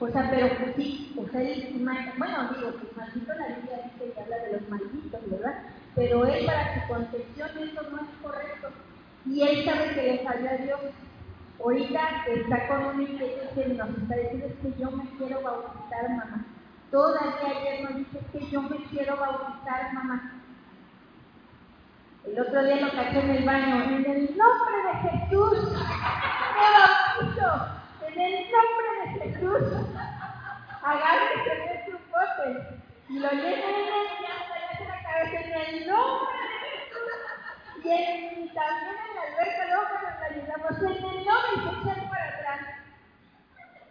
O 0.00 0.08
sea, 0.08 0.28
pero 0.30 0.48
pues 0.58 0.74
sí, 0.76 1.14
o 1.16 1.28
sea, 1.30 1.40
él, 1.40 1.86
bueno, 2.18 2.54
digo, 2.54 2.72
pues 2.72 2.96
maldito 2.96 3.32
la 3.34 3.46
Biblia 3.46 3.82
dice 3.84 4.12
que 4.12 4.20
habla 4.20 4.36
de 4.38 4.52
los 4.54 4.68
malditos, 4.68 5.30
¿verdad? 5.30 5.62
Pero 5.94 6.26
él 6.26 6.44
para 6.44 6.74
su 6.74 6.88
concepción 6.88 7.50
eso 7.58 7.82
no 7.90 7.98
es 7.98 8.08
correcto. 8.20 8.68
Y 9.26 9.42
él 9.42 9.64
sabe 9.64 9.94
que 9.94 10.02
le 10.02 10.18
falló 10.24 10.50
a 10.50 10.56
Dios. 10.56 10.80
Ahorita 11.62 12.00
está 12.26 12.68
con 12.68 12.84
un 12.86 13.02
inquietud 13.02 13.48
que 13.54 13.68
nos 13.68 13.88
está 13.90 14.16
diciendo 14.16 14.48
que 14.62 14.80
yo 14.80 14.90
me 14.90 15.04
quiero 15.16 15.42
bautizar, 15.42 16.10
mamá. 16.10 16.44
Todavía 16.90 17.60
ayer 17.60 17.84
nos 17.84 17.96
dice 17.96 18.18
que 18.32 18.50
yo 18.50 18.62
me 18.62 18.76
quiero 18.90 19.16
bautizar, 19.16 19.92
mamá. 19.94 20.32
El 22.24 22.40
otro 22.40 22.64
día 22.64 22.76
lo 22.76 22.90
caché 22.92 23.20
en 23.20 23.30
el 23.30 23.44
baño, 23.44 23.82
en 23.84 24.10
el 24.10 24.36
nombre 24.36 24.76
de 24.86 25.10
Jesús, 25.10 25.72
me 25.72 26.68
bautizo, 26.78 27.50
en 28.06 28.20
el 28.20 28.46
nombre 28.52 28.88
de 28.98 29.06
Jesús, 29.20 29.62
agárrese 30.82 31.50
de 31.50 31.84
su 31.84 31.92
bote 32.10 32.78
y 33.08 33.18
lo 33.18 33.30
llena 33.30 33.66
de 33.66 34.84
la 34.88 35.02
cabeza 35.02 35.40
en 35.40 35.74
el 35.74 35.86
nombre. 35.88 36.51
Y, 37.84 38.48
también 38.54 38.96
en 39.08 39.16
la 39.16 39.22
alberca 39.26 39.66
luego 39.66 39.92
ayudamos 40.30 40.82
en 40.82 41.04
el 41.04 41.24
nombre 41.24 41.50
y 41.56 41.60
se 41.60 41.90
echan 41.90 42.08
para 42.08 42.28
atrás. 42.28 42.60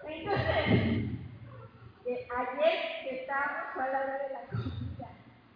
Entonces, 0.08 1.12
ayer 2.06 2.76
estábamos 3.12 3.78
a 3.78 3.88
la 3.88 4.00
hora 4.00 4.18
de 4.18 4.30
la 4.34 4.42
comida 4.50 5.08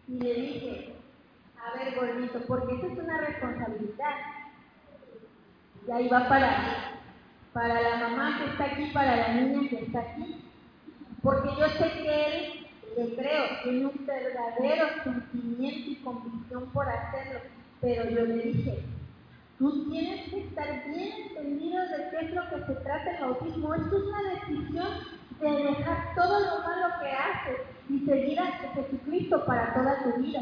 y 0.08 0.20
le 0.20 0.34
dije, 0.34 0.96
a 1.58 1.78
ver, 1.78 1.96
gordito, 1.96 2.42
porque 2.46 2.76
esto 2.76 2.88
es 2.88 3.00
una 3.00 3.18
responsabilidad. 3.20 4.16
Y 5.88 5.92
ahí 5.92 6.10
va 6.10 6.28
para, 6.28 7.00
para 7.54 7.82
la 7.82 8.10
mamá 8.10 8.38
que 8.38 8.52
está 8.52 8.66
aquí, 8.66 8.92
para 8.94 9.16
la 9.16 9.28
niña 9.30 9.70
que 9.70 9.86
está 9.86 10.00
aquí. 10.02 10.44
Porque 11.24 11.50
yo 11.58 11.68
sé 11.70 11.92
que 12.02 12.26
él, 12.26 12.68
le 12.98 13.16
creo, 13.16 13.44
tiene 13.64 13.86
un 13.86 14.06
verdadero 14.06 14.88
sentimiento 15.04 15.90
y 15.90 15.96
convicción 16.04 16.70
por 16.72 16.90
hacerlo. 16.90 17.55
Pero 17.82 18.10
yo 18.10 18.26
le 18.26 18.44
dije, 18.44 18.84
tú 19.60 19.90
tienes 19.90 20.30
que 20.30 20.42
estar 20.48 20.86
bien 20.88 21.12
entendido 21.28 21.82
de 21.82 22.10
qué 22.10 22.26
es 22.26 22.34
lo 22.34 22.50
que 22.50 22.66
se 22.66 22.76
trata 22.82 23.18
el 23.18 23.24
autismo. 23.24 23.74
Esto 23.76 23.98
es 23.98 24.04
una 24.04 24.22
decisión 24.34 24.88
de 25.40 25.64
dejar 25.64 26.16
todo 26.16 26.40
lo 26.40 26.64
malo 26.64 26.96
que 27.02 27.12
haces 27.12 27.62
y 27.90 28.00
seguir 28.06 28.40
a 28.40 28.52
Jesucristo 28.74 29.46
para 29.46 29.74
toda 29.74 30.04
tu 30.04 30.22
vida. 30.22 30.42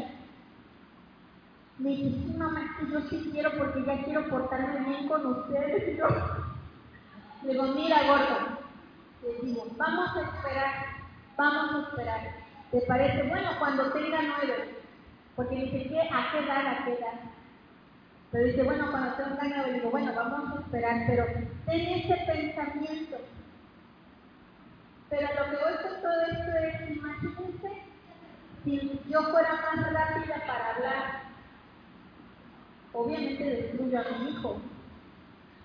Me 1.78 1.90
dice, 1.90 2.10
sí, 2.10 2.34
mamá, 2.36 2.76
que 2.78 2.92
yo 2.92 3.00
sí 3.10 3.30
quiero 3.32 3.50
porque 3.58 3.84
ya 3.84 4.04
quiero 4.04 4.28
portarme 4.28 4.88
bien 4.88 5.08
con 5.08 5.26
ustedes. 5.26 5.98
Le 7.42 7.52
digo, 7.52 7.64
mira, 7.74 8.06
gordo, 8.06 8.58
le 9.22 9.46
digo, 9.46 9.66
vamos 9.76 10.16
a 10.16 10.22
esperar, 10.22 10.72
vamos 11.36 11.74
a 11.74 11.88
esperar. 11.88 12.20
¿Te 12.70 12.80
parece? 12.82 13.28
Bueno, 13.28 13.50
cuando 13.58 13.92
tenga 13.92 14.18
nueve. 14.22 14.83
Porque 15.36 15.56
dice, 15.56 15.88
¿qué? 15.88 16.00
¿A 16.00 16.30
qué 16.30 16.38
edad? 16.44 16.66
¿A 16.66 16.84
qué 16.84 16.92
edad? 16.92 17.20
Pero 18.30 18.46
dice, 18.46 18.62
bueno, 18.62 18.90
cuando 18.90 19.14
tenga 19.14 19.38
nueve, 19.40 19.72
digo, 19.74 19.90
bueno, 19.90 20.12
vamos 20.14 20.56
a 20.56 20.60
esperar, 20.60 21.04
pero 21.06 21.24
ten 21.66 21.80
ese 21.80 22.16
pensamiento. 22.26 23.16
Pero 25.08 25.28
lo 25.28 25.50
que 25.50 25.64
voy 25.64 25.74
con 25.82 26.02
todo 26.02 26.22
esto 26.32 26.58
es, 26.58 26.96
imagínense, 26.96 27.82
si 28.64 29.00
yo 29.08 29.22
fuera 29.30 29.52
más 29.52 29.92
rápida 29.92 30.42
para 30.46 30.74
hablar, 30.74 31.22
obviamente 32.92 33.44
destruyo 33.44 34.00
a 34.00 34.18
mi 34.18 34.30
hijo. 34.30 34.60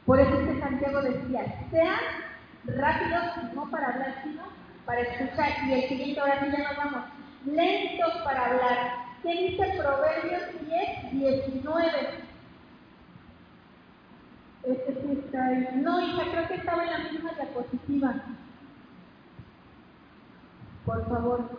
Por 0.05 0.19
eso 0.19 0.39
es 0.39 0.47
que 0.47 0.59
Santiago 0.59 1.01
decía, 1.01 1.67
sean 1.71 1.99
rápidos 2.65 3.53
no 3.55 3.69
para 3.71 3.87
hablar, 3.87 4.21
sino 4.23 4.43
para 4.85 5.01
escuchar. 5.01 5.49
Y 5.67 5.73
el 5.73 5.89
siguiente, 5.89 6.19
ahora 6.19 6.39
sí 6.39 6.51
ya 6.51 6.67
nos 6.67 6.77
vamos, 6.77 7.03
lentos 7.45 8.13
para 8.23 8.45
hablar. 8.45 9.08
¿Qué 9.21 9.29
dice 9.29 9.73
Proverbios 9.77 10.43
10, 11.11 11.11
19? 11.11 11.87
Este 14.63 14.93
sí 14.93 15.19
está 15.23 15.45
ahí. 15.47 15.67
No, 15.81 16.01
hija, 16.01 16.23
creo 16.31 16.47
que 16.47 16.55
estaba 16.55 16.83
en 16.83 16.91
la 16.91 17.09
misma 17.09 17.33
diapositiva. 17.33 18.13
Por 20.85 21.09
favor. 21.09 21.49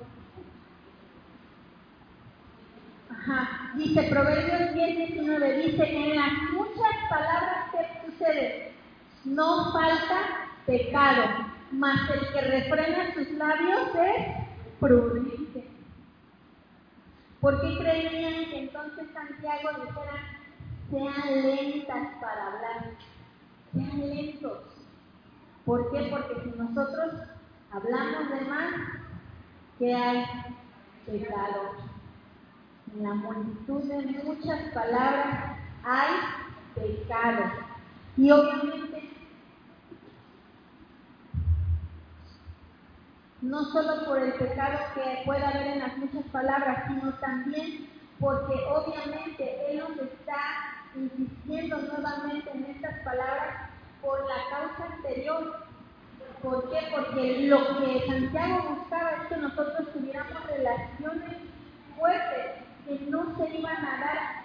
Ajá. 3.11 3.73
Dice 3.77 4.03
Proverbios 4.05 4.75
10, 4.75 4.97
19, 4.97 5.57
dice, 5.59 5.85
en 5.85 6.17
las 6.17 6.33
muchas 6.53 6.97
palabras 7.11 7.71
que 7.73 8.11
sucede, 8.11 8.73
no 9.25 9.73
falta 9.73 10.49
pecado, 10.67 11.25
mas 11.73 12.11
el 12.11 12.33
que 12.33 12.41
refrena 12.41 13.15
sus 13.15 13.31
labios 13.33 13.91
es 13.95 14.27
prudente. 14.81 15.70
¿Por 17.41 17.59
qué 17.63 17.79
creían 17.79 18.51
que 18.51 18.59
entonces 18.65 19.07
Santiago 19.15 19.71
dijera, 19.83 20.41
sean 20.91 21.43
lentas 21.43 22.09
para 22.21 22.47
hablar, 22.49 22.91
sean 23.73 24.01
lentos? 24.11 24.59
¿Por 25.65 25.91
qué? 25.91 26.09
Porque 26.11 26.43
si 26.43 26.59
nosotros 26.59 27.15
hablamos 27.73 28.31
de 28.31 28.41
más, 28.43 28.75
¿qué 29.79 29.95
hay? 29.95 30.25
Pecado. 31.07 31.77
En 32.95 33.03
la 33.05 33.15
multitud 33.15 33.83
de 33.85 34.23
muchas 34.23 34.61
palabras 34.75 35.57
hay 35.83 36.11
pecado. 36.75 37.53
Y 38.19 38.31
obviamente, 38.31 38.90
no 43.43 43.65
solo 43.73 44.05
por 44.07 44.19
el 44.19 44.33
pecado 44.35 44.79
que 44.95 45.23
puede 45.25 45.45
haber 45.45 45.67
en 45.69 45.79
las 45.81 45.97
muchas 45.99 46.25
palabras, 46.33 46.85
sino 46.89 47.13
también 47.15 47.89
porque 48.19 48.55
obviamente 48.69 49.57
Él 49.71 49.79
nos 49.79 49.99
está 49.99 50.81
insistiendo 50.95 51.79
nuevamente 51.79 52.51
en 52.53 52.65
estas 52.67 53.01
palabras 53.01 53.71
por 54.03 54.19
la 54.27 54.37
causa 54.51 54.95
anterior. 54.95 55.67
¿Por 56.43 56.71
qué? 56.71 56.79
Porque 56.95 57.49
lo 57.49 57.79
que 57.79 58.07
Santiago 58.07 58.77
buscaba 58.77 59.11
es 59.11 59.29
que 59.29 59.37
nosotros 59.37 59.93
tuviéramos 59.93 60.47
relaciones 60.47 61.37
fuertes 61.99 62.47
que 62.87 62.99
no 63.11 63.37
se 63.37 63.59
iban 63.59 63.77
a 63.77 64.01
dar 64.01 64.41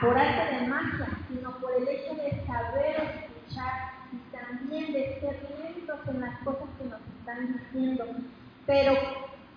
por 0.00 0.16
arte 0.16 0.54
de 0.54 0.66
magia, 0.66 1.08
sino 1.28 1.50
por 1.58 1.74
el 1.74 1.88
hecho 1.88 2.14
de 2.14 2.46
saber 2.46 3.26
escuchar 3.26 3.92
y 4.12 4.16
también 4.34 4.92
de 4.92 5.20
ser 5.20 5.36
lentos 5.58 5.98
en 6.08 6.20
las 6.20 6.38
cosas 6.40 6.68
que 6.78 6.84
nos 6.84 6.97
están 7.28 7.52
diciendo. 7.52 8.04
Pero 8.66 8.94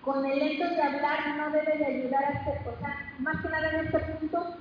con 0.04 0.24
el 0.26 0.40
hecho 0.42 0.68
de 0.68 0.82
hablar 0.82 1.36
no 1.36 1.50
debe 1.50 1.78
de 1.78 1.86
ayudar 1.86 2.24
a 2.24 2.28
hacer 2.28 2.62
cosas, 2.64 2.96
más 3.20 3.40
que 3.40 3.48
nada 3.48 3.70
en 3.70 3.86
este 3.86 3.98
punto, 3.98 4.56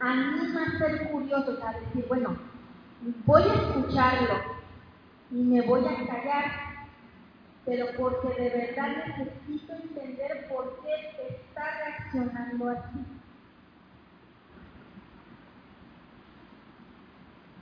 anima 0.00 0.66
a 0.66 0.78
ser 0.78 1.10
curiosos, 1.10 1.58
a 1.62 1.72
decir, 1.78 2.06
bueno, 2.08 2.36
voy 3.24 3.42
a 3.42 3.54
escucharlo 3.54 4.58
y 5.30 5.42
me 5.42 5.60
voy 5.62 5.84
a 5.84 6.06
callar 6.06 6.68
pero 7.64 7.86
porque 7.98 8.28
de 8.40 8.48
verdad 8.48 8.96
necesito 9.08 9.74
entender 9.74 10.48
por 10.48 10.80
qué 10.82 11.34
está 11.34 11.62
reaccionando 11.84 12.70
así. 12.70 13.04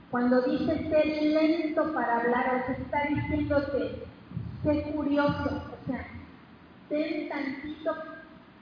Cuando 0.09 0.43
dice 0.43 0.89
ser 0.89 1.05
lento 1.07 1.93
para 1.93 2.21
hablar, 2.21 2.63
os 2.63 2.79
está 2.79 3.03
diciéndote, 3.09 4.07
sé 4.63 4.91
curioso, 4.93 5.61
o 5.73 5.87
sea, 5.87 6.07
ten 6.89 7.29
tantito, 7.29 7.95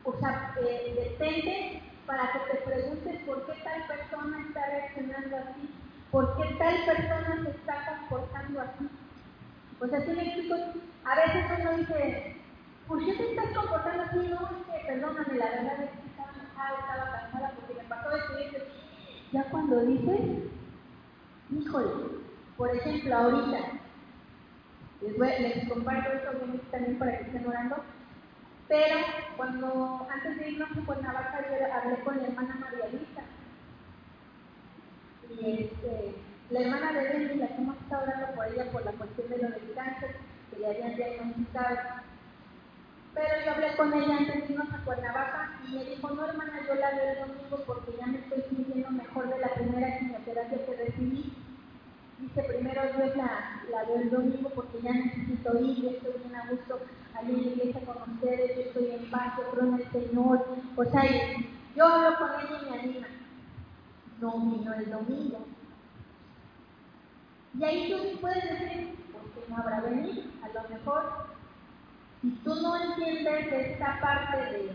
o 0.03 0.19
sea, 0.19 0.55
eh, 0.61 0.93
detente 0.95 1.81
para 2.05 2.31
que 2.31 2.39
te 2.51 2.57
preguntes 2.63 3.21
por 3.25 3.45
qué 3.45 3.53
tal 3.63 3.87
persona 3.87 4.45
está 4.47 4.65
reaccionando 4.65 5.37
así, 5.37 5.69
por 6.11 6.37
qué 6.37 6.55
tal 6.55 6.85
persona 6.85 7.43
se 7.43 7.49
está 7.51 7.99
comportando 7.99 8.61
así. 8.61 8.89
O 9.79 9.87
sea, 9.87 10.01
si 10.01 10.11
me 10.11 10.23
explico, 10.23 10.55
a 11.03 11.15
veces 11.15 11.45
uno 11.59 11.77
dice, 11.77 12.35
¿por 12.87 13.05
qué 13.05 13.13
te 13.13 13.29
estás 13.31 13.57
comportando 13.57 14.03
así? 14.03 14.17
No, 14.17 14.41
es 14.41 14.65
que 14.65 14.87
perdóname, 14.87 15.37
la 15.37 15.45
verdad 15.45 15.83
es 15.83 15.89
que 15.91 16.07
estaba 16.07 16.31
enojada, 16.33 16.79
estaba 16.79 17.11
cansada 17.11 17.51
porque 17.55 17.81
me 17.81 17.89
pasó 17.89 18.11
esto 18.15 18.39
y. 18.39 18.85
Ya 19.31 19.43
cuando 19.49 19.81
dices, 19.81 20.21
híjole, 21.51 21.91
por 22.55 22.73
ejemplo, 22.73 23.15
ahorita, 23.17 23.57
les, 25.11 25.39
les 25.39 25.69
comparto 25.69 26.11
esto 26.13 26.31
también 26.71 26.97
para 26.97 27.17
que 27.17 27.23
estén 27.25 27.47
orando, 27.47 27.83
pero 28.67 28.97
cuando 29.37 30.07
antes 30.11 30.37
de 30.37 30.49
irnos 30.51 30.69
a 30.71 30.85
Cuernavaca 30.85 31.45
yo 31.47 31.73
hablé 31.73 32.03
con 32.03 32.17
la 32.17 32.27
hermana 32.27 32.55
María 32.55 32.87
Luisa. 32.91 33.21
Y 35.29 35.63
este, 35.63 36.15
la 36.49 36.59
hermana 36.61 36.93
de 36.93 37.09
Benny, 37.09 37.35
la 37.35 37.47
que 37.47 37.55
hemos 37.55 37.77
estado 37.77 38.03
orando 38.03 38.35
por 38.35 38.47
ella 38.47 38.71
por 38.71 38.85
la 38.85 38.91
cuestión 38.93 39.29
de 39.29 39.37
lo 39.37 39.49
del 39.49 39.73
cáncer, 39.75 40.15
que 40.49 40.59
le 40.59 40.67
habían 40.67 40.95
diagnosticado. 40.95 41.77
Pero 43.13 43.45
yo 43.45 43.51
hablé 43.51 43.75
con 43.77 43.93
ella 43.93 44.17
antes 44.17 44.47
de 44.47 44.53
irnos 44.53 44.73
a 44.73 44.83
Cuernavaca 44.83 45.59
y 45.67 45.75
me 45.75 45.85
dijo, 45.85 46.09
no 46.09 46.25
hermana, 46.25 46.61
yo 46.67 46.75
la 46.75 46.91
veo 46.91 47.11
el 47.11 47.19
domingo 47.19 47.63
porque 47.65 47.97
ya 47.97 48.07
me 48.07 48.17
estoy 48.17 48.41
sintiendo 48.49 48.91
mejor 48.91 49.29
de 49.29 49.39
la 49.39 49.53
primera 49.53 49.99
quimioterapia 49.99 50.65
que 50.65 50.75
recibí. 50.75 51.33
Dice, 52.19 52.43
primero 52.43 52.81
Dios 52.95 53.15
la, 53.17 53.61
la 53.69 53.83
veo 53.83 53.97
el 53.97 54.09
domingo 54.09 54.49
porque 54.55 54.81
ya 54.81 54.93
necesito 54.93 55.59
ir, 55.59 55.81
yo 55.81 55.89
estoy 55.89 56.13
bien 56.23 56.35
a 56.35 56.49
gusto 56.49 56.79
allí 57.13 57.33
en 57.33 57.41
la 57.41 57.51
iglesia 57.51 57.81
con 57.85 58.13
ustedes, 58.13 58.55
yo 58.55 58.61
estoy 58.61 58.91
en 58.91 59.11
paz, 59.11 59.33
yo 59.37 59.51
creo 59.51 59.65
en 59.65 59.73
el 59.75 59.91
Señor. 59.91 60.45
O 60.75 60.85
sea, 60.85 61.03
yo 61.75 61.85
hablo 61.85 62.17
con 62.17 62.29
ella 62.31 62.61
y 62.61 62.69
me 62.69 62.79
anima. 62.79 63.07
No 64.21 64.39
vino 64.39 64.73
el 64.73 64.89
domingo. 64.89 65.45
Y 67.57 67.63
ahí 67.63 67.91
tú 67.91 68.19
puedes 68.19 68.43
decir, 68.43 68.95
no 69.49 69.57
habrá 69.57 69.81
venido. 69.81 70.23
A 70.43 70.47
lo 70.49 70.69
mejor, 70.69 71.27
si 72.21 72.31
tú 72.43 72.55
no 72.55 72.75
entiendes 72.81 73.51
esta 73.51 73.99
parte 74.01 74.37
de 74.37 74.71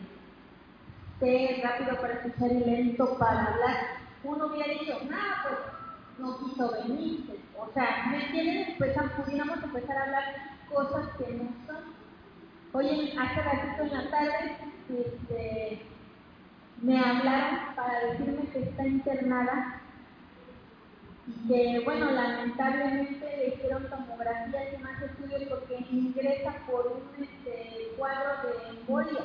sé 1.18 1.60
rápido 1.62 2.00
para 2.00 2.14
escuchar 2.14 2.52
y 2.52 2.60
lento 2.60 3.18
para 3.18 3.46
hablar, 3.46 3.76
uno 4.24 4.46
hubiera 4.46 4.72
dicho, 4.72 4.98
nada, 5.08 5.42
pues 5.42 5.79
no 6.20 6.38
quiso 6.38 6.70
venir. 6.72 7.40
O 7.58 7.72
sea, 7.72 8.06
¿me 8.10 8.24
entienden? 8.26 8.74
Pues 8.78 8.96
pudiéramos 9.16 9.62
empezar 9.62 9.96
a 9.96 10.04
hablar 10.04 10.24
cosas 10.72 11.08
que 11.16 11.32
no 11.32 11.50
son. 11.66 12.00
Oye, 12.72 13.14
hace 13.18 13.42
ratito 13.42 13.82
en 13.82 13.92
la 13.92 14.10
tarde 14.10 14.56
este, 14.88 15.82
me 16.82 16.98
hablaron 16.98 17.74
para 17.74 18.06
decirme 18.06 18.48
que 18.52 18.60
está 18.60 18.86
internada 18.86 19.80
y 21.26 21.48
que, 21.48 21.80
bueno, 21.84 22.10
lamentablemente 22.10 23.36
le 23.36 23.54
hicieron 23.54 23.88
tomografías 23.90 24.74
y 24.74 24.82
más 24.82 25.02
estudios 25.02 25.42
porque 25.48 25.84
ingresa 25.90 26.54
por 26.66 26.86
un 26.86 27.24
este, 27.24 27.92
cuadro 27.96 28.30
de 28.42 28.78
embolia. 28.78 29.24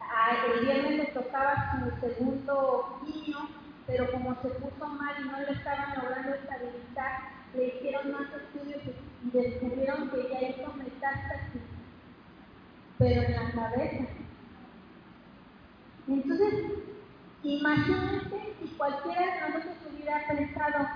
Ah, 0.00 0.36
el 0.54 0.64
viernes 0.66 0.96
le 0.98 1.06
tocaba 1.06 1.78
su 1.78 2.00
segundo 2.00 3.00
quimio, 3.04 3.38
pero 3.90 4.10
como 4.12 4.36
se 4.40 4.48
puso 4.50 4.86
mal 4.86 5.14
y 5.20 5.28
no 5.28 5.40
le 5.40 5.50
estaban 5.50 5.94
logrando 5.96 6.34
estabilizar, 6.34 7.30
le 7.54 7.66
hicieron 7.66 8.12
más 8.12 8.28
estudios 8.32 8.82
y 9.24 9.30
descubrieron 9.30 10.10
que 10.10 10.28
ya 10.30 10.48
hizo 10.48 10.72
metástasis, 10.74 11.62
pero 12.98 13.22
en 13.22 13.32
la 13.32 13.50
cabeza. 13.50 14.04
Entonces, 16.06 16.54
imagínense 17.42 18.54
si 18.60 18.68
cualquiera 18.76 19.22
de 19.22 19.40
nosotros 19.40 19.76
hubiera 19.92 20.26
pensado, 20.28 20.88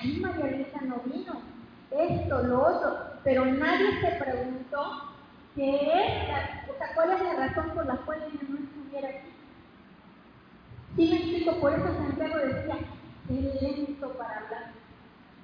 ay, 0.00 0.18
María 0.20 0.56
Luisa 0.56 0.80
no 0.82 1.02
vino, 1.04 1.42
esto, 1.90 2.42
lo 2.44 2.60
otro, 2.62 2.98
pero 3.24 3.44
nadie 3.44 4.00
se 4.00 4.24
preguntó 4.24 5.12
o 5.54 5.54
sea, 5.54 6.94
cuál 6.94 7.12
es 7.12 7.22
la 7.22 7.46
razón 7.46 7.70
por 7.74 7.84
la 7.84 7.96
cual 7.96 8.22
ella 8.22 8.40
no 8.48 8.58
estuviera 8.58 9.08
aquí. 9.10 9.31
Sí 10.96 11.08
me 11.08 11.16
explico, 11.16 11.60
por 11.60 11.72
eso 11.72 11.86
Santiago 11.86 12.38
decía, 12.38 12.76
qué 13.26 13.34
lento 13.34 14.12
para 14.12 14.38
hablar, 14.38 14.72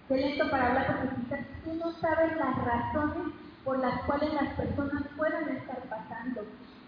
qué 0.09 0.17
lento 0.17 0.51
para 0.51 0.69
hablar, 0.69 1.01
porque 1.01 1.23
quizás 1.23 1.41
tú 1.65 1.75
no 1.75 1.93
sabes 1.93 2.37
las 2.37 2.65
razones 2.65 3.35
por 3.65 3.79
las 3.79 4.03
cuales 4.03 4.35
las 4.35 4.55
personas 4.55 5.03
puedan 5.17 5.49
estar 5.49 5.79
pasando, 5.89 6.43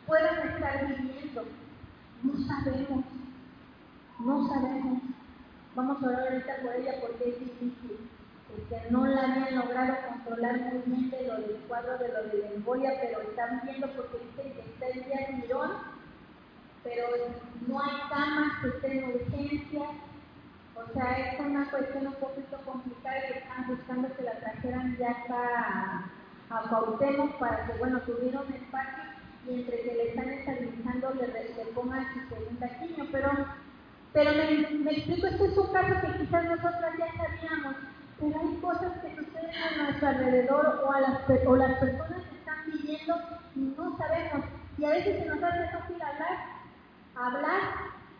puedan 0.06 0.48
estar 0.48 0.86
viviendo. 0.86 1.44
No 2.22 2.32
sabemos, 2.46 3.04
no 4.18 4.48
sabemos. 4.48 5.02
Vamos 5.74 6.02
a 6.02 6.06
orar 6.06 6.28
ahorita 6.28 6.56
por 6.62 6.74
ella 6.74 6.94
porque 7.00 7.30
es 7.30 7.40
difícil. 7.40 8.10
Este, 8.56 8.90
no 8.90 9.06
la 9.06 9.22
habían 9.22 9.56
logrado 9.56 9.96
controlar 10.08 10.60
muy 10.60 10.82
bien 10.84 11.10
de 11.10 11.26
lo 11.26 11.34
del 11.36 11.56
cuadro 11.68 11.96
de 11.98 12.08
lo 12.08 12.22
de 12.24 12.38
la 12.38 12.50
embolia, 12.50 12.92
pero 13.00 13.20
están 13.22 13.60
viendo 13.64 13.86
porque 13.92 14.18
dicen 14.18 14.52
que 14.52 14.60
está 14.60 14.88
en 14.88 15.04
día 15.04 15.38
mirón, 15.42 15.70
pero 16.82 17.06
no 17.66 17.80
hay 17.80 17.96
camas 18.08 18.52
que 18.62 18.68
estén 18.68 18.98
en 18.98 19.14
urgencia. 19.14 19.82
O 20.76 20.92
sea, 20.92 21.32
es 21.32 21.40
una 21.40 21.70
cuestión 21.70 22.06
un 22.06 22.14
poquito 22.14 22.56
complicada 22.64 23.20
que 23.26 23.38
están 23.38 23.66
buscando 23.68 24.16
que 24.16 24.22
la 24.22 24.40
trajeran 24.40 24.96
ya 24.98 25.10
acá 25.10 26.10
a, 26.50 26.58
a 26.58 27.38
para 27.38 27.66
que, 27.66 27.78
bueno, 27.78 28.00
tuvieron 28.00 28.52
espacio 28.52 29.04
y 29.46 29.54
entre 29.54 29.80
que 29.82 29.94
le 29.94 30.08
están 30.10 30.28
estabilizando 30.28 31.14
le, 31.14 31.26
le 31.28 31.72
pongan 31.74 32.06
su 32.12 32.34
segunda 32.34 32.68
quimio, 32.78 33.06
pero, 33.10 33.30
pero 34.12 34.32
me, 34.32 34.90
explico, 34.90 35.26
este 35.26 35.46
es 35.46 35.58
un 35.58 35.72
caso 35.72 35.94
que 36.00 36.18
quizás 36.18 36.44
nosotras 36.44 36.92
ya 36.98 37.06
sabíamos, 37.16 37.76
pero 38.20 38.40
hay 38.40 38.56
cosas 38.60 38.92
que 39.00 39.16
suceden 39.16 39.62
a 39.62 39.82
nuestro 39.82 40.08
alrededor 40.08 40.82
o, 40.84 40.92
a 40.92 41.00
las, 41.00 41.46
o 41.46 41.56
las 41.56 41.78
personas 41.78 42.22
están 42.38 42.66
viviendo 42.66 43.16
y 43.56 43.60
no 43.60 43.96
sabemos, 43.96 44.44
y 44.76 44.84
a 44.84 44.90
veces 44.90 45.22
se 45.22 45.28
nos 45.28 45.42
hace 45.42 45.68
fácil 45.70 46.02
hablar, 46.02 46.59
hablar 47.26 47.60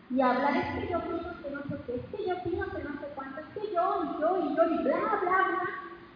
y 0.09 0.21
hablar, 0.21 0.57
es 0.57 0.85
que 0.85 0.91
yo 0.91 0.97
opino 0.99 1.41
que 1.41 1.51
no 1.51 1.61
sé 1.63 1.83
qué, 1.85 1.95
es 1.95 2.05
que 2.15 2.27
yo 2.27 2.35
opino 2.37 2.65
que 2.71 2.83
no 2.83 2.99
sé 2.99 3.07
cuánto, 3.15 3.39
es 3.39 3.47
que 3.47 3.73
yo 3.73 4.03
y 4.03 4.21
yo 4.21 4.39
y 4.39 4.55
yo 4.55 4.63
y 4.65 4.83
bla, 4.83 4.97
bla, 4.97 5.19
bla, 5.21 5.69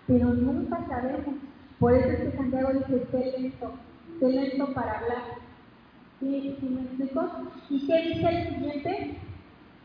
pero 0.07 0.27
nunca 0.33 0.85
sabemos. 0.87 1.35
Por 1.79 1.93
eso 1.93 2.07
es 2.09 2.19
que 2.19 2.37
Santiago 2.37 2.69
dice, 2.73 3.07
sé 3.11 3.39
lento, 3.39 3.73
qué 4.19 4.27
lento 4.27 4.73
para 4.73 4.99
hablar. 4.99 5.23
¿Sí, 6.19 6.57
¿Sí 6.59 6.65
me 6.69 6.81
explico? 6.81 7.51
¿Y 7.69 7.87
qué 7.87 8.01
dice 8.01 8.29
el 8.29 8.49
siguiente? 8.49 9.17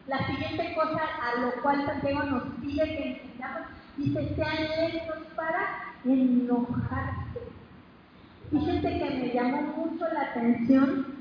La 0.06 0.26
siguiente 0.26 0.74
cosa 0.74 1.00
a 1.00 1.40
lo 1.40 1.62
cual 1.62 1.84
Santiago 1.86 2.22
nos 2.24 2.42
pide 2.60 2.84
que 2.84 3.12
entendamos, 3.12 3.68
dice, 3.96 4.34
sean 4.34 4.92
lentos 4.92 5.18
para 5.36 5.94
enojarse. 6.04 7.40
Fíjense 8.50 8.98
que 8.98 9.10
me 9.10 9.32
llamó 9.32 9.62
mucho 9.62 10.04
la 10.12 10.22
atención 10.22 11.19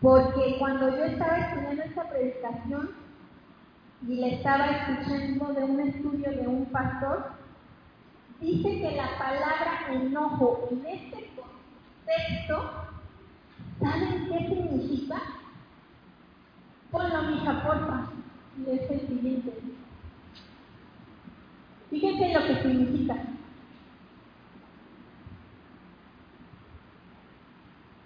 porque 0.00 0.56
cuando 0.58 0.90
yo 0.90 1.04
estaba 1.04 1.38
estudiando 1.38 1.82
esta 1.82 2.08
predicación 2.08 2.90
y 4.06 4.14
le 4.14 4.34
estaba 4.36 4.66
escuchando 4.66 5.52
de 5.54 5.64
un 5.64 5.80
estudio 5.80 6.30
de 6.30 6.46
un 6.46 6.66
pastor, 6.66 7.32
dice 8.40 8.80
que 8.80 8.96
la 8.96 9.18
palabra 9.18 9.92
enojo 9.92 10.68
en 10.70 10.86
este 10.86 11.30
contexto, 11.34 12.70
¿saben 13.80 14.28
qué 14.28 14.38
significa? 14.46 15.20
Ponlo, 16.92 17.22
mija, 17.22 17.62
porfa. 17.64 18.06
Y 18.56 18.70
es 18.70 18.90
el 18.90 19.00
siguiente. 19.08 19.52
Fíjense 21.90 22.34
lo 22.34 22.46
que 22.46 22.62
significa. 22.62 23.16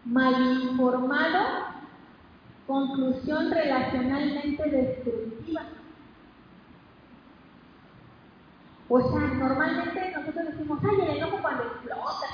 Malinformado, 0.04 1.71
conclusión 2.66 3.50
relacionalmente 3.50 4.70
destructiva. 4.70 5.62
O 8.88 9.00
sea, 9.00 9.20
normalmente 9.20 10.12
nosotros 10.14 10.46
decimos, 10.46 10.78
ay, 10.82 11.00
el 11.00 11.16
enojo 11.16 11.38
cuando 11.40 11.62
explota, 11.62 12.26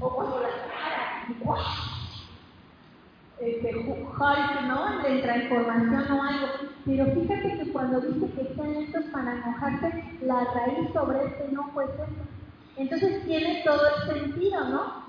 o 0.00 0.10
cuando 0.10 0.40
la 0.40 0.48
cara. 0.48 0.88
Este, 3.40 3.72
¿no? 3.72 5.02
De 5.02 5.22
transformación 5.22 6.10
o 6.10 6.22
algo. 6.22 6.46
Pero 6.84 7.06
fíjate 7.06 7.58
que 7.58 7.72
cuando 7.72 8.00
dice 8.00 8.32
que 8.32 8.42
están 8.42 8.72
lentos 8.72 9.04
para 9.12 9.32
enojarse, 9.32 10.04
la 10.22 10.44
raíz 10.44 10.92
sobre 10.92 11.24
este 11.26 11.44
enojo 11.44 11.80
es 11.82 11.90
eso. 11.90 12.28
Entonces 12.76 13.24
tiene 13.24 13.62
todo 13.64 13.80
el 13.86 14.12
sentido, 14.12 14.68
¿no? 14.68 15.07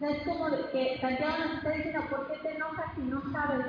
O 0.00 0.02
sea, 0.02 0.16
es 0.16 0.22
como 0.26 0.48
que 0.72 0.98
Santiago 0.98 1.44
nos 1.44 1.56
está 1.56 1.70
diciendo, 1.72 2.00
¿por 2.08 2.26
qué 2.28 2.38
te 2.38 2.56
enojas 2.56 2.86
si 2.94 3.02
no 3.02 3.20
sabes? 3.32 3.66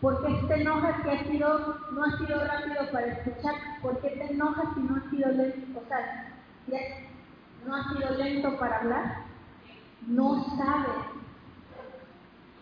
¿Por 0.00 0.24
qué 0.24 0.46
te 0.48 0.54
enojas 0.62 1.02
si 1.02 1.10
ha 1.10 1.24
sido, 1.24 1.78
no 1.92 2.02
ha 2.02 2.16
sido 2.16 2.44
rápido 2.46 2.90
para 2.90 3.06
escuchar? 3.08 3.54
¿Por 3.82 4.00
qué 4.00 4.08
te 4.08 4.32
enojas 4.32 4.68
si 4.74 4.80
no 4.80 4.96
ha 4.96 5.10
sido 5.10 5.32
lento? 5.32 5.78
O 5.78 5.86
sea, 5.86 6.32
no 7.66 7.76
ha 7.76 7.92
sido 7.92 8.10
lento 8.16 8.58
para 8.58 8.78
hablar. 8.78 9.16
No 10.06 10.46
sabes. 10.56 11.04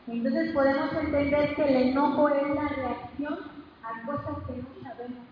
Entonces 0.09 0.53
podemos 0.53 0.93
entender 0.95 1.55
que 1.55 1.63
el 1.69 1.91
enojo 1.91 2.29
es 2.31 2.49
la 2.53 2.67
reacción 2.67 3.39
a 3.85 4.07
cosas 4.07 4.45
que 4.49 4.57
no 4.57 4.69
sabemos. 4.83 5.25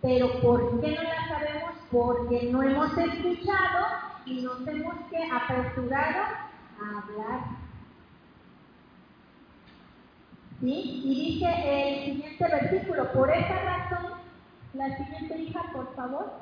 Pero 0.00 0.40
¿por 0.40 0.80
qué 0.80 0.96
no 0.96 1.02
las 1.02 1.28
sabemos? 1.28 1.74
Porque 1.92 2.48
no 2.50 2.62
hemos 2.62 2.96
escuchado 2.96 3.86
y 4.24 4.40
nos 4.40 4.66
hemos 4.66 4.94
que 5.10 5.18
apresurado 5.30 6.47
hablar. 6.80 7.40
¿Sí? 10.60 11.02
Y 11.04 11.32
dice 11.32 11.46
el 11.64 12.04
siguiente 12.04 12.44
versículo, 12.44 13.12
por 13.12 13.30
esa 13.30 13.62
razón, 13.62 14.12
la 14.74 14.96
siguiente 14.96 15.38
hija, 15.38 15.62
por 15.72 15.94
favor. 15.94 16.32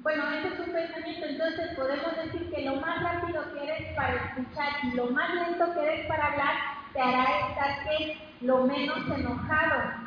Bueno, 0.00 0.22
ese 0.32 0.48
es 0.48 0.60
un 0.60 0.72
pensamiento, 0.72 1.26
entonces 1.26 1.76
podemos 1.76 2.14
decir 2.16 2.50
que 2.50 2.64
lo 2.66 2.76
más 2.76 3.02
rápido 3.02 3.42
que 3.54 3.64
eres 3.64 3.96
para 3.96 4.16
escuchar 4.16 4.68
y 4.82 4.96
lo 4.96 5.06
más 5.06 5.34
lento 5.34 5.72
que 5.72 5.80
eres 5.80 6.06
para 6.06 6.26
hablar 6.26 6.54
te 6.92 7.00
hará 7.00 7.48
estar 7.48 7.88
que 7.88 8.18
lo 8.42 8.66
menos 8.66 8.98
enojado. 9.10 10.04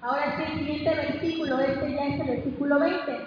Ahora 0.00 0.36
sí, 0.36 0.42
el 0.42 0.58
siguiente 0.58 0.94
versículo, 0.96 1.60
este 1.60 1.92
ya 1.92 2.06
es 2.06 2.20
el 2.20 2.26
versículo 2.26 2.80
20. 2.80 3.26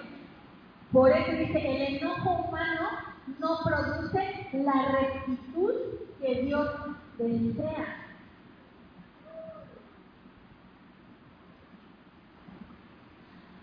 Por 0.92 1.10
eso 1.10 1.32
dice, 1.32 1.58
el 1.58 1.96
enojo 1.96 2.30
humano 2.46 3.05
no 3.38 3.58
produce 3.64 4.48
la 4.52 4.92
rectitud 4.92 5.72
que 6.20 6.42
Dios 6.42 6.70
desea. 7.18 8.06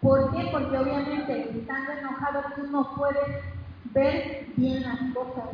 ¿Por 0.02 0.32
qué? 0.32 0.50
Porque 0.52 0.78
obviamente 0.78 1.50
estando 1.58 1.92
enojado 1.94 2.44
tú 2.56 2.68
no 2.68 2.94
puedes 2.96 3.42
ver 3.94 4.48
bien 4.58 4.84
las 4.84 5.00
cosas, 5.14 5.50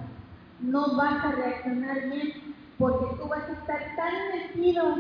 no 0.60 0.95
vas 0.95 1.24
a 1.24 1.32
reaccionar 1.34 2.10
bien, 2.10 2.55
porque 2.80 3.16
tú 3.18 3.28
vas 3.28 3.43
a 3.43 3.53
estar 3.53 3.95
tan 3.95 4.14
metido 4.34 4.95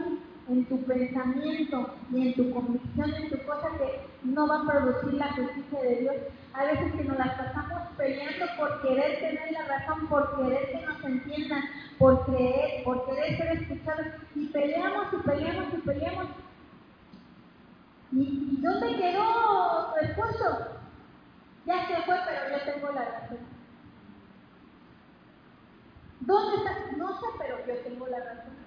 en 0.49 0.65
tu 0.65 0.83
pensamiento 0.83 1.93
y 2.11 2.27
en 2.27 2.33
tu 2.33 2.51
convicción 2.53 3.13
en 3.13 3.29
tu 3.29 3.37
cosa 3.45 3.69
que 3.77 4.01
no 4.23 4.47
va 4.47 4.61
a 4.61 4.65
producir 4.65 5.13
la 5.13 5.31
justicia 5.33 5.81
de 5.81 5.95
Dios. 5.97 6.15
Hay 6.53 6.75
veces 6.75 6.93
que 6.93 7.03
nos 7.03 7.17
las 7.17 7.37
pasamos 7.37 7.89
peleando 7.97 8.45
por 8.57 8.81
querer 8.81 9.19
tener 9.19 9.51
la 9.51 9.65
razón, 9.67 10.07
por 10.07 10.35
querer 10.35 10.71
que 10.71 10.85
nos 10.85 11.03
entiendan, 11.03 11.63
por 11.97 12.25
creer, 12.25 12.83
por 12.83 13.05
querer 13.05 13.37
ser 13.37 13.61
escuchados. 13.61 14.07
Y 14.35 14.47
peleamos 14.47 15.07
y 15.13 15.27
peleamos 15.27 15.73
y 15.73 15.77
peleamos. 15.77 16.27
¿Y, 18.11 18.57
dónde 18.61 18.95
quedó 18.95 19.93
tu 19.93 20.05
esposo? 20.05 20.67
Ya 21.65 21.87
se 21.87 22.01
fue, 22.01 22.15
pero 22.25 22.57
yo 22.57 22.73
tengo 22.73 22.91
la 22.91 23.05
razón. 23.05 23.37
¿Dónde 26.21 26.57
está? 26.57 26.97
No 26.97 27.19
sé, 27.19 27.27
pero 27.37 27.65
yo 27.67 27.75
tengo 27.83 28.07
la 28.07 28.19
razón. 28.19 28.58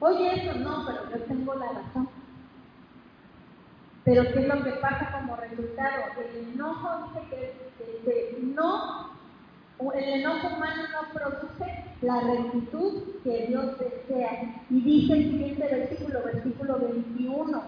Oye, 0.00 0.32
eso 0.34 0.58
no, 0.60 0.86
pero 0.86 1.10
yo 1.10 1.24
tengo 1.24 1.54
la 1.56 1.66
razón. 1.72 2.08
Pero 4.04 4.22
¿qué 4.32 4.40
es 4.40 4.46
lo 4.46 4.62
que 4.62 4.70
pasa 4.80 5.10
como 5.12 5.36
resultado? 5.36 6.04
El 6.18 6.52
enojo 6.54 7.12
dice 7.14 7.52
que, 8.04 8.38
no, 8.54 9.10
el 9.94 10.04
enojo 10.04 10.46
humano 10.56 10.82
no 10.92 11.12
produce 11.12 11.84
la 12.02 12.20
rectitud 12.20 13.22
que 13.24 13.46
Dios 13.48 13.78
desea. 13.78 14.62
Y 14.70 14.80
dice 14.80 15.14
el 15.14 15.30
siguiente 15.30 15.66
versículo, 15.66 16.22
versículo 16.24 16.78
21. 16.78 17.62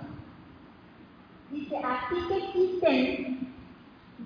Dice, 1.50 1.76
así 1.76 2.14
que 2.28 2.52
quiten 2.52 3.54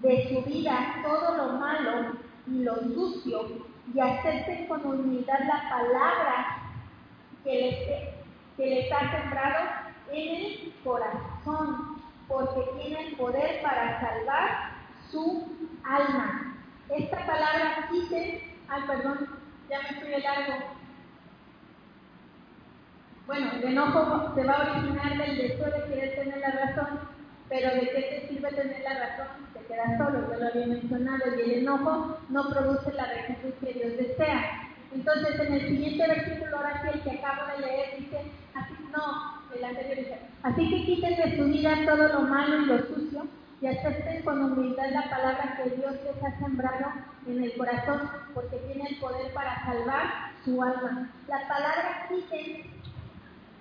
de 0.02 0.28
su 0.28 0.42
vida 0.42 0.96
todo 1.02 1.36
lo 1.36 1.52
malo 1.54 2.12
y 2.46 2.62
lo 2.62 2.76
sucio 2.94 3.64
y 3.92 4.00
acepten 4.00 4.66
con 4.66 4.84
humildad 4.84 5.40
la 5.40 5.68
palabra 5.70 6.53
que 7.44 7.54
les, 7.54 8.56
que 8.56 8.66
les 8.66 8.92
ha 8.92 9.10
sembrado 9.10 9.64
en 10.10 10.34
el 10.34 10.74
corazón 10.82 12.02
porque 12.26 12.60
tiene 12.80 13.08
el 13.08 13.16
poder 13.16 13.62
para 13.62 14.00
salvar 14.00 14.72
su 15.10 15.46
alma. 15.84 16.56
Esta 16.88 17.26
palabra 17.26 17.88
dice, 17.92 18.42
ay 18.68 18.82
perdón, 18.86 19.28
ya 19.68 19.80
me 19.82 19.88
estoy 19.88 20.22
largo. 20.22 20.54
Bueno, 23.26 23.52
el 23.52 23.64
enojo 23.64 24.34
se 24.34 24.44
va 24.44 24.54
a 24.54 24.70
originar 24.70 25.16
del 25.16 25.36
deseo 25.36 25.70
de 25.70 25.84
querer 25.88 26.14
tener 26.14 26.38
la 26.40 26.50
razón, 26.50 27.00
pero 27.48 27.74
¿de 27.74 27.80
qué 27.80 28.02
te 28.02 28.28
sirve 28.28 28.50
tener 28.52 28.82
la 28.82 28.94
razón 28.98 29.26
te 29.54 29.60
quedas 29.60 29.96
solo? 29.96 30.30
Yo 30.30 30.38
lo 30.38 30.46
había 30.46 30.66
mencionado, 30.66 31.22
y 31.36 31.40
el 31.40 31.58
enojo 31.60 32.18
no 32.28 32.48
produce 32.50 32.92
la 32.92 33.06
rectitud 33.06 33.54
que 33.60 33.72
Dios 33.72 33.96
desea. 33.96 34.63
Entonces, 34.94 35.40
en 35.40 35.54
el 35.54 35.68
siguiente 35.68 36.06
versículo, 36.06 36.56
ahora 36.56 36.82
sí, 36.82 36.88
el 36.94 37.00
que 37.02 37.18
acabo 37.18 37.50
de 37.52 37.66
leer, 37.66 37.98
dice, 37.98 38.20
así 38.54 38.74
no, 38.92 39.42
el 39.54 39.64
anterior 39.64 39.96
dice, 39.96 40.18
así 40.42 40.70
que 40.70 40.86
quiten 40.86 41.16
de 41.16 41.36
su 41.36 41.44
vida 41.44 41.84
todo 41.84 42.08
lo 42.08 42.20
malo 42.22 42.58
y 42.58 42.66
lo 42.66 42.78
sucio 42.86 43.26
y 43.60 43.66
acepten 43.66 44.22
con 44.22 44.42
humildad 44.42 44.90
la 44.90 45.08
palabra 45.08 45.56
que 45.56 45.70
Dios 45.76 45.94
les 46.04 46.22
ha 46.22 46.38
sembrado 46.38 46.92
en 47.26 47.42
el 47.42 47.56
corazón, 47.56 48.10
porque 48.34 48.58
tiene 48.58 48.88
el 48.90 48.98
poder 48.98 49.32
para 49.32 49.64
salvar 49.64 50.32
su 50.44 50.62
alma. 50.62 51.10
La 51.28 51.48
palabra 51.48 52.06
quiten, 52.08 52.62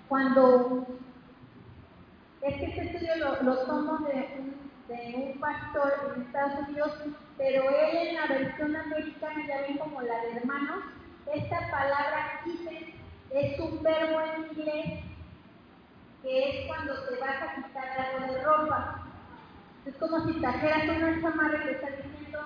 cuando 0.08 0.86
es 2.42 2.54
que 2.56 2.64
este 2.66 2.80
estudio 2.82 3.16
lo, 3.16 3.42
lo 3.42 3.58
tomo 3.64 3.98
de 4.06 4.28
un, 4.38 4.54
de 4.88 5.32
un 5.32 5.40
pastor 5.40 6.12
en 6.14 6.22
Estados 6.22 6.68
Unidos, 6.68 6.92
pero 7.38 7.62
él 7.70 8.08
en 8.08 8.14
la 8.16 8.26
versión 8.26 8.76
americana, 8.76 9.46
ya 9.48 9.62
ven 9.62 9.78
como 9.78 10.02
la 10.02 10.20
de 10.20 10.36
hermanos, 10.36 10.84
esta 11.32 11.70
palabra 11.70 12.40
quiten 12.44 12.94
es 13.30 13.58
un 13.58 13.82
verbo 13.82 14.20
en 14.20 14.44
inglés 14.50 15.00
que 16.22 16.48
es 16.48 16.66
cuando 16.66 16.94
te 17.04 17.16
vas 17.16 17.42
a 17.42 17.54
quitar 17.54 17.98
algo 17.98 18.32
de 18.32 18.42
ropa. 18.42 19.02
Es 19.84 19.94
como 19.96 20.26
si 20.26 20.40
trajeras 20.40 20.88
una 20.88 21.20
chamarra 21.20 21.62
y 21.62 21.66
te 21.66 21.72
está 21.72 21.88
diciendo, 21.90 22.40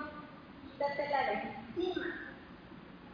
quítatela 0.63 1.27
de 1.27 1.33
encima. 1.77 2.05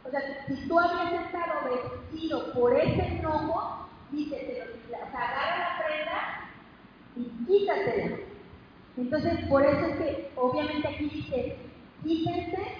O 0.04 0.10
sea, 0.10 0.20
si 0.46 0.68
tú 0.68 0.78
habías 0.78 1.24
estado 1.24 1.70
vestido 1.70 2.52
por 2.52 2.74
ese 2.74 3.06
enojo, 3.06 3.88
dice, 4.10 4.36
te 4.88 4.96
agarra 4.96 5.58
la 5.58 5.84
prenda 5.84 6.50
y 7.16 7.46
quítatela. 7.46 8.16
Entonces, 8.96 9.38
por 9.48 9.64
eso 9.64 9.86
es 9.86 9.96
que, 9.98 10.32
obviamente 10.36 10.88
aquí 10.88 11.08
dice, 11.10 11.56
quítense 12.02 12.78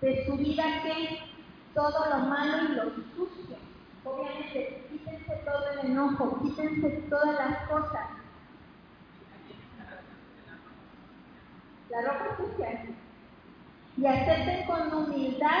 de 0.00 0.26
su 0.26 0.36
vida 0.36 0.64
que 0.82 1.29
todo 1.74 2.10
lo 2.10 2.18
malo 2.26 2.64
y 2.64 2.74
lo 2.74 2.84
sucio. 3.14 3.56
Obviamente, 4.04 4.86
quítense 4.90 5.34
todo 5.44 5.70
el 5.72 5.90
enojo, 5.90 6.40
quítense 6.42 6.88
todas 7.08 7.34
las 7.36 7.68
cosas. 7.68 8.08
La 11.90 12.02
ropa 12.02 12.36
sucia. 12.36 12.84
Y 13.96 14.06
acepten 14.06 14.66
con 14.66 14.94
humildad 14.94 15.60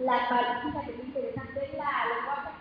la 0.00 0.28
palabra, 0.28 0.84
que 0.84 0.92
es 0.92 0.98
interesante, 1.06 1.64
es 1.64 1.78
la 1.78 2.06
lenguaje 2.14 2.54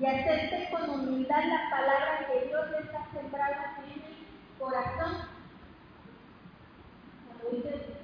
y 0.00 0.06
acepten 0.06 0.70
con 0.70 0.90
humildad 0.90 1.42
la 1.44 1.70
palabra 1.70 2.28
que 2.28 2.46
Dios 2.46 2.70
les 2.70 2.94
ha 2.94 3.10
sembrado 3.12 3.54
en 3.78 3.92
el 3.92 4.58
corazón. 4.58 5.28
Cuando 7.26 7.56
dice 7.56 7.97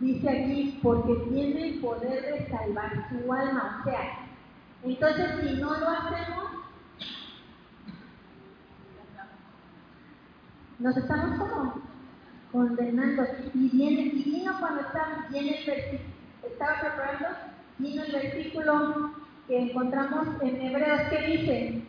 dice 0.00 0.28
aquí, 0.28 0.78
porque 0.82 1.14
tiene 1.30 1.68
el 1.68 1.80
poder 1.80 2.22
de 2.22 2.48
salvar 2.50 3.08
su 3.08 3.32
alma. 3.32 3.80
O 3.80 3.84
sea, 3.84 4.26
entonces 4.82 5.26
si 5.40 5.60
no 5.60 5.78
lo 5.78 5.88
hacemos, 5.88 6.44
nos 10.78 10.96
estamos 10.96 11.38
como 11.38 11.82
condenando. 12.52 13.24
Y 13.54 13.68
viene, 13.68 14.02
y 14.02 14.22
vino 14.24 14.58
cuando 14.60 14.82
estaba, 14.82 15.26
viene 15.30 15.58
el 15.58 16.00
estaba 16.42 16.80
preparando, 16.80 17.26
vino 17.78 18.02
el 18.04 18.12
versículo 18.12 19.12
que 19.46 19.70
encontramos 19.70 20.28
en 20.40 20.60
Hebreos 20.60 21.02
que 21.10 21.26
dice, 21.26 21.82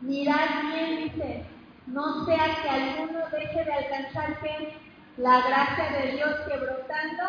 mirad 0.00 0.62
bien, 0.70 1.04
dice, 1.04 1.44
no 1.86 2.24
sea 2.24 2.62
que 2.62 2.68
alguno 2.68 3.18
deje 3.30 3.64
de 3.64 3.72
alcanzar 3.72 4.40
que 4.40 4.81
la 5.16 5.42
gracia 5.46 5.90
de 5.98 6.12
Dios 6.12 6.34
que 6.48 6.56
brotando 6.56 7.22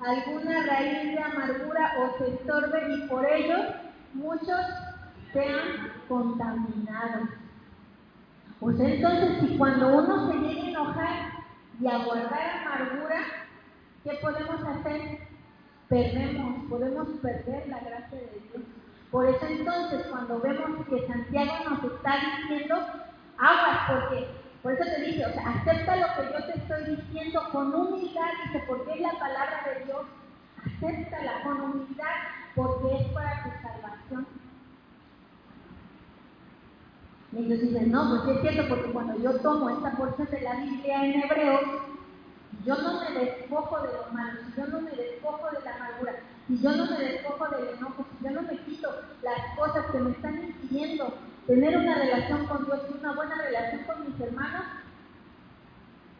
alguna 0.00 0.66
raíz 0.66 1.14
de 1.14 1.22
amargura 1.22 1.94
o 1.98 2.18
se 2.18 2.34
estorbe 2.34 2.94
y 2.94 3.08
por 3.08 3.24
ello 3.24 3.56
muchos 4.14 4.60
sean 5.32 5.92
contaminados. 6.08 7.28
Pues 8.60 8.78
entonces, 8.78 9.40
si 9.40 9.56
cuando 9.56 9.88
uno 9.88 10.30
se 10.30 10.38
llega 10.38 10.62
a 10.62 10.68
enojar 10.68 11.32
y 11.80 11.86
a 11.88 11.98
guardar 12.04 12.60
amargura, 12.60 13.22
¿qué 14.04 14.18
podemos 14.20 14.62
hacer? 14.62 15.18
Perdemos, 15.88 16.64
podemos 16.68 17.08
perder 17.20 17.68
la 17.68 17.80
gracia 17.80 18.18
de 18.18 18.42
Dios. 18.52 18.64
Por 19.10 19.26
eso 19.26 19.46
entonces, 19.46 20.06
cuando 20.10 20.40
vemos 20.40 20.86
que 20.86 21.06
Santiago 21.06 21.70
nos 21.70 21.92
está 21.92 22.16
diciendo, 22.38 22.76
aguas, 23.38 23.78
porque 23.88 24.41
por 24.62 24.72
eso 24.72 24.84
te 24.84 25.02
dice, 25.02 25.26
o 25.26 25.32
sea, 25.32 25.50
acepta 25.50 25.96
lo 25.96 26.06
que 26.14 26.32
yo 26.32 26.46
te 26.46 26.58
estoy 26.58 26.96
diciendo 26.96 27.42
con 27.50 27.74
humildad, 27.74 28.30
dice, 28.46 28.64
porque 28.68 28.92
es 28.94 29.00
la 29.00 29.18
palabra 29.18 29.62
de 29.66 29.84
Dios. 29.84 30.02
Acéptala 30.64 31.42
con 31.42 31.60
humildad, 31.60 32.14
porque 32.54 32.94
es 32.94 33.08
para 33.08 33.42
tu 33.42 33.50
salvación. 33.60 34.26
Y 37.32 37.38
ellos 37.38 37.60
dicen, 37.60 37.90
no, 37.90 38.22
pues 38.24 38.36
es 38.36 38.42
cierto, 38.42 38.68
porque 38.68 38.92
cuando 38.92 39.18
yo 39.20 39.40
tomo 39.40 39.70
esta 39.70 39.96
porción 39.96 40.28
de 40.30 40.40
la 40.42 40.54
Biblia 40.54 41.06
en 41.06 41.22
hebreo, 41.22 41.60
yo 42.64 42.76
no 42.76 43.00
me 43.00 43.18
despojo 43.18 43.80
de 43.80 43.88
lo 43.88 44.12
malo, 44.12 44.40
si 44.46 44.60
yo 44.60 44.66
no 44.68 44.80
me 44.82 44.90
despojo 44.92 45.48
de 45.50 45.64
la 45.64 45.74
amargura, 45.74 46.14
si 46.46 46.60
yo 46.60 46.70
no 46.76 46.86
me 46.86 46.98
despojo 46.98 47.48
del 47.48 47.68
enojo, 47.76 48.06
si 48.18 48.24
yo 48.24 48.30
no 48.30 48.42
me 48.42 48.58
quito 48.58 48.90
las 49.22 49.58
cosas 49.58 49.86
que 49.90 49.98
me 49.98 50.10
están 50.12 50.44
impidiendo 50.44 51.14
tener 51.46 51.76
una 51.76 51.94
relación 51.96 52.46
con 52.46 52.64
Dios 52.64 52.80
y 52.90 52.98
una 52.98 53.12
buena 53.14 53.34
relación 53.34 53.82
con 53.84 54.06
mis 54.06 54.20
hermanos, 54.20 54.64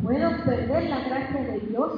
puedo 0.03 0.45
perder 0.45 0.91
la 0.91 1.01
gracia 1.01 1.43
de 1.43 1.61
Dios. 1.61 1.93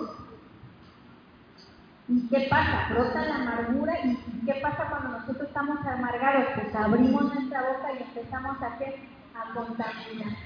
¿Y 2.07 2.29
qué 2.29 2.47
pasa? 2.51 2.89
Brota 2.91 3.25
la 3.25 3.37
amargura 3.37 3.95
y 4.05 4.17
¿qué 4.45 4.61
pasa 4.61 4.91
cuando 4.91 5.19
nosotros 5.19 5.49
estamos 5.49 5.79
amargados? 5.87 6.49
Pues 6.55 6.75
abrimos 6.75 7.35
nuestra 7.35 7.63
boca 7.63 7.93
y 7.93 8.03
empezamos 8.03 8.61
a 8.61 8.67
hacer 8.67 8.97
a 9.35 9.55
contaminar. 9.55 10.37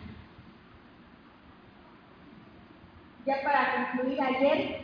Ya 3.26 3.42
para 3.42 3.90
concluir 3.92 4.22
ayer, 4.22 4.80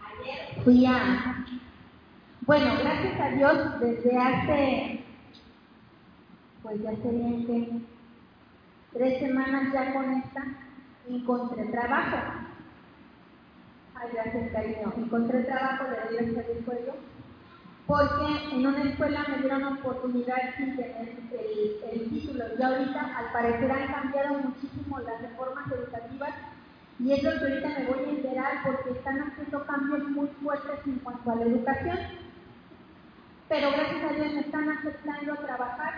ayer 0.00 0.64
fui 0.64 0.86
a 0.86 1.44
bueno, 2.46 2.72
gracias 2.80 3.20
a 3.20 3.28
Dios, 3.30 3.80
desde 3.80 4.16
hace, 4.16 5.04
pues 6.62 6.82
ya 6.82 6.96
serían 7.02 7.46
que 7.46 7.80
tres 8.92 9.20
semanas 9.20 9.72
ya 9.72 9.92
con 9.92 10.12
esta, 10.12 10.44
encontré 11.08 11.64
trabajo. 11.66 12.16
Ay, 13.94 14.08
gracias 14.12 14.52
cariño, 14.52 14.92
encontré 14.96 15.44
trabajo, 15.44 15.84
de 15.84 16.16
doy 16.16 16.34
gracias 16.34 16.68
al 16.68 17.12
porque 17.86 18.54
en 18.54 18.66
una 18.66 18.82
escuela 18.84 19.24
me 19.28 19.38
dieron 19.38 19.78
oportunidad 19.78 20.56
sin 20.56 20.76
tener 20.76 21.16
el, 21.92 22.10
título. 22.10 22.44
Y 22.58 22.62
ahorita, 22.62 23.18
al 23.18 23.32
parecer, 23.32 23.70
han 23.70 23.92
cambiado 23.92 24.38
muchísimo 24.38 24.98
las 25.00 25.20
reformas 25.20 25.70
educativas 25.70 26.30
y 26.98 27.12
es 27.12 27.22
lo 27.22 27.30
que 27.32 27.38
ahorita 27.38 27.68
me 27.68 27.86
voy 27.86 28.04
a 28.04 28.10
enterar 28.10 28.52
porque 28.64 28.90
están 28.90 29.20
haciendo 29.20 29.66
cambios 29.66 30.08
muy 30.10 30.28
fuertes 30.42 30.78
en 30.86 30.98
cuanto 31.00 31.32
a 31.32 31.36
la 31.36 31.42
educación. 31.42 31.98
Pero 33.48 33.70
gracias 33.70 34.04
a 34.04 34.14
Dios 34.14 34.32
me 34.32 34.40
están 34.40 34.68
aceptando 34.70 35.36
trabajar, 35.36 35.94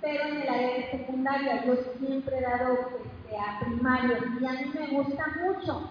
pero 0.00 0.24
en 0.24 0.42
el 0.42 0.48
área 0.48 0.74
de 0.74 0.90
secundaria. 0.90 1.64
Yo 1.64 1.76
siempre 1.98 2.38
he 2.38 2.42
dado 2.42 2.90
este, 3.04 3.38
a 3.38 3.60
primario 3.60 4.16
y 4.40 4.46
a 4.46 4.52
mí 4.52 4.72
me 4.74 4.86
gusta 4.88 5.24
mucho. 5.44 5.90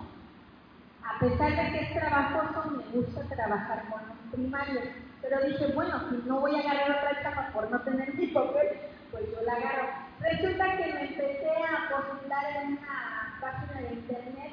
A 1.03 1.19
pesar 1.19 1.49
de 1.49 1.71
que 1.71 1.85
es 1.85 1.93
trabajoso, 1.93 2.71
me 2.71 2.83
gusta 2.99 3.23
trabajar 3.35 3.89
con 3.89 4.01
los 4.07 4.17
primarios. 4.31 4.83
Pero 5.21 5.41
dije, 5.45 5.73
bueno, 5.73 5.99
si 6.09 6.27
no 6.27 6.39
voy 6.39 6.55
a 6.55 6.59
agarrar 6.59 6.91
otra 6.91 7.19
etapa 7.19 7.49
por 7.53 7.69
no 7.71 7.79
tener 7.81 8.13
mi 8.15 8.27
papel, 8.27 8.67
pues 9.11 9.23
yo 9.31 9.41
la 9.43 9.53
agarro. 9.53 9.87
Resulta 10.19 10.77
que 10.77 10.93
me 10.93 11.01
empecé 11.01 11.49
a 11.49 11.89
postular 11.89 12.45
en 12.61 12.77
una 12.77 13.37
página 13.41 13.81
de 13.81 13.93
internet 13.95 14.51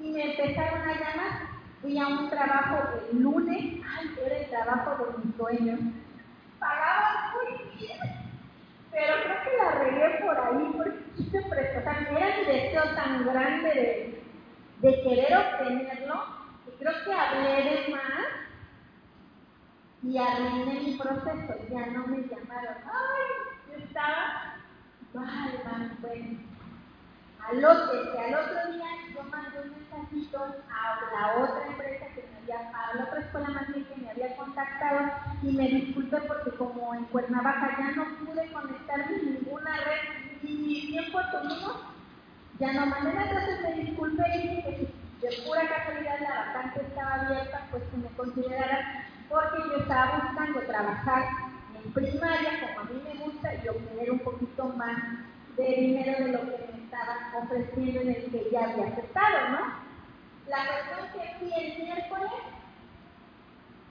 y 0.00 0.10
me 0.10 0.32
empezaron 0.32 0.82
a 0.82 0.92
llamar. 0.92 1.57
Fui 1.80 1.96
a 1.98 2.08
un 2.08 2.28
trabajo 2.28 2.76
el 3.10 3.22
lunes, 3.22 3.80
ay, 3.88 4.10
era 4.24 4.36
el 4.36 4.50
trabajo 4.50 5.04
de 5.04 5.24
mis 5.24 5.36
sueños. 5.36 5.80
Pagaban 6.58 7.32
muy 7.32 7.78
bien, 7.78 7.98
pero 8.90 9.14
creo 9.22 9.42
que 9.44 9.56
la 9.62 9.70
regué 9.84 10.24
por 10.24 10.38
ahí 10.38 10.72
porque 10.76 11.04
quise 11.16 11.42
prestar. 11.42 12.08
Era 12.10 12.36
mi 12.36 12.44
deseo 12.46 12.82
tan 12.96 13.24
grande 13.24 13.68
de, 13.68 14.22
de 14.88 15.02
querer 15.02 15.36
obtenerlo, 15.36 16.24
y 16.66 16.82
creo 16.82 16.92
que 17.04 17.12
hablé 17.12 17.62
de 17.62 17.94
más 17.94 18.26
y 20.02 20.18
arruiné 20.18 20.80
mi 20.80 20.96
proceso, 20.96 21.54
ya 21.70 21.86
no 21.86 22.06
me 22.08 22.22
llamaron. 22.22 22.76
Ay, 22.84 23.70
yo 23.70 23.84
estaba 23.84 24.54
mal, 25.14 25.60
mal, 25.64 25.96
bueno. 26.00 26.57
Al 27.50 27.64
otro, 27.64 27.92
día 27.94 28.84
yo 29.14 29.22
mandé 29.22 29.60
un 29.62 29.70
mensajito 29.70 30.38
a 30.44 31.00
la 31.14 31.42
otra 31.42 31.66
empresa 31.66 32.04
que 32.14 32.28
me 32.30 32.36
había, 32.40 32.68
a 32.68 32.94
la 32.94 33.04
otra 33.04 33.20
escuela 33.20 33.48
más 33.48 33.68
bien 33.68 33.86
que 33.86 33.96
me 33.96 34.10
había 34.10 34.36
contactado 34.36 35.10
y 35.42 35.52
me 35.52 35.66
disculpé 35.66 36.18
porque 36.28 36.50
como 36.58 36.94
en 36.94 37.04
Cuernavaca 37.04 37.74
ya 37.78 37.90
no 37.92 38.04
pude 38.18 38.52
conectarme 38.52 39.16
en 39.16 39.34
ninguna 39.36 39.76
red 39.78 40.42
y 40.42 40.88
tiempo 40.88 41.20
tuvimos, 41.32 41.76
ya 42.58 42.72
no 42.74 42.84
mandé 42.84 43.14
nada, 43.14 43.30
entonces 43.30 43.60
me 43.62 43.82
disculpé 43.82 44.24
y 44.34 44.42
dije 44.42 44.62
que 44.64 44.76
si 44.76 45.26
de 45.26 45.42
pura 45.46 45.68
casualidad 45.68 46.20
la 46.20 46.44
vacante 46.44 46.80
estaba 46.82 47.14
abierta, 47.14 47.66
pues 47.70 47.82
que 47.84 47.96
me 47.96 48.08
consideraran 48.08 49.06
porque 49.30 49.58
yo 49.70 49.76
estaba 49.78 50.18
buscando 50.18 50.60
trabajar 50.60 51.24
en 51.82 51.92
primaria, 51.94 52.60
como 52.60 52.80
a 52.80 52.92
mí 52.92 53.02
me 53.02 53.24
gusta, 53.24 53.54
y 53.54 53.68
obtener 53.68 54.10
un 54.10 54.18
poquito 54.18 54.64
más 54.76 54.96
de 55.56 55.64
dinero 55.64 56.24
de 56.24 56.32
lo 56.32 56.40
que 56.40 56.72
me 56.72 56.77
estaban 56.88 57.44
ofreciendo 57.44 58.00
en 58.00 58.08
el 58.08 58.30
que 58.30 58.48
ya 58.50 58.64
había 58.64 58.86
aceptado, 58.86 59.48
¿no? 59.50 59.58
La 60.48 60.64
cuestión 60.66 61.12
que 61.12 61.38
fui 61.38 61.52
el 61.52 61.82
miércoles, 61.84 62.30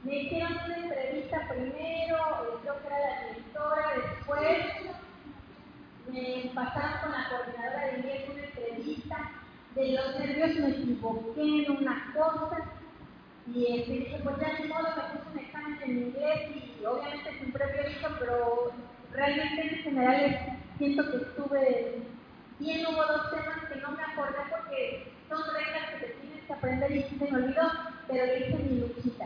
me 0.04 0.16
hicieron 0.16 0.54
una 0.66 0.78
entrevista 0.78 1.48
primero, 1.48 2.60
creo 2.64 2.82
que 2.82 2.88
era 2.88 3.00
la 3.00 3.28
directora, 3.30 3.84
después 3.95 4.58
me 6.12 6.52
pasaron 6.56 7.02
con 7.02 7.12
la 7.12 7.30
coordinadora 7.30 7.86
de 7.86 7.98
inglés 7.98 8.30
una 8.32 8.43
entrevista, 8.43 9.32
de 9.76 9.91
los 9.91 10.20
nervios 10.20 10.56
me 10.60 10.70
equivoqué 10.70 11.66
en 11.66 11.72
una 11.72 12.14
cosa, 12.16 12.58
y 13.54 13.80
este, 13.80 13.91
dije, 13.91 14.20
pues 14.24 14.38
ya 14.39 14.60
ni 14.60 14.68
modo, 14.68 14.88
me 14.95 15.20
puse 15.20 15.32
un 15.32 15.39
examen 15.39 15.80
en 15.84 15.98
inglés 16.08 16.50
y 16.50 16.86
obviamente 16.86 17.39
sin 17.39 17.52
previo 17.52 17.82
aviso, 17.82 18.08
pero 18.20 18.72
realmente 19.12 19.62
en 19.62 19.84
general 19.84 20.58
siento 20.78 21.12
que 21.12 21.18
estuve 21.18 22.16
bien. 22.60 22.86
Hubo 22.88 23.03
dos 23.05 23.32
temas 23.32 23.66
que 23.70 23.80
no 23.80 23.91
me 23.91 24.03
acordé 24.03 24.38
porque 24.49 25.14
son 25.30 25.43
reglas 25.53 25.89
que 25.91 26.08
te 26.08 26.14
tienes 26.22 26.45
que 26.45 26.53
aprender 26.53 26.91
y 26.91 27.03
se 27.03 27.32
me 27.32 27.38
olvidó, 27.38 27.72
pero 28.08 28.26
le 28.26 28.39
hice 28.39 28.64
mi 28.64 28.80
luchita. 28.80 29.26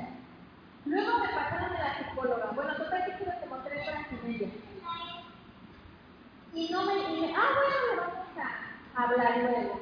Luego 0.86 1.20
me 1.20 1.28
pasaron 1.30 1.76
a 1.76 1.80
la 1.80 1.98
psicóloga. 1.98 2.52
Bueno, 2.56 2.76
total 2.76 3.06
que 3.06 3.24
tuve 3.24 3.34
como 3.42 3.64
tres 3.64 3.88
horas 3.88 4.08
y 4.12 4.28
media. 4.28 4.50
Y 6.54 6.70
no 6.70 6.86
me, 6.86 6.96
dije, 6.96 7.34
ah, 7.38 7.50
bueno, 7.56 7.76
me 7.90 8.02
vamos 8.02 8.28
a 8.96 9.04
hablar 9.04 9.38
luego. 9.38 9.82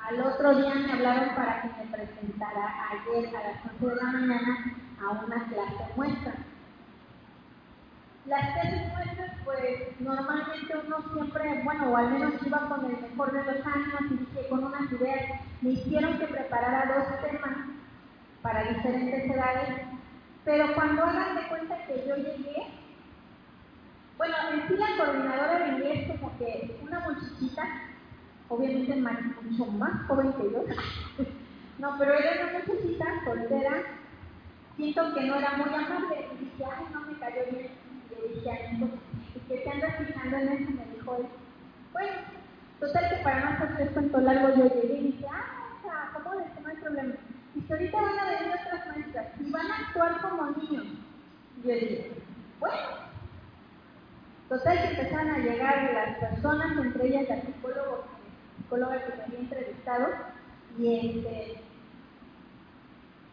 Al 0.00 0.20
otro 0.20 0.54
día 0.56 0.74
me 0.74 0.92
hablaron 0.92 1.34
para 1.34 1.62
que 1.62 1.68
me 1.68 1.96
presentara 1.96 2.90
ayer 2.90 3.36
a 3.36 3.42
las 3.42 3.72
11 3.80 3.86
de 3.86 3.96
la 3.96 4.12
mañana 4.12 4.76
a 5.00 5.10
una 5.10 5.48
clase 5.48 5.92
muestra. 5.96 6.34
Las 8.26 8.52
clases 8.52 8.88
muestras, 8.92 9.32
pues 9.44 10.00
normalmente 10.00 10.74
uno 10.86 10.96
siempre, 11.12 11.62
bueno, 11.64 11.90
o 11.90 11.96
al 11.96 12.12
menos 12.12 12.34
iba 12.46 12.68
con 12.68 12.84
el 12.84 13.00
mejor 13.00 13.32
de 13.32 13.44
los 13.44 13.66
años 13.66 14.12
y 14.12 14.48
con 14.48 14.64
unas 14.64 14.92
ideas. 14.92 15.40
Me 15.60 15.70
hicieron 15.70 16.18
que 16.18 16.26
preparara 16.26 16.94
dos 16.94 17.20
temas 17.20 17.56
para 18.42 18.62
diferentes 18.64 19.30
edades, 19.30 19.82
pero 20.44 20.74
cuando 20.74 21.04
hagan 21.04 21.36
de 21.36 21.48
cuenta 21.48 21.86
que 21.86 22.04
yo 22.06 22.16
llegué, 22.16 22.68
bueno, 24.16 24.36
en 24.52 24.68
sí 24.68 24.74
la 24.76 25.04
coordinadora 25.04 25.58
de 25.58 25.68
inglés 25.72 26.08
como 26.08 26.38
que 26.38 26.78
una 26.82 27.00
muchachita 27.00 27.62
obviamente 28.52 28.96
más, 28.96 29.18
mucho 29.42 29.66
más 29.72 30.06
joven 30.06 30.32
que 30.34 30.44
yo. 30.44 30.64
no, 31.78 31.96
pero 31.98 32.14
era 32.14 32.42
una 32.42 32.52
muchachita 32.52 33.06
soltera, 33.24 33.82
siento 34.76 35.14
que 35.14 35.20
no 35.22 35.36
era 35.36 35.56
muy 35.56 35.74
amable, 35.74 36.28
y 36.34 36.44
dije, 36.44 36.64
ay, 36.64 36.86
no 36.92 37.00
me 37.00 37.18
cayó 37.18 37.50
bien. 37.50 37.81
Y 38.24 38.28
le 38.28 38.34
dije 38.34 38.50
a 38.50 38.72
mi 38.72 38.84
¿y 39.34 39.40
qué 39.48 39.56
te 39.58 39.70
andas 39.70 39.96
fijando 39.98 40.36
en 40.36 40.48
eso? 40.48 40.70
Me 40.70 40.94
dijo 40.94 41.16
él. 41.16 41.26
Bueno, 41.92 42.12
total 42.80 43.08
que 43.10 43.24
para 43.24 43.40
no 43.40 43.64
hacer 43.64 43.90
cuento 43.90 44.18
largo, 44.18 44.48
yo 44.56 44.74
llegué 44.74 44.94
y 44.94 45.06
dije, 45.12 45.26
ah, 45.30 45.78
o 45.78 45.82
sea, 45.82 46.10
¿cómo 46.14 46.36
de 46.36 46.44
no 46.60 46.68
hay 46.68 46.76
problema? 46.76 47.14
Y 47.54 47.60
que 47.60 47.72
ahorita 47.72 48.00
van 48.00 48.18
a 48.18 48.24
venir 48.30 48.54
otras 48.60 48.86
maestras 48.86 49.26
y 49.40 49.50
van 49.50 49.70
a 49.70 49.78
actuar 49.78 50.20
como 50.22 50.50
niños. 50.50 50.86
Y 51.56 51.68
yo 51.68 51.74
dije, 51.74 52.12
bueno. 52.60 53.02
Total 54.48 54.82
que 54.82 54.88
empezaron 54.88 55.30
a 55.30 55.38
llegar 55.38 55.92
las 55.94 56.30
personas, 56.30 56.76
entre 56.76 57.08
ellas 57.08 57.30
el 57.30 57.40
psicólogo 57.40 58.04
psicóloga 58.58 59.02
que 59.02 59.16
me 59.16 59.22
había 59.22 59.38
entrevistado, 59.38 60.08
y 60.78 60.94
este 60.94 61.62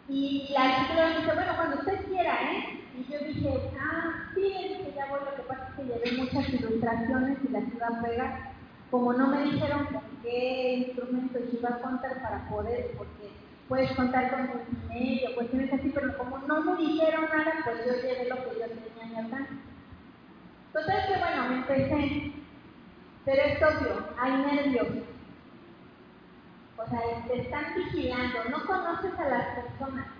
y 0.08 0.54
la 0.54 0.88
psicóloga 0.88 1.10
me 1.10 1.20
dice, 1.20 1.34
bueno, 1.36 1.54
cuando 1.58 1.78
usted 1.78 2.06
quiera, 2.06 2.54
¿eh? 2.54 2.79
Y 2.96 3.12
yo 3.12 3.20
dije, 3.20 3.72
ah, 3.80 4.32
sí, 4.34 4.42
dije, 4.42 4.94
ya 4.96 5.06
voy, 5.08 5.20
lo 5.26 5.36
que 5.36 5.42
pasa 5.44 5.68
es 5.70 5.76
que 5.76 5.84
llevé 5.84 6.22
muchas 6.24 6.50
ilustraciones 6.50 7.38
y 7.44 7.52
las 7.52 7.64
iba 7.74 7.88
a 7.88 8.02
pegar. 8.02 8.52
Como 8.92 9.14
no 9.14 9.28
me 9.28 9.44
dijeron 9.44 9.86
con 9.86 10.02
qué 10.24 10.74
instrumentos 10.88 11.42
iba 11.54 11.70
a 11.70 11.82
contar 11.82 12.22
para 12.22 12.50
poder, 12.50 12.92
porque 12.98 13.32
puedes 13.68 13.92
contar 13.92 14.32
con 14.32 14.48
multimedia, 14.48 15.36
cuestiones 15.36 15.72
así, 15.72 15.92
pero 15.94 16.18
como 16.18 16.40
no 16.40 16.62
me 16.62 16.78
dijeron 16.78 17.26
nada, 17.32 17.54
pues 17.64 17.86
yo 17.86 17.94
llevé 18.02 18.28
lo 18.28 18.36
que 18.38 18.60
yo 18.60 18.66
tenía 18.66 19.20
en 19.20 19.26
el 19.26 19.48
Entonces, 20.68 21.06
que 21.08 21.20
bueno, 21.20 21.50
me 21.50 21.56
empecé, 21.58 22.32
pero 23.26 23.42
es 23.44 23.62
obvio, 23.62 24.08
hay 24.20 24.32
nervios, 24.32 24.88
o 26.78 26.90
sea, 26.90 27.00
te 27.28 27.42
están 27.42 27.76
vigilando, 27.76 28.44
no 28.50 28.66
conoces 28.66 29.20
a 29.20 29.30
las 29.30 29.46
personas. 29.56 30.19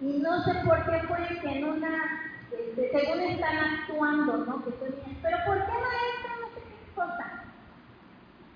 Y 0.00 0.18
no 0.18 0.44
sé 0.44 0.54
por 0.66 0.84
qué 0.84 1.00
fue 1.06 1.40
que 1.40 1.58
en 1.58 1.64
una, 1.64 2.22
este, 2.52 2.90
según 2.90 3.20
están 3.20 3.56
actuando, 3.56 4.36
¿no? 4.38 4.64
Que 4.64 4.70
estoy 4.70 4.90
bien, 4.90 5.18
pero 5.22 5.38
¿por 5.46 5.56
qué 5.56 5.72
maestra 5.72 6.32
no 6.40 6.48
sé 6.54 6.60
qué 6.60 6.94
cosa? 6.94 7.44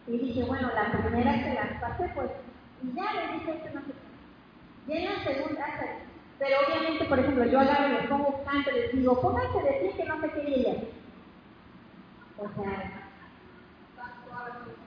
Y 0.06 0.18
dije, 0.18 0.44
bueno, 0.44 0.70
la 0.74 0.92
primera 0.92 1.32
que 1.42 1.54
las 1.54 1.80
pasé, 1.80 2.10
pues, 2.14 2.30
y 2.82 2.94
ya 2.94 3.12
le 3.14 3.32
dije 3.32 3.62
que 3.62 3.70
no 3.70 3.80
sé 3.80 3.92
qué. 3.92 4.92
Y 4.92 4.96
en 4.96 5.04
la 5.04 5.24
segunda, 5.24 5.66
pero 6.38 6.56
obviamente, 6.66 7.04
por 7.04 7.18
ejemplo, 7.18 7.44
yo 7.44 7.60
agarro 7.60 8.02
y 8.02 8.06
pongo 8.06 8.44
canto 8.44 8.70
y 8.70 8.74
les 8.74 8.92
digo, 8.92 9.20
pónganse 9.20 9.62
de 9.62 9.72
pie 9.72 9.92
que 9.96 10.04
no 10.04 10.20
sé 10.20 10.30
qué 10.30 10.42
leer. 10.42 10.88
O 12.38 12.48
sea, 12.48 13.09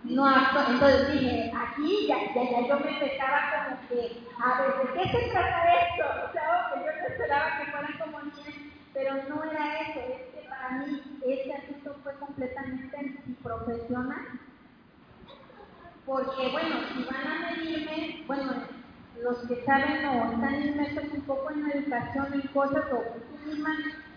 no. 0.04 0.28
Entonces 0.70 1.12
dije, 1.14 1.52
aquí 1.56 2.08
ya, 2.08 2.18
ya, 2.34 2.44
ya 2.52 2.68
yo 2.68 2.80
me 2.80 2.92
empezaba 2.92 3.40
como 3.66 3.88
que, 3.88 4.24
a 4.44 4.62
ver, 4.62 4.74
¿de 4.78 4.94
qué 4.94 5.10
se 5.10 5.32
trata 5.32 5.74
esto? 5.74 6.06
O 6.28 6.32
sea, 6.34 6.72
que 6.74 6.80
yo 6.80 6.92
no 6.92 7.08
esperaba 7.08 7.58
que 7.58 7.72
fueran 7.72 7.98
como 8.00 8.22
niñas, 8.22 8.56
pero 8.94 9.16
no 9.30 9.44
era 9.44 9.82
eso, 9.82 10.00
es 10.00 10.22
que 10.34 10.50
para 10.50 10.70
mí 10.72 11.02
este 11.26 11.54
asunto 11.54 11.96
fue 12.04 12.14
completamente 12.20 12.98
antiprofesional. 12.98 14.40
Porque, 16.06 16.50
bueno, 16.52 16.76
si 16.94 17.04
van 17.06 17.28
a 17.28 17.52
medirme, 17.52 18.24
bueno, 18.28 18.54
los 19.22 19.38
que 19.48 19.64
saben 19.64 20.06
o 20.06 20.34
están 20.34 20.62
inmersos 20.62 21.14
un 21.14 21.22
poco 21.22 21.50
en 21.52 21.64
la 21.64 21.76
educación, 21.76 22.34
en 22.34 22.48
cosas, 22.48 22.84
o 22.92 23.48
misma 23.48 23.70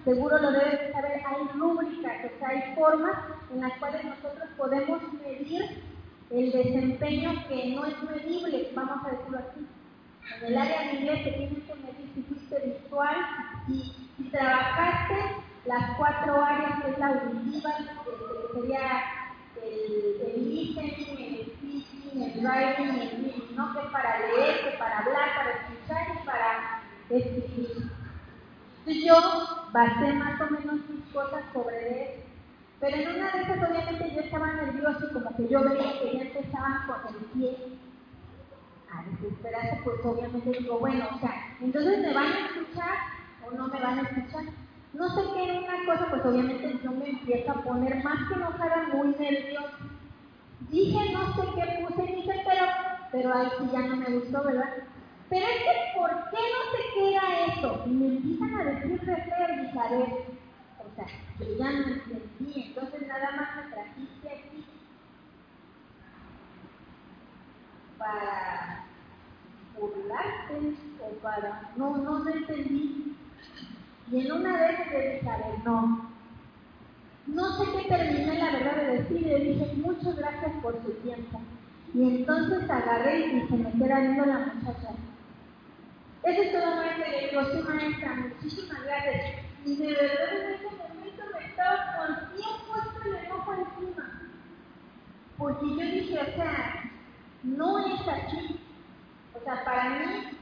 seguro 0.07 0.39
lo 0.39 0.53
debes 0.53 0.93
saber, 0.93 1.21
hay 1.27 1.49
rúbricas, 1.59 2.25
o 2.25 2.39
sea, 2.39 2.49
hay 2.49 2.75
formas 2.77 3.17
en 3.53 3.61
las 3.61 3.73
cuales 3.79 4.05
nosotros 4.05 4.49
podemos 4.57 5.03
medir 5.15 5.83
el 6.31 6.53
desempeño 6.53 7.45
que 7.49 7.75
no 7.75 7.85
es 7.85 8.03
medible, 8.05 8.71
vamos 8.75 9.05
a 9.05 9.11
decirlo 9.11 9.39
así. 9.39 9.67
En 10.39 10.47
el 10.47 10.59
área 10.59 10.81
de 10.81 10.95
inglés 10.95 11.25
se 11.25 11.31
tiene 11.33 11.61
que 11.61 11.75
medir 11.75 12.13
si 12.15 12.23
fuiste 12.23 12.81
visual 12.83 13.17
y 13.69 14.31
trabajaste 14.31 15.15
las 15.67 15.97
cuatro 15.97 16.41
áreas 16.41 16.83
que 16.83 16.91
es 16.91 16.99
la 16.99 17.07
auditiva, 17.09 17.71
que 18.05 18.61
sería 18.61 19.03
el, 19.61 20.55
listening, 20.55 21.19
el 21.19 21.47
speaking, 21.47 22.23
el 22.23 22.47
writing 22.47 23.01
el 23.01 23.11
reading, 23.11 23.57
¿no? 23.57 23.73
Que 23.73 23.81
es 23.81 23.87
para 23.87 24.19
leer, 24.21 24.71
que 24.71 24.79
para 24.79 24.99
hablar, 25.01 25.29
para 25.37 25.51
escuchar 25.51 26.07
y 26.15 26.27
para 26.27 26.83
escribir. 27.11 27.96
Entonces 28.87 29.05
yo 29.05 29.73
basé 29.73 30.13
más 30.13 30.41
o 30.41 30.45
menos 30.45 30.89
mis 30.89 31.13
cosas 31.13 31.43
sobre 31.53 32.03
eso. 32.03 32.23
Pero 32.79 32.97
en 32.97 33.17
una 33.17 33.33
de 33.33 33.43
esas 33.43 33.69
obviamente 33.69 34.13
yo 34.15 34.21
estaba 34.21 34.53
nerviosa 34.53 35.07
y 35.11 35.13
como 35.13 35.37
que 35.37 35.49
yo 35.49 35.65
veía 35.65 35.99
que 35.99 36.17
ya 36.17 36.23
empezaban 36.23 36.87
con 36.87 37.17
el 37.17 37.25
pie 37.33 37.57
a 38.93 39.03
desesperarse, 39.11 39.81
pues 39.83 39.97
obviamente 40.05 40.57
digo, 40.57 40.79
bueno, 40.79 41.05
o 41.17 41.19
sea, 41.19 41.57
entonces 41.61 41.99
me 41.99 42.15
van 42.15 42.33
a 42.33 42.47
escuchar 42.47 42.97
o 43.45 43.57
no 43.57 43.67
me 43.67 43.81
van 43.81 43.99
a 43.99 44.03
escuchar. 44.03 44.45
No 44.93 45.09
sé 45.09 45.23
qué 45.35 45.45
era 45.45 45.59
una 45.59 45.85
cosa, 45.85 46.11
pues 46.11 46.25
obviamente 46.25 46.79
yo 46.85 46.91
me 46.93 47.11
empiezo 47.11 47.51
a 47.51 47.63
poner 47.65 48.05
más 48.05 48.29
que 48.29 48.35
enojada, 48.35 48.89
muy 48.93 49.09
nerviosa. 49.19 49.79
Dije 50.71 51.13
no 51.13 51.35
sé 51.35 51.43
qué 51.57 51.85
puse, 51.85 52.03
dije, 52.03 52.45
pero, 52.47 52.67
pero 53.11 53.35
ahí 53.35 53.49
sí 53.59 53.69
ya 53.73 53.81
no 53.81 53.97
me 53.97 54.19
gustó, 54.19 54.45
¿verdad? 54.45 54.75
Pero 55.29 55.45
es 55.45 55.59
que, 55.59 55.99
¿por 55.99 56.11
qué 56.31 56.39
no 56.39 56.61
se 56.71 56.95
queda 56.95 57.36
Y 57.87 57.91
me 57.91 58.07
empiezan 58.07 58.55
a 58.55 58.65
decir 58.65 59.01
saber. 59.77 60.37
O 60.79 60.95
sea, 60.95 61.07
yo 61.39 61.59
ya 61.59 61.71
no 61.73 61.87
entendí, 61.89 62.63
entonces 62.69 63.07
nada 63.07 63.31
más 63.33 63.57
me 63.57 63.73
trajiste 63.73 64.29
aquí 64.29 64.65
para 67.99 68.85
burlarte 69.79 70.77
o 71.01 71.23
para. 71.23 71.71
No, 71.77 71.97
no 71.97 72.21
me 72.21 72.33
entendí. 72.33 73.17
Y 74.11 74.21
en 74.21 74.33
una 74.33 74.57
vez 74.57 74.79
le 74.93 75.15
dije, 75.15 75.31
no. 75.65 76.11
No 77.27 77.57
sé 77.57 77.65
qué 77.73 77.89
terminé 77.89 78.39
la 78.39 78.53
verdad 78.53 78.77
de 78.77 78.99
decir, 78.99 79.27
le 79.27 79.39
dije, 79.41 79.73
muchas 79.83 80.17
gracias 80.17 80.53
por 80.63 80.81
su 80.85 80.93
tiempo. 81.03 81.41
Y 81.93 82.19
entonces 82.19 82.71
agarré 82.71 83.27
y 83.27 83.49
se 83.49 83.57
me 83.57 83.73
queda 83.73 84.01
viendo 84.01 84.27
la 84.27 84.39
muchacha. 84.39 84.95
Eso 86.27 86.43
es 86.43 86.53
todo 86.53 86.75
maestra, 86.75 87.09
le 87.09 87.29
digo, 87.29 87.45
sí 87.45 87.63
maestra, 87.63 88.15
muchísimas 88.17 88.83
gracias. 88.83 89.47
Y 89.65 89.77
de 89.77 89.93
verdad 89.93 90.35
en 90.35 90.55
ese 90.55 90.65
momento 90.65 91.23
me 91.33 91.47
estaba 91.47 91.95
con 91.97 92.37
100 92.37 92.49
puesto 92.67 93.09
el 93.09 93.15
enojo 93.15 93.53
encima. 93.55 94.23
Porque 95.39 95.69
yo 95.69 95.77
dije, 95.77 96.19
o 96.19 96.37
sea, 96.37 96.91
no 97.45 97.79
es 97.79 98.09
aquí. 98.09 98.61
O 99.35 99.45
sea, 99.45 99.65
para 99.65 99.91
mí, 99.91 100.39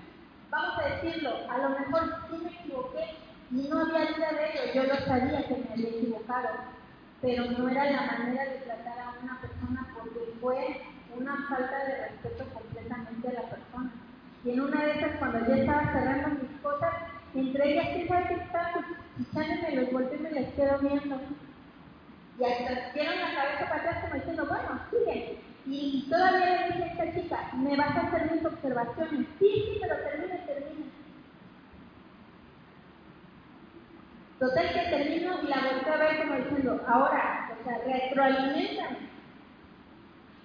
vamos 0.48 0.78
a 0.78 0.88
decirlo, 0.88 1.50
a 1.50 1.58
lo 1.58 1.68
mejor 1.78 2.16
sí 2.30 2.38
me 2.42 2.50
equivoqué 2.50 3.18
y 3.50 3.68
no 3.68 3.80
había 3.80 4.06
duda 4.06 4.32
de 4.32 4.52
ello, 4.52 4.72
yo 4.74 4.82
lo 4.84 4.96
sabía 5.04 5.46
que 5.46 5.54
me 5.54 5.70
había 5.70 5.88
equivocado, 5.90 6.48
pero 7.20 7.44
no 7.44 7.68
era 7.68 7.90
la 7.90 8.06
manera 8.06 8.44
de 8.44 8.58
tratar 8.60 9.00
a 9.00 9.14
una 9.22 9.38
persona 9.38 9.86
porque 9.98 10.32
fue 10.40 10.80
una 11.14 11.46
falta 11.46 11.84
de 11.84 12.08
respeto 12.08 12.44
completamente 12.54 13.28
a 13.28 13.32
la 13.34 13.50
persona. 13.50 14.03
Y 14.44 14.50
en 14.50 14.60
una 14.60 14.84
de 14.84 14.90
esas, 14.92 15.16
cuando 15.18 15.46
yo 15.46 15.54
estaba 15.54 15.92
cerrando 15.92 16.28
mis 16.42 16.60
cosas, 16.60 16.92
entre 17.34 17.72
ellas, 17.72 17.86
¿qué 17.94 18.06
sabe 18.06 18.28
que 18.28 18.34
estaba? 18.34 18.84
Echándome 19.20 19.76
los 19.76 19.90
golpes 19.90 20.20
y 20.20 20.22
me 20.22 20.30
les 20.32 20.54
quedo 20.54 20.78
viendo. 20.80 21.20
Y 22.38 22.44
hasta 22.44 22.92
dieron 22.92 23.20
la 23.20 23.34
cabeza 23.34 23.68
para 23.68 23.80
atrás 23.80 24.02
como 24.02 24.14
diciendo, 24.14 24.46
bueno, 24.46 24.80
sigue. 24.90 25.38
Y 25.66 26.06
todavía 26.10 26.46
le 26.46 26.66
dije 26.66 26.82
a 26.82 26.86
esta 26.86 27.14
chica, 27.14 27.38
¿me 27.54 27.76
vas 27.76 27.96
a 27.96 28.00
hacer 28.00 28.32
mis 28.32 28.44
observaciones? 28.44 29.26
Sí, 29.38 29.48
sí, 29.48 29.78
pero 29.80 29.96
termine, 29.96 30.38
termine. 30.46 30.84
Total 34.38 34.72
que 34.72 34.96
termino 34.96 35.42
y 35.42 35.46
la 35.46 35.72
volteo 35.72 35.94
a 35.94 35.96
ver 35.96 36.18
como 36.22 36.34
diciendo, 36.34 36.84
ahora, 36.86 37.50
o 37.58 37.64
sea, 37.64 37.78
retroalimentame. 37.78 39.13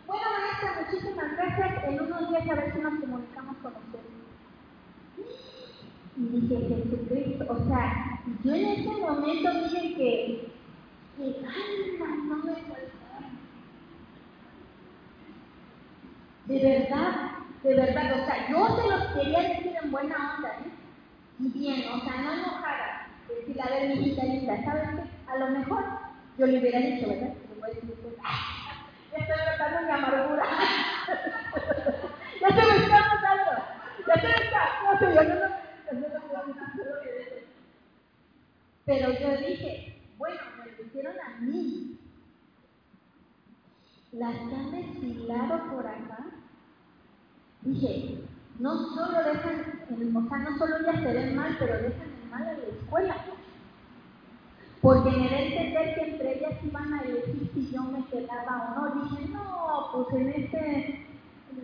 Bueno, 0.10 0.26
maestra, 0.32 0.82
muchísimas 0.82 1.38
gracias. 1.38 1.84
En 1.84 2.02
unos 2.02 2.30
días 2.30 2.50
a 2.50 2.56
ver 2.56 2.74
si 2.74 2.80
nos 2.80 3.00
comunicamos 3.00 3.58
con 3.58 3.74
usted. 3.76 4.00
Y 6.18 6.22
dije, 6.22 6.68
Jesucristo, 6.68 7.46
o 7.48 7.68
sea, 7.68 8.20
yo 8.44 8.56
en 8.56 8.66
ese 8.66 8.90
momento 8.90 9.54
dije 9.54 9.94
que, 9.96 10.52
que 11.16 11.46
alma 11.46 12.16
no 12.26 12.38
me 12.38 12.54
faltaba. 12.54 13.30
De 16.48 16.60
verdad, 16.60 17.32
de 17.62 17.76
verdad, 17.76 18.22
o 18.22 18.26
sea, 18.26 18.50
yo 18.50 18.82
se 18.82 18.90
los 18.90 19.04
quería 19.14 19.42
decir 19.44 19.74
en 19.84 19.92
buena 19.92 20.38
onda, 20.38 20.50
¿eh? 20.50 20.72
Y 21.40 21.50
bien, 21.50 21.88
o 21.88 22.04
sea, 22.04 22.22
no 22.24 22.34
enojada. 22.34 23.10
Decirle, 23.28 23.62
a 23.62 23.70
ver, 23.70 23.90
mi 23.90 23.94
hijita 24.08 24.24
linda, 24.24 24.66
¿sabes 24.66 24.90
qué? 24.90 25.32
A 25.32 25.38
lo 25.38 25.50
mejor 25.52 25.84
yo 26.40 26.48
le 26.48 26.60
hubiera 26.60 26.80
dicho, 26.80 27.10
¿verdad? 27.10 27.34
Voy 27.60 27.70
a 27.70 27.74
decir, 27.76 27.94
pues, 28.02 28.16
ya 29.12 29.18
estoy 29.18 29.38
tratando 29.58 29.82
mi 29.88 29.92
amargura. 29.92 30.46
ya 32.42 32.48
me 32.50 32.76
está 32.78 33.00
pasando. 33.10 33.52
Ya 34.08 34.16
me 34.16 34.30
está. 34.30 34.64
No 34.84 35.00
sé, 35.00 35.06
yo 35.16 35.24
no 35.24 35.36
lo 35.36 35.60
Pero 38.86 39.12
yo 39.12 39.30
dije, 39.38 40.02
bueno, 40.18 40.42
me 40.58 40.72
lo 40.72 40.84
hicieron 40.84 41.16
a 41.20 41.40
mí. 41.42 42.00
Las 44.12 44.36
que 44.36 44.56
han 44.56 44.72
desfilado 44.72 45.70
por 45.72 45.86
acá, 45.86 46.26
dije, 47.62 48.24
no 48.58 48.76
solo 48.96 49.24
dejan, 49.24 49.84
o 50.16 50.28
sea, 50.28 50.38
no 50.40 50.58
solo 50.58 50.80
ellas 50.80 51.02
se 51.04 51.14
ven 51.14 51.36
mal, 51.36 51.56
pero 51.60 51.74
dejan 51.76 52.10
el 52.24 52.30
mal 52.30 52.42
a 52.48 52.54
la 52.54 52.66
escuela. 52.66 53.16
Porque 54.82 55.10
me 55.12 55.30
da 55.30 55.40
entender 55.40 55.96
que 55.96 56.02
entre 56.02 56.38
ellas 56.38 56.64
iban 56.64 56.94
a 56.94 57.02
elegir 57.02 57.52
si 57.54 57.72
yo 57.72 57.84
me 57.84 58.06
quedaba 58.06 58.76
o 58.78 58.80
no. 58.80 59.04
Dije, 59.04 59.28
no, 59.30 59.90
pues 59.94 60.22
en 60.22 60.30
este 60.30 61.06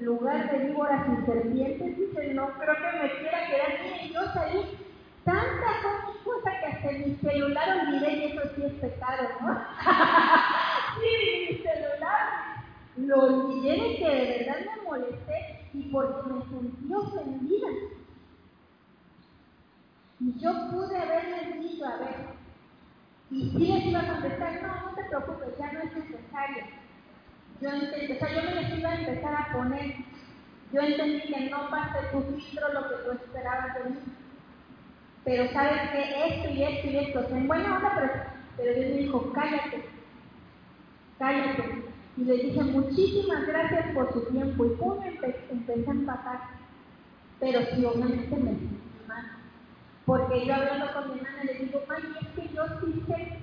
lugar 0.01 0.51
de 0.51 0.67
víboras 0.67 1.07
y 1.07 1.25
serpientes, 1.25 1.97
dije, 1.97 2.33
no 2.33 2.49
creo 2.59 2.75
que 2.75 3.03
me 3.03 3.11
quiera 3.19 3.47
quedar. 3.47 4.03
Y 4.03 4.13
yo 4.13 4.21
salí 4.33 4.61
tanta 5.23 5.81
cosa 6.25 6.51
que 6.59 6.65
hasta 6.65 6.91
mi 6.91 7.15
celular 7.15 7.87
olvidé 7.87 8.17
y 8.17 8.23
eso 8.25 8.41
sí 8.55 8.63
es 8.65 8.73
pecado, 8.73 9.29
¿no? 9.41 9.53
sí, 10.99 11.47
mi 11.49 11.57
celular 11.57 12.45
lo 12.97 13.23
olvidé 13.23 13.71
de 13.71 13.95
que 13.97 14.09
de 14.09 14.37
verdad 14.39 14.65
me 14.65 14.83
molesté 14.83 15.67
y 15.73 15.83
porque 15.83 16.33
me 16.33 16.41
sentí 16.41 16.93
ofendida. 16.93 17.67
Y 20.19 20.39
yo 20.39 20.51
pude 20.71 20.97
haberles 20.97 21.61
dicho, 21.61 21.85
a 21.85 21.97
ver, 21.97 22.34
y 23.31 23.49
sí 23.49 23.67
les 23.67 23.85
iba 23.85 23.99
a 23.99 24.07
contestar, 24.07 24.61
no, 24.61 24.89
no 24.89 24.95
te 24.95 25.03
preocupes, 25.05 25.57
ya 25.57 25.71
no 25.71 25.79
es 25.79 25.95
necesario. 25.95 26.63
Yo 27.61 27.69
entendí, 27.69 28.13
o 28.13 28.19
sea, 28.19 28.33
yo 28.33 28.43
me 28.43 28.61
les 28.61 28.77
iba 28.77 28.89
a 28.89 28.99
empezar 28.99 29.33
a 29.33 29.53
poner, 29.53 29.95
yo 30.71 30.81
entendí 30.81 31.21
que 31.21 31.49
no 31.49 31.69
pasa 31.69 32.11
tu 32.11 32.21
filtro 32.21 32.73
lo 32.73 32.89
que 32.89 32.95
tú 33.03 33.11
esperabas 33.11 33.75
de 33.75 33.89
mí. 33.89 33.97
Pero 35.23 35.51
sabes 35.53 35.89
que 35.91 36.27
esto 36.27 36.49
y 36.49 36.63
esto 36.63 36.87
y 36.87 36.97
esto, 36.97 37.35
en 37.35 37.47
buena 37.47 37.77
onda, 37.77 37.91
pero, 37.95 38.13
pero 38.57 38.73
Dios 38.75 38.91
me 38.91 39.01
dijo, 39.01 39.33
cállate, 39.33 39.85
cállate. 41.17 41.95
Y 42.17 42.23
le 42.23 42.33
dije, 42.37 42.61
muchísimas 42.61 43.45
gracias 43.45 43.91
por 43.93 44.13
su 44.13 44.21
tiempo. 44.31 44.65
Y 44.65 44.69
pum, 44.69 45.03
empecé, 45.03 45.89
a 45.89 45.91
empatar. 45.91 46.39
Pero 47.39 47.59
sí, 47.71 47.83
obviamente 47.83 48.35
me 48.37 48.51
mal. 49.07 49.44
Porque 50.05 50.45
yo 50.45 50.53
hablando 50.53 50.93
con 50.93 51.13
mi 51.13 51.19
hermana 51.19 51.43
le 51.45 51.53
digo, 51.55 51.81
mami, 51.87 52.15
es 52.21 52.27
que 52.35 52.53
yo 52.53 52.63
sí 52.79 53.03
sé, 53.07 53.39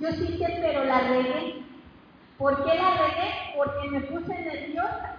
yo 0.00 0.10
sí 0.12 0.38
sé, 0.38 0.58
pero 0.62 0.84
la 0.84 1.00
regué. 1.00 1.62
¿Por 2.38 2.64
qué 2.64 2.74
la 2.76 2.90
regué? 2.96 3.30
Porque 3.56 3.90
me 3.90 4.00
puse 4.02 4.38
nerviosa. 4.38 5.16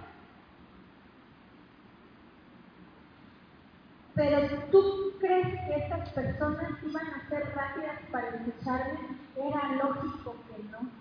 Pero 4.14 4.48
tú 4.72 5.12
crees 5.20 5.46
que 5.46 5.76
estas 5.76 6.08
personas 6.10 6.72
iban 6.82 7.06
a 7.06 7.28
ser 7.28 7.54
rápidas 7.54 8.00
para 8.10 8.28
escucharme? 8.30 8.98
Era 9.36 9.72
lógico 9.76 10.34
que 10.48 10.62
no. 10.64 10.99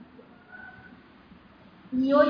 Y 1.92 2.14
hoy, 2.14 2.28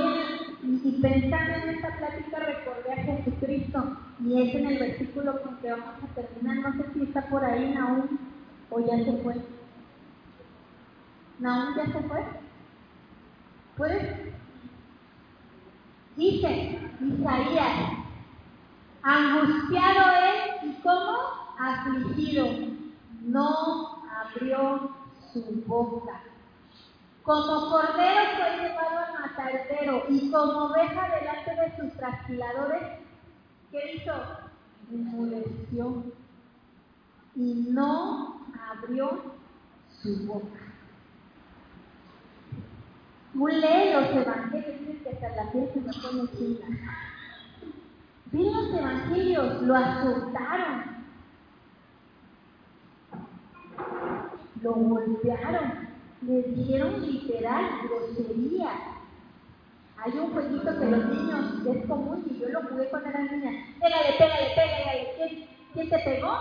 y 0.64 1.02
pensando 1.02 1.54
en 1.54 1.76
esta 1.76 1.98
plática, 1.98 2.40
recordé 2.40 2.94
a 2.94 3.04
Jesucristo, 3.04 3.98
y 4.24 4.42
es 4.42 4.56
en 4.56 4.68
el 4.68 4.80
versículo 4.80 5.42
con 5.42 5.58
que 5.58 5.72
vamos 5.72 5.96
a 6.04 6.16
terminar. 6.16 6.58
No 6.58 6.84
sé 6.84 6.94
si 6.94 7.04
está 7.04 7.28
por 7.28 7.44
ahí 7.44 7.74
Naúm 7.74 8.18
o 8.70 8.80
ya 8.80 9.04
se 9.04 9.18
fue. 9.22 9.36
¿Naúm 11.40 11.76
ya 11.76 11.86
se 11.88 12.08
fue? 12.08 12.24
¿Puedes? 13.76 14.34
Dice 16.16 16.80
Isaías, 17.02 17.94
angustiado 19.04 20.00
él 20.22 20.70
y 20.70 20.82
como 20.82 21.18
afligido, 21.58 22.46
no 23.22 24.04
abrió 24.22 24.92
su 25.32 25.64
boca. 25.66 26.29
Como 27.30 27.70
cordero 27.70 28.22
fue 28.38 28.58
llevado 28.58 28.98
al 29.06 29.22
matadero 29.22 30.04
y 30.10 30.32
como 30.32 30.66
oveja 30.66 31.16
delante 31.16 31.52
de 31.62 31.78
sus 31.78 31.96
trasquiladores, 31.96 32.82
¿qué 33.70 33.94
hizo? 33.94 34.14
Enmudeció 34.92 36.06
y 37.36 37.68
no 37.70 38.48
abrió 38.72 39.22
su 40.02 40.26
boca. 40.26 40.60
Tú 43.34 43.48
lees 43.48 43.94
los 43.94 44.26
evangelios, 44.26 45.04
que 45.04 45.10
hasta 45.12 45.44
la 45.44 45.52
piel 45.52 45.70
se 45.72 45.82
me 45.82 45.94
pone 46.02 46.32
china. 46.36 46.66
Vi 48.32 48.50
los 48.50 48.74
evangelios, 48.74 49.62
lo 49.62 49.76
asustaron, 49.76 51.06
lo 54.64 54.74
golpearon, 54.74 55.89
le 56.22 56.44
dijeron 56.44 57.02
literal 57.02 57.66
grosería. 57.84 58.72
Hay 59.98 60.12
un 60.14 60.32
jueguito 60.32 60.80
que 60.80 60.86
los 60.86 61.06
niños 61.06 61.66
es 61.66 61.86
común 61.88 62.26
y 62.30 62.40
yo 62.40 62.50
lo 62.50 62.62
jugué 62.64 62.90
cuando 62.90 63.10
era 63.10 63.20
niña. 63.24 63.66
Pégale, 63.80 64.14
pégale, 64.18 64.50
pégale. 64.56 65.08
¿Quién, 65.18 65.48
¿Quién 65.74 65.90
te 65.90 66.00
pegó? 66.00 66.38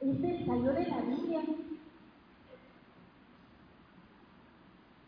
Ese 0.00 0.46
salió 0.46 0.72
de 0.72 0.86
la 0.86 1.00
Biblia. 1.00 1.40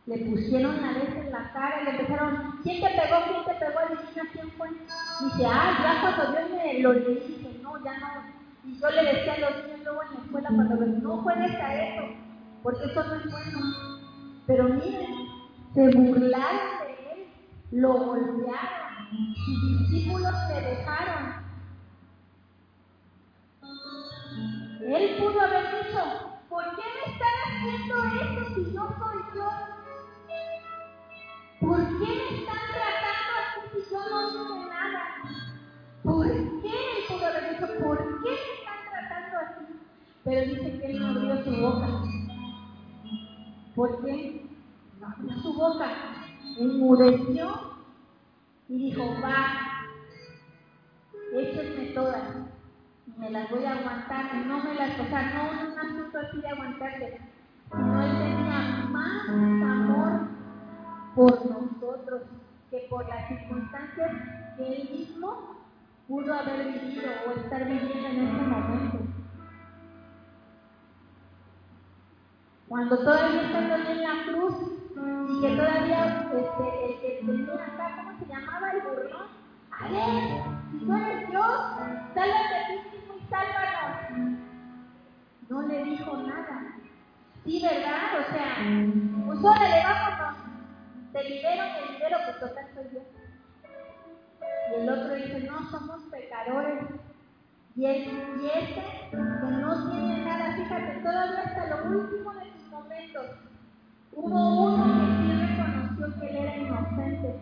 Le 0.06 0.18
pusieron 0.18 0.80
la 0.80 0.92
vez 0.92 1.16
en 1.16 1.32
la 1.32 1.52
cara 1.52 1.80
y 1.80 1.84
le 1.84 1.90
empezaron, 1.90 2.60
¿quién 2.62 2.80
te 2.80 2.88
pegó? 2.88 3.16
¿Quién 3.24 3.44
te 3.44 3.64
pegó? 3.64 3.78
Adivina 3.80 4.30
quién 4.32 4.50
fue. 4.52 4.68
Dice, 4.70 5.46
ah, 5.46 5.78
ya 5.82 6.00
cuando 6.00 6.40
yo 6.40 6.56
me 6.56 6.80
lo 6.80 6.92
leí, 6.92 7.14
dije, 7.26 7.58
no, 7.62 7.82
ya 7.84 7.98
no. 7.98 8.08
Y 8.64 8.78
yo 8.78 8.90
le 8.90 9.02
decía 9.02 9.34
a 9.34 9.38
los 9.38 9.64
niños 9.64 9.80
luego 9.84 10.02
en 10.02 10.14
la 10.14 10.24
escuela 10.24 10.48
cuando 10.48 10.86
no 10.86 11.16
juegues 11.22 11.54
a 11.56 11.74
eso, 11.74 12.25
porque 12.66 12.84
eso 12.84 13.04
no 13.04 13.14
es 13.14 13.30
bueno. 13.30 13.60
Pero 14.48 14.64
miren, 14.64 15.28
se 15.72 15.88
burlaron 15.88 16.78
de 16.80 17.12
él, 17.12 17.28
lo 17.70 17.92
golpearon, 17.92 19.34
sus 19.44 19.88
discípulos 19.88 20.34
se 20.48 20.60
dejaron. 20.62 21.46
Él 24.80 25.16
pudo 25.16 25.40
haber 25.40 25.64
dicho, 25.78 26.02
¿por 26.48 26.64
qué 26.74 26.82
me 26.82 27.12
están 27.12 27.34
haciendo 27.46 27.94
esto 28.20 28.54
si 28.56 28.74
yo 28.74 28.82
soy 28.98 29.18
yo? 29.36 29.48
¿Por 31.60 31.78
qué 31.78 32.06
me 32.16 32.38
están 32.40 32.66
tratando 32.74 33.32
así 33.42 33.60
si 33.74 33.90
yo 33.92 34.00
no 34.10 34.28
hice 34.28 34.68
nada? 34.68 35.02
¿Por 36.02 36.26
qué? 36.62 36.68
Él 36.68 37.04
pudo 37.06 37.26
haber 37.26 37.44
dicho, 37.48 37.66
¿por 37.84 37.98
qué 37.98 38.28
me 38.28 38.54
están 38.58 38.80
tratando 38.90 39.38
así? 39.38 39.66
Pero 40.24 40.40
dice 40.40 40.80
que 40.80 40.86
él 40.90 40.98
no 40.98 41.06
abrió 41.10 41.44
su 41.44 41.50
boca. 41.60 42.15
¿Por 43.76 44.02
qué? 44.02 44.46
No 44.98 45.06
abrió 45.06 45.38
su 45.42 45.52
boca. 45.52 45.86
Enmudeció 46.58 47.76
y 48.68 48.78
dijo, 48.78 49.04
va, 49.22 49.86
échenme 51.34 51.92
todas. 51.92 52.22
Me 53.18 53.30
las 53.30 53.50
voy 53.50 53.64
a 53.66 53.72
aguantar. 53.78 54.34
No 54.46 54.64
me 54.64 54.74
las, 54.74 54.98
o 54.98 55.04
sea, 55.04 55.34
no 55.34 55.72
un 55.72 55.78
asunto 55.78 56.18
así 56.18 56.40
de 56.40 56.48
aguantarse. 56.48 57.20
Sino 57.70 58.02
él 58.02 58.12
tenía 58.12 58.88
más 58.90 59.28
amor 59.28 60.28
por 61.14 61.46
nosotros 61.46 62.22
que 62.70 62.86
por 62.88 63.06
las 63.06 63.28
circunstancias 63.28 64.12
que 64.56 64.66
él 64.74 64.88
mismo 64.90 65.56
pudo 66.08 66.32
haber 66.32 66.72
vivido 66.72 67.10
o 67.26 67.32
estar 67.32 67.64
viviendo 67.66 68.08
en 68.08 68.26
ese 68.26 68.42
momento. 68.42 69.15
Cuando 72.68 72.98
todavía 72.98 73.42
estando 73.42 73.74
en 73.74 74.02
la 74.02 74.24
cruz 74.26 74.54
y 75.30 75.40
que 75.40 75.56
todavía 75.56 76.30
este, 76.32 76.86
el 76.86 77.00
que 77.00 77.22
tenía 77.24 77.54
acá, 77.54 77.96
¿cómo 77.96 78.18
se 78.18 78.26
llamaba 78.26 78.70
el 78.72 78.80
burlón? 78.82 79.28
A 79.70 79.88
ver, 79.88 80.42
si 80.72 80.84
tú 80.84 80.96
eres 80.96 81.28
Dios, 81.28 81.46
sálvate 82.14 82.54
a 82.56 82.66
ti 82.68 82.96
mismo 82.96 83.14
y 83.14 83.30
sálvanos. 83.30 84.38
No 85.48 85.62
le 85.62 85.84
dijo 85.84 86.16
nada. 86.16 86.74
Sí, 87.44 87.62
¿verdad? 87.62 88.20
O 88.20 88.32
sea, 88.32 88.56
pues 89.26 89.44
órale, 89.44 89.84
vámonos 89.84 90.46
te 91.16 91.24
libero, 91.30 91.62
te 91.74 91.92
libero, 91.92 92.18
pues 92.24 92.40
total 92.40 92.66
soy 92.74 92.84
yo. 92.92 93.00
Y 94.70 94.80
el 94.80 94.88
otro 94.88 95.14
dice, 95.14 95.40
no, 95.40 95.70
somos 95.70 96.02
pecadores. 96.10 96.84
Y, 97.74 97.86
el, 97.86 97.96
y 98.42 98.46
este, 98.46 98.82
que 99.10 99.16
no 99.16 99.90
tiene 99.90 100.24
nada, 100.24 100.56
fíjate, 100.56 101.00
todavía 101.02 101.42
hasta 101.42 101.66
lo 101.68 101.98
último 101.98 102.34
de 102.34 102.45
hubo 104.12 104.62
uno 104.64 104.84
que 104.84 105.06
sí 105.22 105.32
reconoció 105.32 106.20
que 106.20 106.26
él 106.28 106.36
era 106.36 106.56
inocente. 106.56 107.40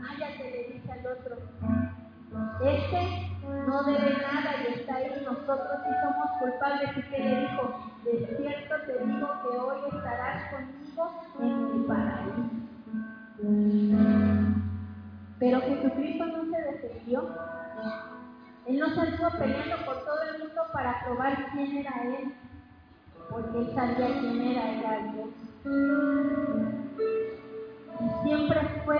Váyate, 0.00 0.44
le 0.50 0.60
dice 0.74 0.92
al 0.92 1.06
otro. 1.06 1.36
Este 2.64 3.00
no 3.66 3.82
debe 3.84 4.10
nada 4.22 4.50
y 4.62 4.72
está 4.72 4.94
ahí, 4.96 5.22
nosotros 5.24 5.78
sí 5.84 5.90
somos 6.02 6.28
culpables. 6.38 6.96
Y 6.96 7.02
que 7.02 7.18
le 7.18 7.40
dijo, 7.40 7.62
de 8.04 8.36
cierto 8.36 8.74
te 8.86 9.04
digo 9.04 9.28
que 9.42 9.48
hoy 9.58 9.78
estarás 9.92 10.52
conmigo 10.52 11.04
en 11.40 11.80
mi 11.80 11.86
paraíso. 11.86 12.62
Pero 15.38 15.60
Jesucristo 15.60 16.26
no 16.26 16.44
se 16.44 16.62
defendió. 16.62 17.18
Él 18.66 18.78
no 18.78 18.88
se 18.90 19.08
estuvo 19.08 19.30
peleando 19.30 19.84
por 19.84 20.04
todo 20.04 20.22
el 20.22 20.38
mundo 20.38 20.62
para 20.72 21.04
probar 21.04 21.50
quién 21.52 21.78
era 21.78 21.90
Él, 22.04 22.32
porque 23.32 23.58
Él 23.58 23.74
sabía 23.74 24.20
quién 24.20 24.40
era, 24.42 24.72
era 24.72 25.12
Dios. 25.12 25.30
Y 28.00 28.28
siempre 28.28 28.60
fue, 28.84 28.98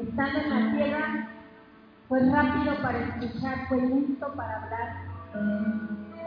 estando 0.00 0.38
en 0.38 0.50
la 0.50 0.72
tierra, 0.72 1.28
fue 2.08 2.20
rápido 2.30 2.74
para 2.82 2.98
escuchar, 2.98 3.68
fue 3.68 3.78
lento 3.78 4.32
para 4.34 4.62
hablar, 4.62 4.96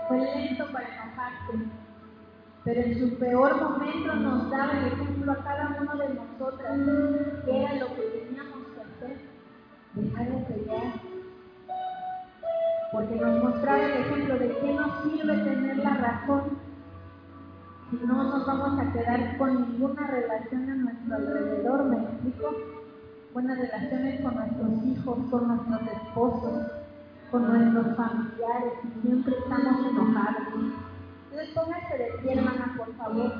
fue 0.07 0.17
lento 0.17 0.65
para 0.71 0.87
enojarse 0.87 1.85
pero 2.65 2.81
en 2.81 2.99
su 2.99 3.15
peor 3.19 3.61
momento 3.61 4.15
nos 4.15 4.49
daba 4.49 4.71
el 4.71 4.87
ejemplo 4.87 5.31
a 5.31 5.43
cada 5.43 5.77
uno 5.79 5.95
de 5.97 6.15
nosotras, 6.15 6.79
que 7.45 7.61
era 7.61 7.75
lo 7.75 7.95
que 7.95 8.01
teníamos 8.01 8.57
que 8.73 8.81
hacer, 8.81 9.17
dejar 9.93 10.25
de 10.31 10.37
pelear. 10.45 10.93
Porque 12.91 13.15
nos 13.17 13.43
mostraba 13.43 13.83
el 13.83 13.91
ejemplo 14.01 14.39
de 14.39 14.49
qué 14.49 14.73
nos 14.73 15.03
sirve 15.03 15.37
tener 15.43 15.77
la 15.77 15.93
razón 15.93 16.64
no 17.91 18.23
nos 18.23 18.45
vamos 18.45 18.79
a 18.79 18.91
quedar 18.93 19.37
con 19.37 19.61
ninguna 19.61 20.07
relación 20.07 20.69
a 20.69 20.75
nuestro 20.75 21.15
alrededor, 21.15 21.85
¿me 21.85 21.97
explico? 21.97 22.55
Buenas 23.33 23.59
relaciones 23.59 24.21
con 24.21 24.35
nuestros 24.35 24.83
hijos, 24.85 25.17
con 25.29 25.47
nuestros 25.47 25.81
esposos, 25.81 26.71
con 27.31 27.47
nuestros 27.47 27.95
familiares, 27.95 28.73
y 28.83 29.01
siempre 29.01 29.37
estamos 29.37 29.85
enojados. 29.85 30.47
Entonces 31.31 31.53
póngase 31.53 31.97
de 31.97 32.11
pie, 32.21 32.33
hermana, 32.33 32.73
por 32.77 32.95
favor. 32.95 33.31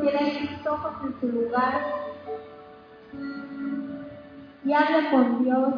Tienen 0.00 0.48
sus 0.48 0.66
ojos 0.66 0.92
en 1.04 1.20
su 1.20 1.26
lugar 1.26 1.80
hable 4.72 5.10
con 5.10 5.44
Dios. 5.44 5.74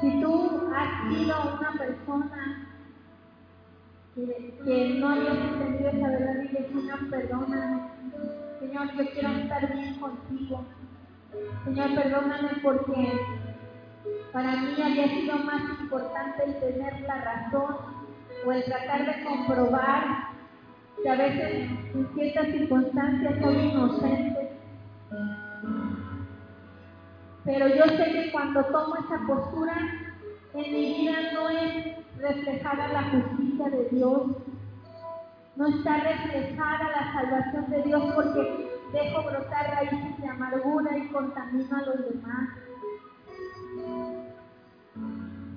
Si 0.00 0.20
tú 0.20 0.70
has 0.74 1.12
sido 1.12 1.58
una 1.58 1.72
persona 1.78 2.66
que, 4.14 4.96
no 4.98 5.08
habías 5.08 5.36
entendido 5.36 5.90
esa 5.90 6.08
verdad, 6.08 6.34
dile, 6.42 6.68
Señor, 6.68 7.10
perdóname. 7.10 7.82
Señor, 8.58 8.92
yo 8.94 9.10
quiero 9.12 9.28
estar 9.28 9.74
bien 9.74 10.00
contigo. 10.00 10.64
Señor, 11.64 11.94
perdóname 11.94 12.48
porque 12.62 13.20
para 14.32 14.56
mí 14.56 14.82
había 14.82 15.08
sido 15.08 15.36
más 15.38 15.62
importante 15.80 16.44
el 16.44 16.60
tener 16.60 17.00
la 17.02 17.16
razón 17.16 17.76
o 18.46 18.52
el 18.52 18.64
tratar 18.64 19.06
de 19.06 19.24
comprobar 19.24 20.29
que 21.02 21.08
a 21.08 21.16
veces 21.16 21.70
en 21.94 22.08
ciertas 22.14 22.46
circunstancias 22.48 23.34
soy 23.42 23.56
inocente. 23.56 24.50
Pero 27.44 27.68
yo 27.68 27.84
sé 27.84 28.12
que 28.12 28.32
cuando 28.32 28.64
tomo 28.66 28.96
esa 28.96 29.26
postura, 29.26 29.74
en 30.54 30.72
mi 30.72 30.94
vida 30.94 31.32
no 31.32 31.48
es 31.48 31.96
reflejada 32.18 32.88
la 32.88 33.02
justicia 33.10 33.70
de 33.70 33.88
Dios, 33.90 34.22
no 35.56 35.66
está 35.68 35.96
reflejada 35.98 36.90
la 36.90 37.12
salvación 37.12 37.70
de 37.70 37.82
Dios 37.82 38.02
porque 38.14 38.70
dejo 38.92 39.22
brotar 39.22 39.70
raíces 39.70 40.20
de 40.20 40.28
amargura 40.28 40.98
y 40.98 41.08
contamino 41.08 41.76
a 41.76 41.82
los 41.82 42.10
demás. 42.10 42.48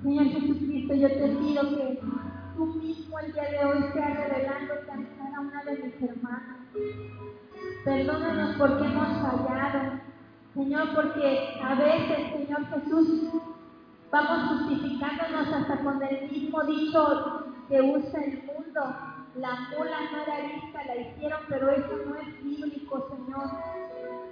Señor 0.02 0.26
Jesucristo, 0.26 0.94
yo 0.94 1.08
te 1.08 1.28
pido 1.28 1.62
que 1.70 2.00
tú 2.56 2.66
mismo 2.66 3.18
el 3.18 3.32
día 3.32 3.50
de 3.50 3.64
hoy 3.64 3.84
seas 3.92 4.28
revelándote 4.28 4.90
a 4.90 4.96
de 5.64 5.76
mis 5.78 6.02
hermanas. 6.02 6.58
Perdónanos 7.84 8.56
porque 8.56 8.84
hemos 8.84 9.08
fallado. 9.20 10.00
Señor, 10.54 10.94
porque 10.94 11.58
a 11.62 11.74
veces, 11.74 12.32
Señor 12.32 12.66
Jesús, 12.68 13.30
vamos 14.10 14.48
justificándonos 14.48 15.48
hasta 15.52 15.78
con 15.82 16.02
el 16.02 16.30
mismo 16.30 16.62
dicho 16.64 17.44
que 17.68 17.80
usa 17.82 18.20
el 18.22 18.42
mundo. 18.44 18.80
la 19.36 19.68
mula 19.70 19.98
no 20.12 20.22
era 20.22 20.36
arisca, 20.36 20.84
la 20.86 20.96
hicieron, 20.96 21.40
pero 21.48 21.70
eso 21.70 21.96
no 22.06 22.14
es 22.16 22.44
bíblico, 22.44 23.08
Señor. 23.08 23.50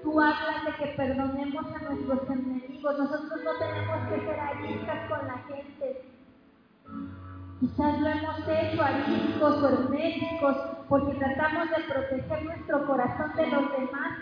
Tú 0.02 0.20
hablas 0.20 0.64
de 0.64 0.72
que 0.76 0.94
perdonemos 0.96 1.66
a 1.74 1.78
nuestros 1.78 2.30
enemigos. 2.30 2.98
Nosotros 2.98 3.40
no 3.44 3.52
tenemos 3.58 4.08
que 4.08 4.20
ser 4.20 4.40
ariscas 4.40 5.08
con 5.08 5.26
la 5.26 5.38
gente. 5.48 6.04
Quizás 7.60 8.00
lo 8.00 8.08
hemos 8.08 8.48
hecho 8.48 8.82
ariscos 8.82 9.62
o 9.62 9.68
herméticos 9.68 10.56
porque 10.92 11.14
tratamos 11.14 11.70
de 11.70 11.84
proteger 11.84 12.44
nuestro 12.44 12.86
corazón 12.86 13.32
de 13.34 13.46
los 13.46 13.72
demás, 13.72 14.18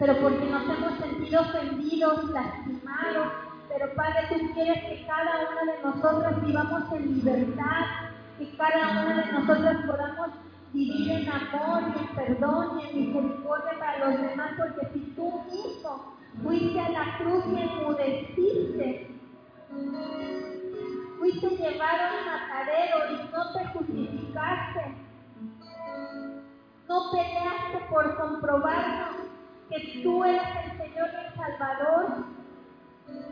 pero 0.00 0.16
porque 0.16 0.46
nos 0.46 0.64
hemos 0.64 0.98
sentido 0.98 1.42
ofendidos, 1.42 2.24
lastimados. 2.24 3.28
Pero 3.68 3.94
Padre, 3.94 4.26
tú 4.28 4.52
quieres 4.52 4.82
que 4.82 5.06
cada 5.06 5.48
una 5.48 5.72
de 5.72 5.80
nosotras 5.80 6.44
vivamos 6.44 6.92
en 6.92 7.14
libertad, 7.14 7.84
que 8.36 8.50
cada 8.56 8.90
una 8.90 9.24
de 9.24 9.32
nosotras 9.32 9.76
podamos 9.86 10.30
vivir 10.72 11.08
en 11.08 11.28
amor 11.28 11.84
y 11.94 11.98
en 12.00 12.08
perdón 12.16 12.80
y 12.80 12.84
en 12.84 13.06
misericordia 13.06 13.78
para 13.78 14.10
los 14.10 14.22
demás, 14.22 14.50
porque 14.58 14.88
si 14.94 15.00
tú 15.14 15.40
mismo 15.52 16.16
fuiste 16.42 16.80
a 16.80 16.88
la 16.88 17.18
cruz 17.18 17.44
y 17.46 17.62
enmudeciste, 17.62 19.08
fuiste 21.20 21.48
llevado 21.48 22.02
al 22.10 22.26
matadero 22.26 22.98
y 23.08 23.30
no 23.30 23.52
te 23.52 23.66
justificaste, 23.66 25.01
no 26.88 27.10
peleaste 27.10 27.78
por 27.90 28.16
comprobarnos 28.16 29.16
que 29.70 30.02
tú 30.02 30.24
eres 30.24 30.42
el 30.64 30.78
Señor 30.78 31.08
el 31.08 31.34
Salvador, 31.34 32.24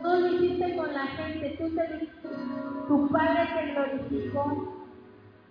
no 0.01 0.15
lo 0.15 0.27
hiciste 0.27 0.75
con 0.75 0.93
la 0.93 1.05
gente, 1.07 1.55
tú 1.57 1.75
te, 1.75 2.09
tu 2.87 3.09
Padre 3.09 3.47
te 3.55 3.71
glorificó. 3.73 4.77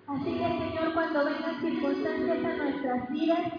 Así 0.09 0.39
que 0.39 0.49
Señor, 0.49 0.95
cuando 0.95 1.25
vengan 1.25 1.61
circunstancias 1.61 2.45
a 2.45 2.57
nuestras 2.57 3.11
vidas, 3.11 3.53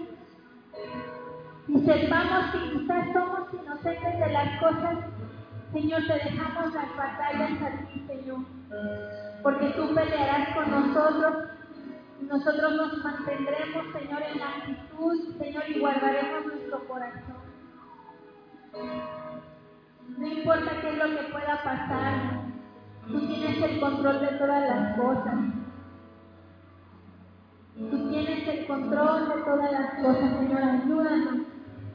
y 1.67 1.79
sepamos 1.85 2.51
que 2.51 2.71
quizás 2.71 3.13
somos 3.13 3.53
inocentes 3.53 4.19
de 4.19 4.33
las 4.33 4.59
cosas, 4.59 4.97
Señor, 5.71 6.01
te 6.05 6.13
dejamos 6.13 6.73
las 6.73 6.97
batallas 6.97 7.61
a 7.61 7.87
ti, 7.87 8.03
Señor, 8.05 8.39
porque 9.41 9.67
tú 9.69 9.95
pelearás 9.95 10.53
con 10.53 10.71
nosotros 10.71 11.33
nosotros 12.27 12.75
nos 12.75 13.03
mantendremos, 13.03 13.93
Señor, 13.93 14.21
en 14.21 14.39
la 14.39 14.49
actitud, 14.49 15.37
Señor, 15.37 15.63
y 15.69 15.79
guardaremos 15.79 16.45
nuestro 16.45 16.87
corazón. 16.87 17.41
No 20.17 20.27
importa 20.27 20.81
qué 20.81 20.89
es 20.89 20.97
lo 20.97 21.17
que 21.17 21.31
pueda 21.31 21.63
pasar, 21.63 22.41
tú 23.07 23.19
tienes 23.27 23.61
el 23.61 23.79
control 23.79 24.21
de 24.21 24.27
todas 24.27 24.69
las 24.69 24.97
cosas. 24.97 25.39
Tú 27.89 28.09
tienes 28.09 28.47
el 28.47 28.67
control 28.67 29.29
de 29.29 29.41
todas 29.43 29.71
las 29.71 29.93
cosas, 29.95 30.39
Señor. 30.39 30.61
Ayúdanos 30.61 31.39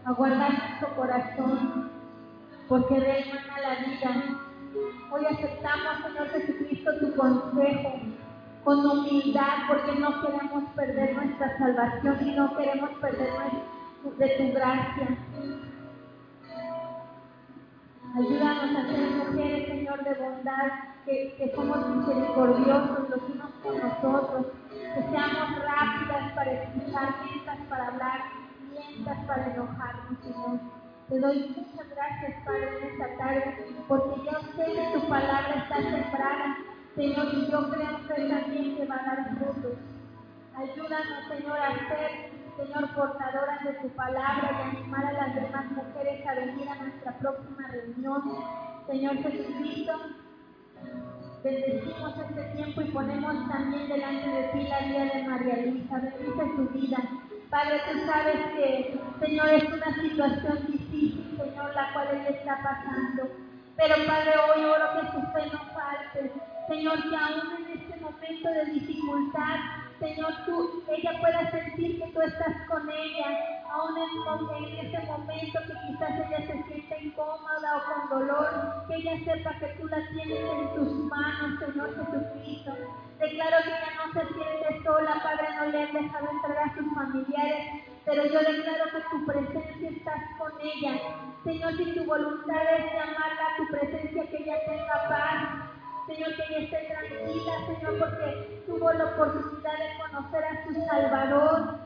a 0.05 0.13
guardar 0.13 0.51
nuestro 0.51 0.97
corazón, 0.97 1.91
porque 2.69 3.01
de 3.01 3.19
él 3.21 3.25
la 3.63 3.87
vida. 3.87 4.41
Hoy 5.13 5.25
aceptamos, 5.27 6.03
Señor 6.05 6.29
Jesucristo, 6.29 6.91
tu 7.01 7.15
consejo 7.15 8.01
con 8.67 8.85
humildad, 8.85 9.69
porque 9.69 9.93
no 10.01 10.21
queremos 10.21 10.65
perder 10.75 11.15
nuestra 11.15 11.57
salvación 11.57 12.19
y 12.21 12.35
no 12.35 12.57
queremos 12.57 12.91
perder 13.01 13.31
de 14.19 14.29
tu 14.29 14.53
gracia. 14.55 15.09
Ayúdanos 18.17 18.77
a 18.77 18.89
ser 18.89 19.11
mujeres, 19.11 19.69
Señor, 19.69 20.03
de 20.03 20.15
bondad, 20.15 20.73
que, 21.05 21.53
somos 21.55 21.79
misericordiosos 21.91 23.09
los 23.09 23.23
unos 23.31 23.51
con 23.63 23.79
nosotros 23.79 24.47
que 24.73 25.03
seamos 25.11 25.63
rápidas 25.63 26.33
para 26.35 26.51
escuchar, 26.51 27.15
lentas 27.25 27.59
para 27.69 27.87
hablar, 27.87 28.21
lentas 28.75 29.19
para 29.29 29.47
enojarnos, 29.47 30.19
Señor. 30.25 30.59
Te 31.09 31.21
doy 31.21 31.55
muchas 31.57 31.89
gracias, 31.89 32.45
Padre, 32.45 32.69
en 32.81 32.91
esta 32.91 33.17
tarde, 33.17 33.75
porque 33.87 34.25
yo 34.25 34.41
sé 34.57 34.73
que 34.73 34.99
tu 34.99 35.09
palabra 35.09 35.55
está 35.55 35.77
sembrada, 35.77 36.57
Señor, 36.97 37.29
y 37.35 37.51
yo 37.51 37.71
creo 37.71 38.09
que 38.09 38.29
también 38.29 38.77
que 38.77 38.87
va 38.87 38.97
a 38.97 39.05
dar 39.05 39.37
frutos. 39.37 39.79
Ayúdanos, 40.57 41.29
Señor, 41.29 41.59
a 41.59 41.73
ser, 41.89 42.31
Señor, 42.57 42.95
portadoras 42.95 43.63
de 43.65 43.75
tu 43.75 43.89
palabra 43.91 44.51
y 44.51 44.77
animar 44.77 45.05
a 45.05 45.13
las 45.13 45.35
demás 45.35 45.67
mujeres 45.73 46.27
a 46.27 46.35
venir 46.35 46.69
a 46.69 46.75
nuestra 46.77 47.19
próxima 47.19 47.69
reunión. 47.69 48.23
Señor 48.87 49.17
Jesucristo, 49.19 49.93
Bendecimos 51.47 52.13
este 52.19 52.43
tiempo 52.57 52.81
y 52.81 52.91
ponemos 52.91 53.49
también 53.49 53.89
delante 53.89 54.29
de 54.29 54.49
ti 54.49 54.69
la 54.69 54.81
vida 54.81 55.05
de 55.05 55.29
María 55.29 55.57
Luisa. 55.67 55.99
Bendice 55.99 56.57
su 56.57 56.69
vida. 56.71 56.99
Padre, 57.51 57.81
tú 57.89 57.99
sabes 58.05 58.37
que, 58.57 58.99
Señor, 59.21 59.49
es 59.51 59.73
una 59.73 59.95
situación 59.95 60.67
difícil, 60.67 61.39
Señor, 61.39 61.73
la 61.73 61.93
cual 61.93 62.09
ella 62.13 62.31
está 62.31 62.57
pasando. 62.65 63.31
Pero, 63.77 63.95
Padre, 64.07 64.33
hoy 64.49 64.65
oro 64.65 64.87
que 64.95 65.07
su 65.13 65.21
fe 65.33 65.47
no 65.53 65.61
falte. 65.73 66.33
Señor, 66.69 67.09
que 67.09 67.17
aún 67.17 67.65
en 67.65 67.79
este 67.79 68.01
momento 68.01 68.49
de 68.49 68.65
dificultad, 68.67 69.57
Señor, 70.01 70.35
tú, 70.45 70.83
ella 70.89 71.13
pueda 71.21 71.51
sentir 71.51 71.99
que 71.99 72.11
tú 72.13 72.21
estás 72.21 72.69
con 72.69 72.91
ella, 72.91 73.63
aún 73.71 73.97
en, 73.97 74.65
en 74.65 74.87
ese 74.87 75.07
momento 75.07 75.61
que 75.61 75.75
quizás 75.87 76.11
ella 76.27 76.39
se 76.39 76.63
sienta 76.65 76.99
incómoda 76.99 77.77
o 77.77 78.09
con 78.09 78.19
dolor, 78.19 78.85
que 78.89 78.97
ella 78.97 79.17
sepa 79.25 79.59
que 79.59 79.67
tú 79.81 79.87
la 79.87 80.09
tienes 80.09 80.41
en 80.41 80.75
tus 80.75 80.93
manos, 81.05 81.61
Señor 81.61 81.95
Jesucristo. 81.97 82.73
Declaro 83.19 83.57
que 83.63 83.71
ella 83.71 83.93
no 83.97 84.13
se 84.13 84.35
siente 84.35 84.85
sola, 84.85 85.23
Padre, 85.23 85.49
no 85.57 85.67
le 85.67 85.83
han 85.83 85.93
dejado 85.93 86.31
entrar 86.31 86.59
a 86.59 86.75
sus 86.75 86.95
familiares, 86.95 87.85
pero 88.05 88.25
yo 88.25 88.41
declaro 88.41 88.85
que 88.93 89.01
tu 89.11 89.25
presencia 89.25 89.89
estás 89.89 90.23
con 90.39 90.53
ella. 90.61 91.01
Señor, 91.43 91.77
si 91.77 91.93
tu 91.93 92.05
voluntad 92.05 92.63
es 92.77 92.85
llamarla 92.93 93.47
a 93.49 93.57
tu 93.57 93.67
presencia, 93.69 94.31
que 94.31 94.37
ella 94.37 94.59
tenga 94.67 95.09
paz, 95.09 95.46
Señor, 96.17 96.35
que 96.35 96.43
ella 96.45 96.65
esté 96.65 96.95
tranquila, 96.95 97.53
Señor, 97.67 97.99
porque 97.99 98.63
tuvo 98.67 98.91
la 98.91 99.05
oportunidad 99.05 99.73
de 99.77 99.99
conocer 100.01 100.45
a 100.45 100.65
su 100.65 100.73
Salvador 100.87 101.79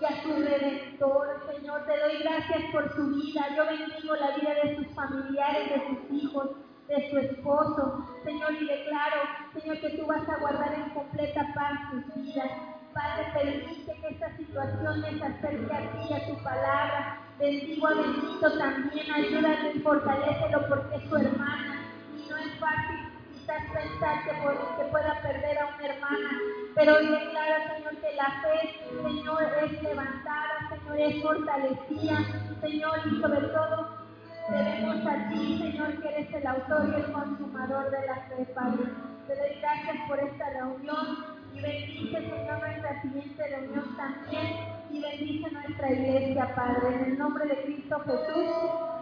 y 0.00 0.04
a 0.04 0.22
su 0.22 0.36
Redentor. 0.36 1.42
Señor, 1.52 1.84
te 1.84 1.98
doy 1.98 2.22
gracias 2.22 2.62
por 2.70 2.94
su 2.94 3.08
vida. 3.08 3.56
Yo 3.56 3.66
bendigo 3.66 4.14
la 4.14 4.36
vida 4.36 4.54
de 4.62 4.76
sus 4.76 4.86
familiares, 4.94 5.68
de 5.68 5.82
sus 5.88 6.22
hijos, 6.22 6.50
de 6.86 7.10
su 7.10 7.18
esposo. 7.18 8.06
Señor, 8.22 8.52
y 8.52 8.66
declaro, 8.66 9.22
Señor, 9.52 9.80
que 9.80 9.90
tú 9.98 10.06
vas 10.06 10.28
a 10.28 10.38
guardar 10.38 10.72
en 10.72 10.90
completa 10.90 11.52
paz 11.52 11.72
sus 11.90 12.22
vidas. 12.22 12.50
Padre, 12.94 13.26
permite 13.34 14.00
que 14.00 14.08
esta 14.14 14.36
situación 14.36 15.00
les 15.00 15.22
a 15.22 15.38
ti, 15.40 16.14
a 16.14 16.26
tu 16.28 16.42
palabra. 16.44 17.18
Bendigo 17.40 17.88
a 17.88 17.94
bendito 17.94 18.58
también, 18.58 19.10
ayúdale 19.10 19.72
y 19.74 19.80
fortalecelo 19.80 20.68
porque 20.68 20.96
es 20.96 21.02
su 21.08 21.16
hermana 21.16 21.82
y 22.16 22.30
no 22.30 22.36
es 22.36 22.58
fácil 22.58 23.15
quizás 23.46 23.62
pensar 23.70 24.24
que, 24.24 24.30
que 24.30 24.90
pueda 24.90 25.22
perder 25.22 25.58
a 25.58 25.66
una 25.66 25.86
hermana, 25.86 26.30
pero 26.74 26.96
hoy 26.96 27.06
declaro, 27.06 27.76
Señor, 27.76 27.96
que 27.96 28.16
la 28.16 28.30
fe, 28.42 28.74
Señor, 29.02 29.42
es 29.62 29.82
levantada, 29.82 30.68
Señor, 30.68 30.98
es 30.98 31.22
fortalecida, 31.22 32.18
Señor, 32.60 32.98
y 33.06 33.20
sobre 33.20 33.40
todo 33.48 34.06
debemos 34.50 35.06
a 35.06 35.28
ti, 35.28 35.58
Señor, 35.58 36.02
que 36.02 36.08
eres 36.08 36.34
el 36.34 36.46
autor 36.46 36.88
y 36.88 36.94
el 37.00 37.12
consumador 37.12 37.90
de 37.90 38.06
la 38.06 38.16
fe, 38.26 38.44
Padre. 38.52 38.84
Te 39.28 39.36
doy 39.36 39.60
gracias 39.60 39.96
por 40.08 40.18
esta 40.18 40.50
reunión 40.50 41.24
y 41.54 41.60
bendice, 41.60 42.20
Señor, 42.20 42.58
nuestra 42.60 43.02
siguiente 43.02 43.46
reunión 43.46 43.96
también 43.96 44.56
y 44.90 45.00
bendice 45.00 45.50
nuestra 45.52 45.92
iglesia, 45.92 46.52
Padre. 46.54 46.96
En 46.96 47.04
el 47.12 47.18
nombre 47.18 47.46
de 47.46 47.62
Cristo 47.62 48.00
Jesús. 48.00 48.54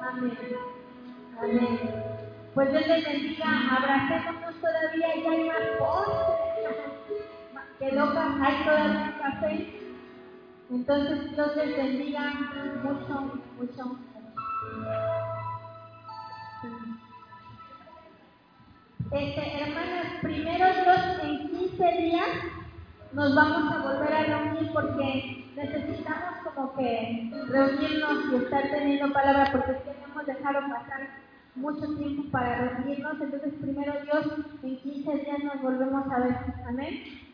Amén. 0.03 0.39
Amén. 1.41 2.34
Pues 2.55 2.71
Dios 2.71 2.87
les 2.87 3.05
bendiga, 3.05 3.77
abracémonos 3.77 4.55
todavía 4.61 5.17
y 5.17 5.27
hay 5.27 5.49
más 5.49 5.57
postres. 5.77 6.77
Que 7.81 7.91
loca, 7.91 8.37
hay 8.41 8.65
todavía 8.65 9.19
café. 9.21 9.81
Entonces 10.71 11.35
Dios 11.35 11.57
les 11.57 11.77
bendiga 11.77 12.33
mucho, 12.85 13.41
mucho. 13.59 13.99
Este, 19.11 19.63
hermanas, 19.63 20.07
primero 20.23 20.67
Dios 20.75 21.25
en 21.25 21.49
15 21.51 21.93
días 21.99 22.29
nos 23.13 23.35
vamos 23.35 23.75
a 23.75 23.79
volver 23.79 24.13
a 24.13 24.23
reunir 24.23 24.73
porque 24.73 25.45
necesitamos 25.57 26.35
como 26.45 26.77
que 26.77 27.31
reunirnos 27.49 28.33
y 28.33 28.37
estar 28.37 28.63
teniendo 28.71 29.13
palabra 29.13 29.51
porque 29.51 29.77
queremos 29.85 30.27
dejar 30.27 30.55
pasar 30.69 31.24
mucho 31.57 31.97
tiempo 31.97 32.31
para 32.31 32.69
recibirnos. 32.69 33.21
Entonces, 33.21 33.55
primero 33.61 33.93
Dios, 34.03 34.27
en 34.63 34.77
15 34.79 35.15
días 35.17 35.45
nos 35.45 35.63
volvemos 35.63 36.05
a 36.13 36.21
ver. 36.21 36.37
Amén. 36.69 37.25